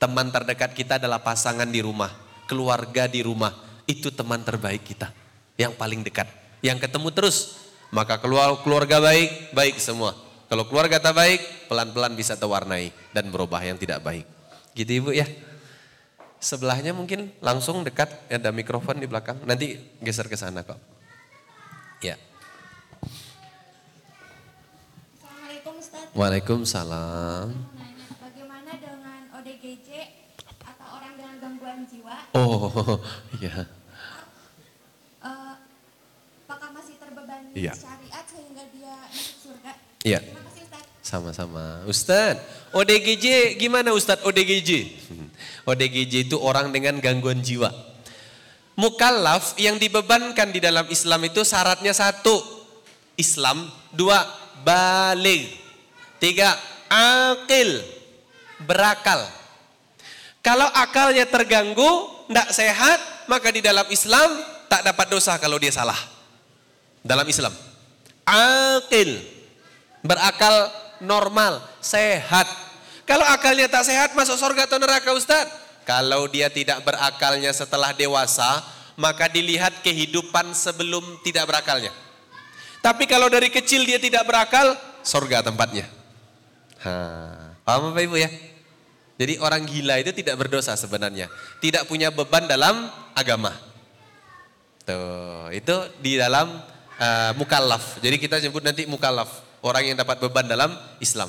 [0.00, 2.08] Teman terdekat kita adalah pasangan di rumah,
[2.48, 3.52] keluarga di rumah.
[3.84, 5.12] Itu teman terbaik kita,
[5.60, 6.24] yang paling dekat.
[6.64, 7.36] Yang ketemu terus,
[7.92, 10.16] maka keluar keluarga baik, baik semua.
[10.48, 14.24] Kalau keluarga tak baik, pelan-pelan bisa terwarnai dan berubah yang tidak baik.
[14.72, 15.28] Gitu Ibu ya.
[16.40, 19.36] Sebelahnya mungkin langsung dekat, ada mikrofon di belakang.
[19.44, 20.80] Nanti geser ke sana kok.
[22.00, 22.16] Ya.
[26.10, 27.54] Waalaikumsalam.
[28.18, 29.88] Bagaimana dengan ODGJ
[30.58, 32.16] atau orang dengan gangguan jiwa?
[32.34, 32.98] Oh,
[33.38, 33.62] iya.
[35.22, 35.54] Uh,
[36.50, 37.70] apakah masih terbebani iya.
[37.78, 39.72] syariat sehingga dia masuk surga?
[40.02, 40.18] Iya.
[40.26, 40.82] Terima kasih Ustaz.
[40.98, 41.64] Sama-sama.
[41.86, 42.42] Ustaz,
[42.74, 44.70] ODGJ gimana Ustaz ODGJ?
[45.70, 47.70] ODGJ itu orang dengan gangguan jiwa.
[48.74, 52.42] Mukallaf yang dibebankan di dalam Islam itu syaratnya satu,
[53.14, 54.26] Islam, dua,
[54.66, 55.69] balik.
[56.20, 56.52] Tiga,
[56.92, 57.80] akil,
[58.68, 59.24] berakal.
[60.44, 64.28] Kalau akalnya terganggu, tidak sehat, maka di dalam Islam
[64.68, 65.96] tak dapat dosa kalau dia salah.
[67.00, 67.56] Dalam Islam.
[68.28, 69.16] Akil,
[70.04, 70.68] berakal
[71.00, 72.46] normal, sehat.
[73.08, 75.48] Kalau akalnya tak sehat, masuk surga atau neraka Ustaz?
[75.88, 78.62] Kalau dia tidak berakalnya setelah dewasa,
[78.94, 81.90] maka dilihat kehidupan sebelum tidak berakalnya.
[82.84, 85.99] Tapi kalau dari kecil dia tidak berakal, surga tempatnya.
[86.80, 86.92] Ha,
[87.60, 88.30] paham Bapak Ibu ya?
[89.20, 91.28] Jadi orang gila itu tidak berdosa sebenarnya.
[91.60, 93.52] Tidak punya beban dalam agama.
[94.88, 96.56] Tuh, itu di dalam
[96.96, 98.00] uh, mukallaf.
[98.00, 99.44] Jadi kita sebut nanti mukallaf.
[99.60, 100.72] Orang yang dapat beban dalam
[101.04, 101.28] Islam.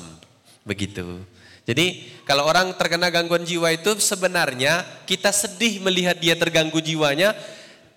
[0.64, 1.20] Begitu.
[1.68, 7.36] Jadi kalau orang terkena gangguan jiwa itu sebenarnya kita sedih melihat dia terganggu jiwanya.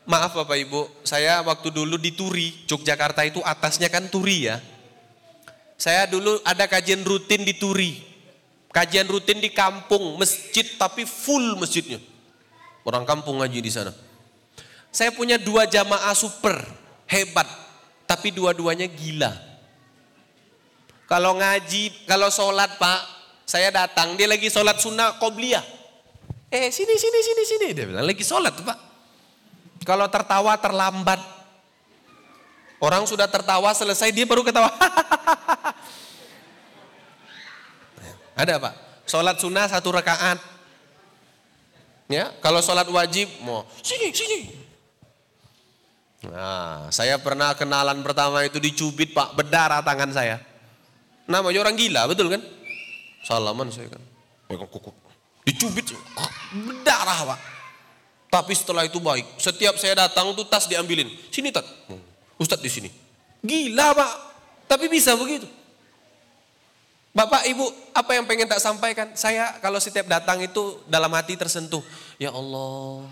[0.06, 4.62] Maaf Bapak Ibu, saya waktu dulu di Turi, Yogyakarta itu atasnya kan Turi ya.
[5.76, 8.00] Saya dulu ada kajian rutin di Turi.
[8.72, 12.00] Kajian rutin di kampung, masjid tapi full masjidnya.
[12.84, 13.96] Orang kampung ngaji di sana.
[14.92, 16.60] Saya punya dua jamaah super,
[17.08, 17.48] hebat.
[18.06, 19.32] Tapi dua-duanya gila.
[21.08, 23.00] Kalau ngaji, kalau sholat pak,
[23.48, 25.64] saya datang, dia lagi sholat sunnah qobliyah.
[26.52, 27.68] Eh sini, sini, sini, sini.
[27.74, 28.78] Dia bilang, lagi sholat pak.
[29.86, 31.22] Kalau tertawa terlambat.
[32.82, 34.70] Orang sudah tertawa selesai, dia baru ketawa.
[38.36, 38.74] Ada pak,
[39.08, 40.38] sholat sunnah satu rakaat.
[42.12, 44.40] Ya, kalau sholat wajib, mau sini, sini.
[46.30, 50.38] Nah, saya pernah kenalan pertama itu dicubit pak, berdarah tangan saya.
[51.26, 52.42] Namanya orang gila, betul kan?
[53.26, 54.02] Salaman saya kan.
[54.52, 54.94] Kuku.
[55.46, 55.96] Dicubit,
[56.54, 57.40] berdarah pak.
[58.30, 59.26] Tapi setelah itu baik.
[59.40, 61.08] Setiap saya datang tuh tas diambilin.
[61.32, 61.66] Sini tak.
[62.36, 62.90] Ustadz di sini.
[63.40, 64.14] Gila pak.
[64.68, 65.48] Tapi bisa begitu.
[67.16, 69.16] Bapak, Ibu, apa yang pengen tak sampaikan?
[69.16, 71.80] Saya kalau setiap datang itu dalam hati tersentuh.
[72.20, 73.08] Ya Allah,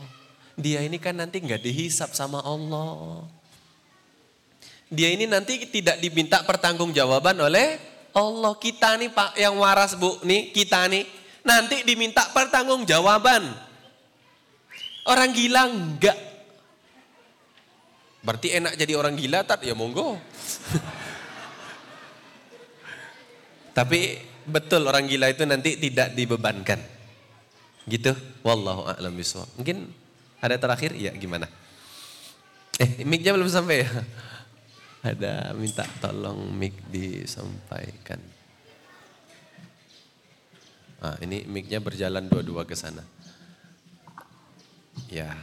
[0.59, 3.23] dia ini kan nanti nggak dihisap sama Allah.
[4.91, 7.79] Dia ini nanti tidak diminta pertanggungjawaban oleh
[8.11, 8.51] Allah.
[8.59, 11.07] Kita nih Pak yang waras Bu, nih kita nih
[11.47, 13.55] nanti diminta pertanggungjawaban.
[15.07, 16.19] Orang gila enggak.
[18.19, 20.19] Berarti enak jadi orang gila tat ya monggo.
[23.73, 26.79] Tapi betul orang gila itu nanti tidak dibebankan.
[27.89, 28.13] Gitu.
[28.45, 29.49] Wallahu a'lam bishawab.
[29.59, 29.89] Mungkin
[30.39, 31.49] ada terakhir ya gimana?
[32.77, 33.89] Eh, mic-nya belum sampai ya?
[35.13, 38.17] Ada minta tolong mic disampaikan.
[41.03, 43.03] Ah, ini mic-nya berjalan dua-dua ke sana.
[45.11, 45.35] Ya.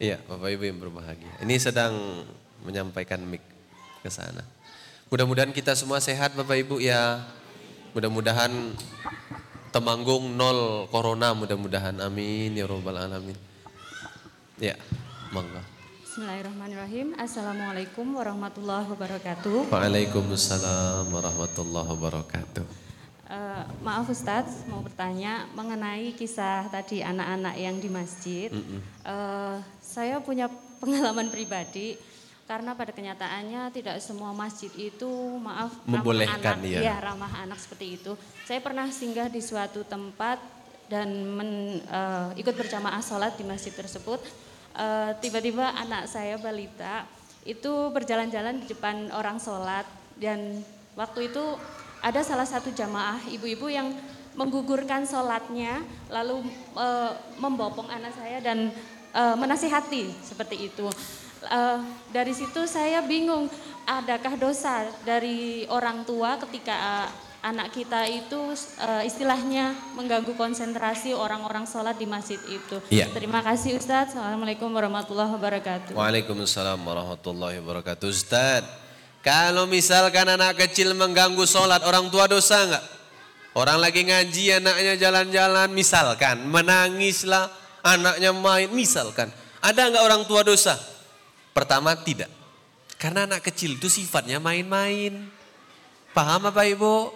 [0.00, 1.28] Iya, Bapak Ibu yang berbahagia.
[1.44, 2.24] Ini sedang
[2.64, 3.44] menyampaikan mic
[4.00, 4.40] ke sana.
[5.12, 7.20] Mudah-mudahan kita semua sehat Bapak Ibu ya.
[7.92, 8.48] Mudah-mudahan
[9.70, 13.38] Temanggung nol corona mudah-mudahan amin ya robbal alamin.
[14.58, 14.74] Ya,
[15.30, 15.62] monggo.
[16.02, 17.14] Bismillahirrahmanirrahim.
[17.14, 19.70] Assalamualaikum warahmatullahi wabarakatuh.
[19.70, 22.66] Waalaikumsalam warahmatullahi wabarakatuh.
[23.30, 28.50] Uh, maaf Ustadz, mau bertanya mengenai kisah tadi anak-anak yang di masjid.
[28.50, 28.80] Mm -mm.
[29.06, 30.46] Uh, saya punya
[30.78, 31.98] pengalaman pribadi
[32.46, 36.80] karena pada kenyataannya tidak semua masjid itu maaf membolehkan ramah anak, ya.
[36.82, 38.12] ya ramah anak seperti itu.
[38.46, 40.38] Saya pernah singgah di suatu tempat
[40.90, 44.18] dan men, uh, ikut berjamaah sholat di masjid tersebut.
[45.22, 47.06] Tiba-tiba uh, anak saya balita
[47.46, 49.86] itu berjalan-jalan di depan orang sholat
[50.18, 50.60] dan
[50.98, 51.44] waktu itu
[52.04, 53.92] ada salah satu jamaah ibu-ibu yang
[54.36, 56.44] menggugurkan sholatnya lalu
[56.76, 56.86] e,
[57.40, 58.70] membopong anak saya dan
[59.10, 60.86] e, menasihati seperti itu.
[61.44, 61.60] E,
[62.14, 63.46] dari situ saya bingung,
[63.86, 66.92] adakah dosa dari orang tua ketika e,
[67.40, 72.76] anak kita itu e, istilahnya mengganggu konsentrasi orang-orang sholat di masjid itu.
[72.92, 73.08] Ya.
[73.10, 74.14] Terima kasih Ustadz.
[74.16, 75.92] Assalamualaikum warahmatullahi wabarakatuh.
[75.96, 78.06] Waalaikumsalam warahmatullahi wabarakatuh.
[78.08, 78.90] Ustadz.
[79.20, 82.84] Kalau misalkan anak kecil mengganggu sholat, orang tua dosa enggak?
[83.52, 87.52] Orang lagi ngaji, anaknya jalan-jalan, misalkan menangislah,
[87.84, 89.28] anaknya main, misalkan.
[89.60, 90.76] Ada enggak orang tua dosa?
[91.52, 92.32] Pertama tidak.
[93.00, 95.28] Karena anak kecil itu sifatnya main-main.
[96.12, 97.12] Paham apa ibu?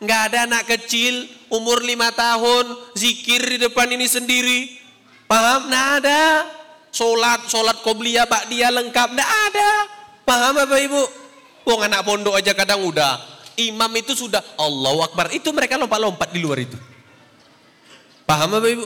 [0.00, 4.60] Enggak ada anak kecil umur lima tahun zikir di depan ini sendiri.
[5.28, 5.68] Paham?
[5.68, 6.22] Enggak ada.
[6.90, 9.08] Sholat qobliyah, pak dia lengkap.
[9.12, 9.70] Enggak ada.
[10.24, 11.02] Paham apa ibu?
[11.68, 13.20] Wong anak pondok aja kadang udah.
[13.60, 15.32] Imam itu sudah Allah Akbar.
[15.36, 16.76] Itu mereka lompat-lompat di luar itu.
[18.24, 18.84] Paham apa ibu?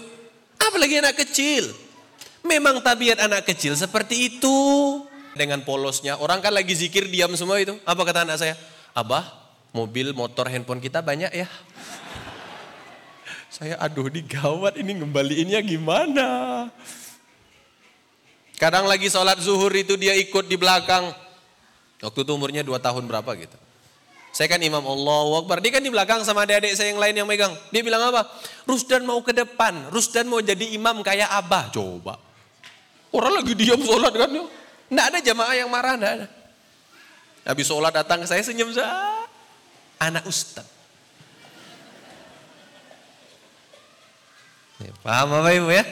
[0.70, 1.72] Apalagi anak kecil.
[2.44, 4.56] Memang tabiat anak kecil seperti itu.
[5.34, 6.14] Dengan polosnya.
[6.20, 7.74] Orang kan lagi zikir diam semua itu.
[7.82, 8.54] Apa kata anak saya?
[8.94, 9.26] Abah,
[9.74, 11.48] mobil, motor, handphone kita banyak ya.
[13.54, 16.28] Saya aduh digawat ini ngembaliinnya gimana.
[18.58, 21.10] Kadang lagi sholat zuhur itu dia ikut di belakang
[22.04, 23.56] Waktu itu umurnya dua tahun berapa gitu.
[24.34, 25.62] Saya kan imam Allah Akbar.
[25.62, 27.54] Dia kan di belakang sama adik-adik saya yang lain yang megang.
[27.70, 28.26] Dia bilang apa?
[28.66, 29.94] Rusdan mau ke depan.
[29.94, 31.70] Rusdan mau jadi imam kayak abah.
[31.70, 32.18] Coba.
[33.14, 34.26] Orang lagi diam sholat kan.
[34.90, 35.94] Nggak ada jamaah yang marah.
[35.94, 36.26] Nggak ada.
[37.46, 38.74] Habis sholat datang ke saya senyum.
[38.74, 39.22] Saya.
[40.02, 40.66] Anak ustad.
[44.82, 45.86] Ya, paham apa ibu ya?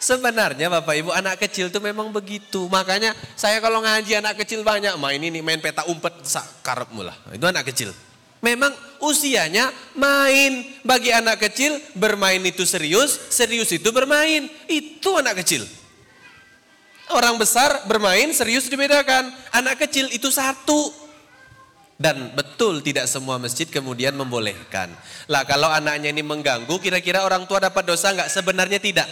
[0.00, 2.64] Sebenarnya Bapak Ibu anak kecil itu memang begitu.
[2.72, 6.24] Makanya saya kalau ngaji anak kecil banyak main ini main peta umpet
[6.64, 7.12] karep mula.
[7.36, 7.92] Itu anak kecil.
[8.40, 8.72] Memang
[9.04, 10.64] usianya main.
[10.88, 14.48] Bagi anak kecil bermain itu serius, serius itu bermain.
[14.64, 15.68] Itu anak kecil.
[17.12, 19.28] Orang besar bermain serius dibedakan.
[19.52, 20.96] Anak kecil itu satu.
[22.00, 24.88] Dan betul tidak semua masjid kemudian membolehkan.
[25.28, 28.32] Lah kalau anaknya ini mengganggu kira-kira orang tua dapat dosa enggak?
[28.32, 29.04] Sebenarnya tidak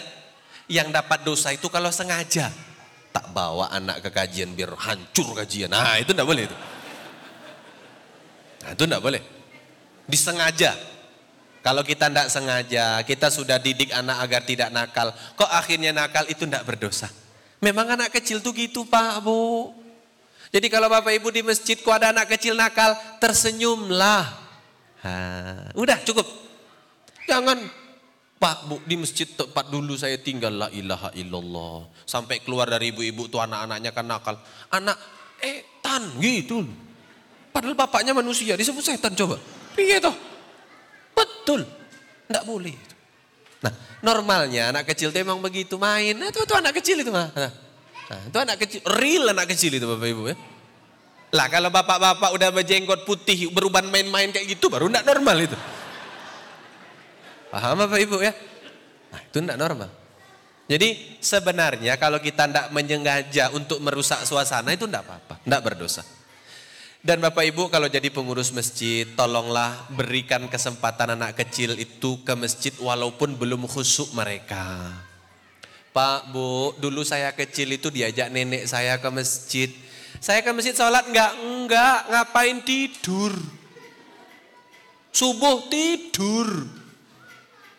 [0.68, 2.52] yang dapat dosa itu kalau sengaja.
[3.08, 5.72] Tak bawa anak ke kajian biar hancur kajian.
[5.72, 6.56] Nah itu enggak boleh itu.
[8.62, 9.22] Nah itu enggak boleh.
[10.04, 10.72] Disengaja.
[11.58, 15.10] Kalau kita tidak sengaja, kita sudah didik anak agar tidak nakal.
[15.34, 17.10] Kok akhirnya nakal itu tidak berdosa.
[17.58, 19.74] Memang anak kecil tuh gitu Pak Bu.
[20.48, 24.24] Jadi kalau Bapak Ibu di masjid kok ada anak kecil nakal, tersenyumlah.
[25.04, 25.12] Ha,
[25.76, 26.24] udah cukup.
[27.28, 27.60] Jangan
[28.38, 31.90] Pak Bu di masjid tempat dulu saya tinggal la ilaha illallah.
[32.06, 34.38] Sampai keluar dari ibu-ibu tuh anak-anaknya kan nakal.
[34.70, 34.94] Anak
[35.42, 36.62] eh tan gitu.
[37.50, 39.42] Padahal bapaknya manusia disebut setan coba.
[39.74, 40.14] Piye toh?
[41.18, 41.66] Betul.
[42.30, 42.76] Enggak boleh.
[43.58, 43.74] Nah,
[44.06, 46.14] normalnya anak kecil itu emang begitu main.
[46.14, 47.34] Nah, itu, itu anak kecil itu mah.
[47.34, 50.36] Nah, itu anak kecil, real anak kecil itu Bapak Ibu ya.
[51.28, 55.58] Lah kalau bapak-bapak udah berjenggot putih, beruban main-main kayak gitu baru enggak normal itu.
[57.48, 58.32] Paham Bapak Ibu ya?
[59.08, 59.90] Nah, itu enggak normal.
[60.68, 66.04] Jadi sebenarnya kalau kita tidak menyengaja untuk merusak suasana itu enggak apa-apa, enggak berdosa.
[66.98, 72.74] Dan Bapak Ibu kalau jadi pengurus masjid, tolonglah berikan kesempatan anak kecil itu ke masjid
[72.76, 74.92] walaupun belum khusuk mereka.
[75.94, 79.72] Pak, Bu, dulu saya kecil itu diajak nenek saya ke masjid.
[80.20, 81.32] Saya ke masjid sholat enggak?
[81.38, 83.32] Enggak, ngapain tidur?
[85.14, 86.77] Subuh tidur.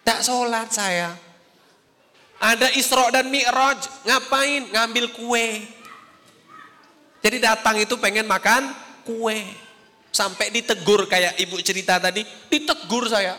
[0.04, 1.16] Tak sholat saya.
[2.40, 4.72] Ada Isra dan Mi'raj, ngapain?
[4.72, 5.68] Ngambil kue.
[7.20, 8.72] Jadi datang itu pengen makan
[9.04, 9.44] kue.
[10.10, 13.36] Sampai ditegur kayak ibu cerita tadi, ditegur saya.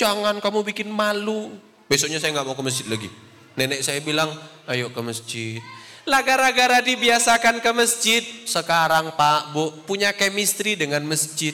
[0.00, 1.52] Jangan kamu bikin malu.
[1.92, 3.12] Besoknya saya nggak mau ke masjid lagi.
[3.54, 4.32] Nenek saya bilang,
[4.64, 5.60] ayo ke masjid.
[6.08, 11.52] Lah gara-gara dibiasakan ke masjid, sekarang Pak Bu punya chemistry dengan masjid.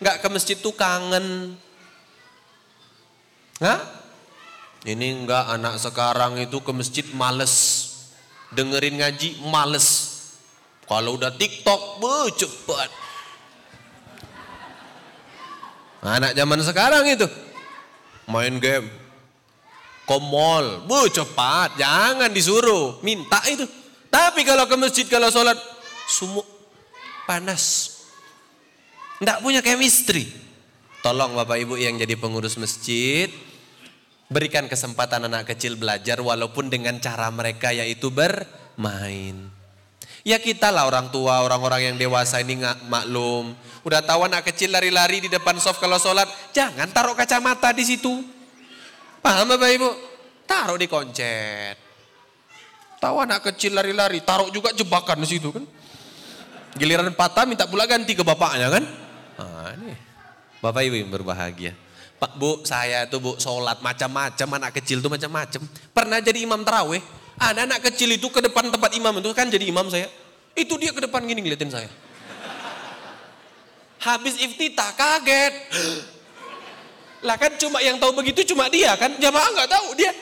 [0.00, 1.54] Nggak ke masjid tuh kangen.
[3.62, 3.80] Hah?
[4.82, 7.54] Ini enggak anak sekarang itu ke masjid males.
[8.50, 10.10] Dengerin ngaji males.
[10.90, 12.90] Kalau udah TikTok, be, cepat.
[16.02, 17.30] Anak zaman sekarang itu.
[18.26, 18.90] Main game.
[20.02, 23.62] Komol, bu cepat, jangan disuruh, minta itu.
[24.10, 25.54] Tapi kalau ke masjid, kalau sholat,
[26.10, 26.44] sumuk,
[27.22, 27.96] panas.
[29.22, 30.26] Tidak punya chemistry.
[31.06, 33.30] Tolong Bapak Ibu yang jadi pengurus masjid,
[34.32, 39.52] berikan kesempatan anak kecil belajar walaupun dengan cara mereka yaitu bermain.
[40.22, 43.52] Ya kita lah orang tua, orang-orang yang dewasa ini nggak maklum.
[43.82, 48.22] Udah tahu anak kecil lari-lari di depan soft kalau sholat, jangan taruh kacamata di situ.
[49.18, 49.90] Paham Bapak Ibu?
[50.46, 51.76] Taruh di koncet.
[53.02, 55.66] Tahu anak kecil lari-lari, taruh juga jebakan di situ kan.
[56.78, 58.84] Giliran patah minta pula ganti ke bapaknya kan.
[59.42, 59.94] Nah, ini.
[60.62, 61.74] Bapak Ibu yang berbahagia.
[62.22, 65.58] Pak Bu, saya tuh Bu sholat macam-macam, anak kecil tuh macam-macam.
[65.90, 67.02] Pernah jadi imam terawih,
[67.34, 70.06] ada anak kecil itu ke depan tempat imam itu kan jadi imam saya.
[70.54, 71.90] Itu dia ke depan gini ngeliatin saya.
[73.98, 75.54] Habis iftitah kaget.
[77.26, 79.18] Lah kan cuma yang tahu begitu cuma dia kan.
[79.18, 80.14] Jamaah nggak tahu dia.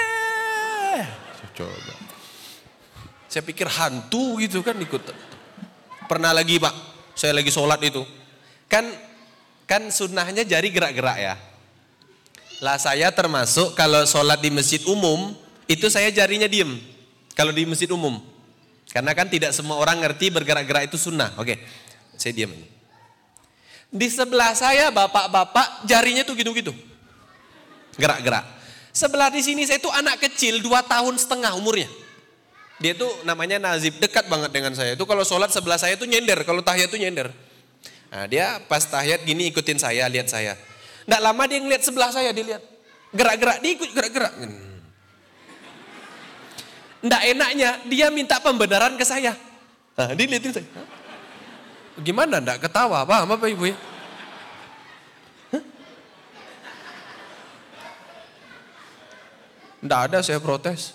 [0.00, 1.04] Eh,
[1.52, 1.92] coba.
[3.28, 5.04] Saya pikir hantu gitu kan ikut.
[6.08, 6.72] Pernah lagi pak,
[7.12, 8.00] saya lagi sholat itu.
[8.72, 9.11] Kan
[9.66, 11.34] kan sunnahnya jari gerak-gerak ya.
[12.62, 15.34] Lah saya termasuk kalau sholat di masjid umum
[15.66, 16.78] itu saya jarinya diem.
[17.34, 18.22] Kalau di masjid umum.
[18.92, 21.32] Karena kan tidak semua orang ngerti bergerak-gerak itu sunnah.
[21.40, 21.56] Oke,
[22.20, 22.52] saya diam.
[23.92, 26.76] Di sebelah saya bapak-bapak jarinya tuh gitu-gitu.
[27.96, 28.44] Gerak-gerak.
[28.92, 31.88] Sebelah di sini saya itu anak kecil dua tahun setengah umurnya.
[32.80, 34.92] Dia tuh namanya Nazib, dekat banget dengan saya.
[34.92, 37.32] Itu kalau sholat sebelah saya tuh nyender, kalau tahiyat tuh nyender.
[38.12, 40.52] Nah dia pas tahiyat gini ikutin saya, lihat saya.
[41.08, 42.60] Nggak lama dia ngeliat sebelah saya, dilihat.
[43.16, 44.32] Gerak-gerak, dia ikut gerak-gerak.
[47.02, 49.32] Nggak enaknya dia minta pembenaran ke saya.
[49.96, 50.68] Nah, dia saya.
[52.04, 53.04] Gimana ndak ketawa?
[53.08, 53.76] Paham apa ibu ya?
[59.82, 60.94] Ndak ada saya protes.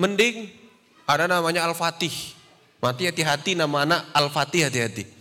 [0.00, 0.50] Mending
[1.06, 2.34] ada namanya Al-Fatih.
[2.82, 5.17] Mati hati-hati nama anak Al-Fatih hati-hati.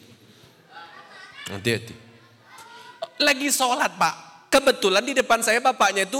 [1.47, 1.95] Hati-hati.
[3.23, 4.15] Lagi sholat pak.
[4.47, 6.19] Kebetulan di depan saya bapaknya itu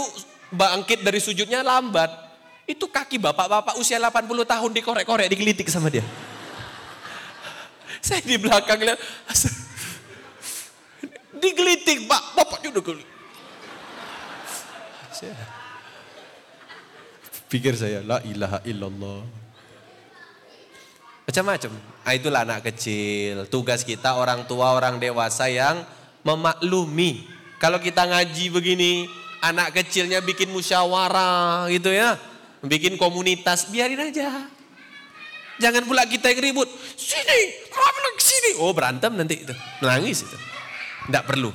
[0.52, 2.08] bangkit dari sujudnya lambat.
[2.68, 6.04] Itu kaki bapak-bapak usia 80 tahun dikorek-korek, digelitik sama dia.
[8.04, 9.00] Saya di belakang lihat,
[11.40, 13.00] digelitik pak, bapak juga.
[17.48, 19.24] Pikir saya, la ilaha illallah.
[21.24, 21.72] Macam-macam.
[22.08, 23.44] Nah, itulah anak kecil.
[23.52, 25.84] Tugas kita orang tua, orang dewasa yang
[26.24, 27.28] memaklumi.
[27.60, 29.04] Kalau kita ngaji begini,
[29.44, 32.16] anak kecilnya bikin musyawarah gitu ya
[32.64, 34.48] bikin komunitas, biarin aja.
[35.58, 36.70] Jangan pula kita yang ribut.
[36.94, 37.40] Sini,
[38.14, 38.50] ke sini.
[38.62, 39.54] Oh berantem nanti itu.
[39.82, 40.38] Menangis itu.
[41.06, 41.50] Tidak perlu.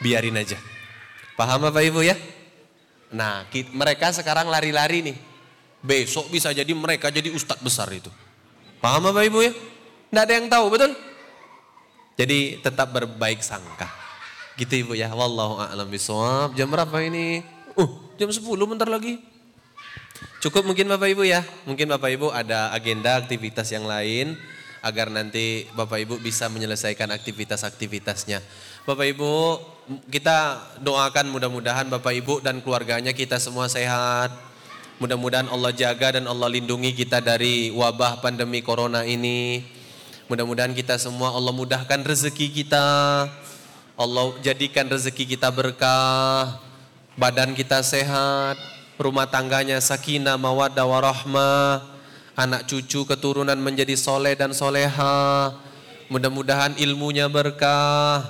[0.00, 0.60] Biarin aja.
[1.36, 2.16] Paham Bapak Ibu ya?
[3.12, 5.16] Nah mereka sekarang lari-lari nih.
[5.80, 8.12] Besok bisa jadi mereka jadi ustadz besar itu.
[8.80, 9.52] Paham Bapak Ibu ya?
[10.10, 10.92] Tidak ada yang tahu, betul?
[12.16, 13.90] Jadi tetap berbaik sangka.
[14.56, 15.12] Gitu Ibu ya.
[15.12, 16.56] Wallahu a'lam bishawab.
[16.56, 17.44] Jam berapa ini?
[17.76, 19.20] Uh, jam 10 bentar lagi.
[20.40, 21.44] Cukup mungkin Bapak Ibu ya.
[21.68, 24.38] Mungkin Bapak Ibu ada agenda aktivitas yang lain
[24.80, 28.40] agar nanti Bapak Ibu bisa menyelesaikan aktivitas-aktivitasnya.
[28.86, 29.32] Bapak Ibu,
[30.08, 34.30] kita doakan mudah-mudahan Bapak Ibu dan keluarganya kita semua sehat.
[35.02, 39.60] Mudah-mudahan Allah jaga dan Allah lindungi kita dari wabah pandemi corona ini.
[40.26, 42.82] Mudah-mudahan kita semua Allah mudahkan rezeki kita.
[43.94, 46.58] Allah jadikan rezeki kita berkah.
[47.14, 48.58] Badan kita sehat,
[48.98, 51.78] rumah tangganya sakinah, mawaddah warahmah,
[52.34, 55.54] anak cucu keturunan menjadi soleh dan soleha.
[56.10, 58.26] Mudah-mudahan ilmunya berkah.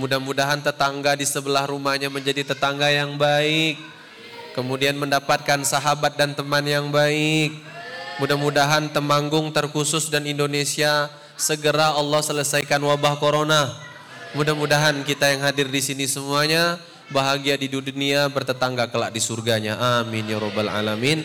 [0.00, 3.76] Mudah-mudahan tetangga di sebelah rumahnya menjadi tetangga yang baik.
[4.56, 7.52] Kemudian mendapatkan sahabat dan teman yang baik.
[8.16, 13.74] Mudah-mudahan Temanggung terkhusus dan Indonesia segera Allah selesaikan wabah corona.
[14.34, 16.78] Mudah-mudahan kita yang hadir di sini semuanya
[17.12, 19.78] bahagia di dunia bertetangga kelak di surganya.
[20.02, 21.22] Amin ya robbal alamin.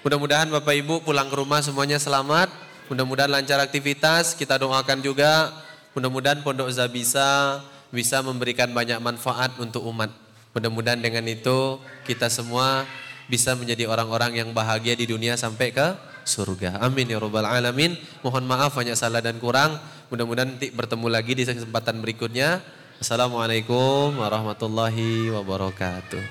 [0.00, 2.48] Mudah-mudahan Bapak Ibu pulang ke rumah semuanya selamat.
[2.88, 4.38] Mudah-mudahan lancar aktivitas.
[4.38, 5.50] Kita doakan juga.
[5.98, 7.60] Mudah-mudahan Pondok Zabisa
[7.90, 10.12] bisa memberikan banyak manfaat untuk umat.
[10.54, 12.88] Mudah-mudahan dengan itu kita semua
[13.26, 16.82] bisa menjadi orang-orang yang bahagia di dunia sampai ke surga.
[16.82, 17.94] Amin ya robbal alamin.
[18.26, 19.78] Mohon maaf banyak salah dan kurang.
[20.10, 22.58] Mudah-mudahan nanti bertemu lagi di kesempatan berikutnya.
[22.98, 26.26] Assalamualaikum warahmatullahi wabarakatuh.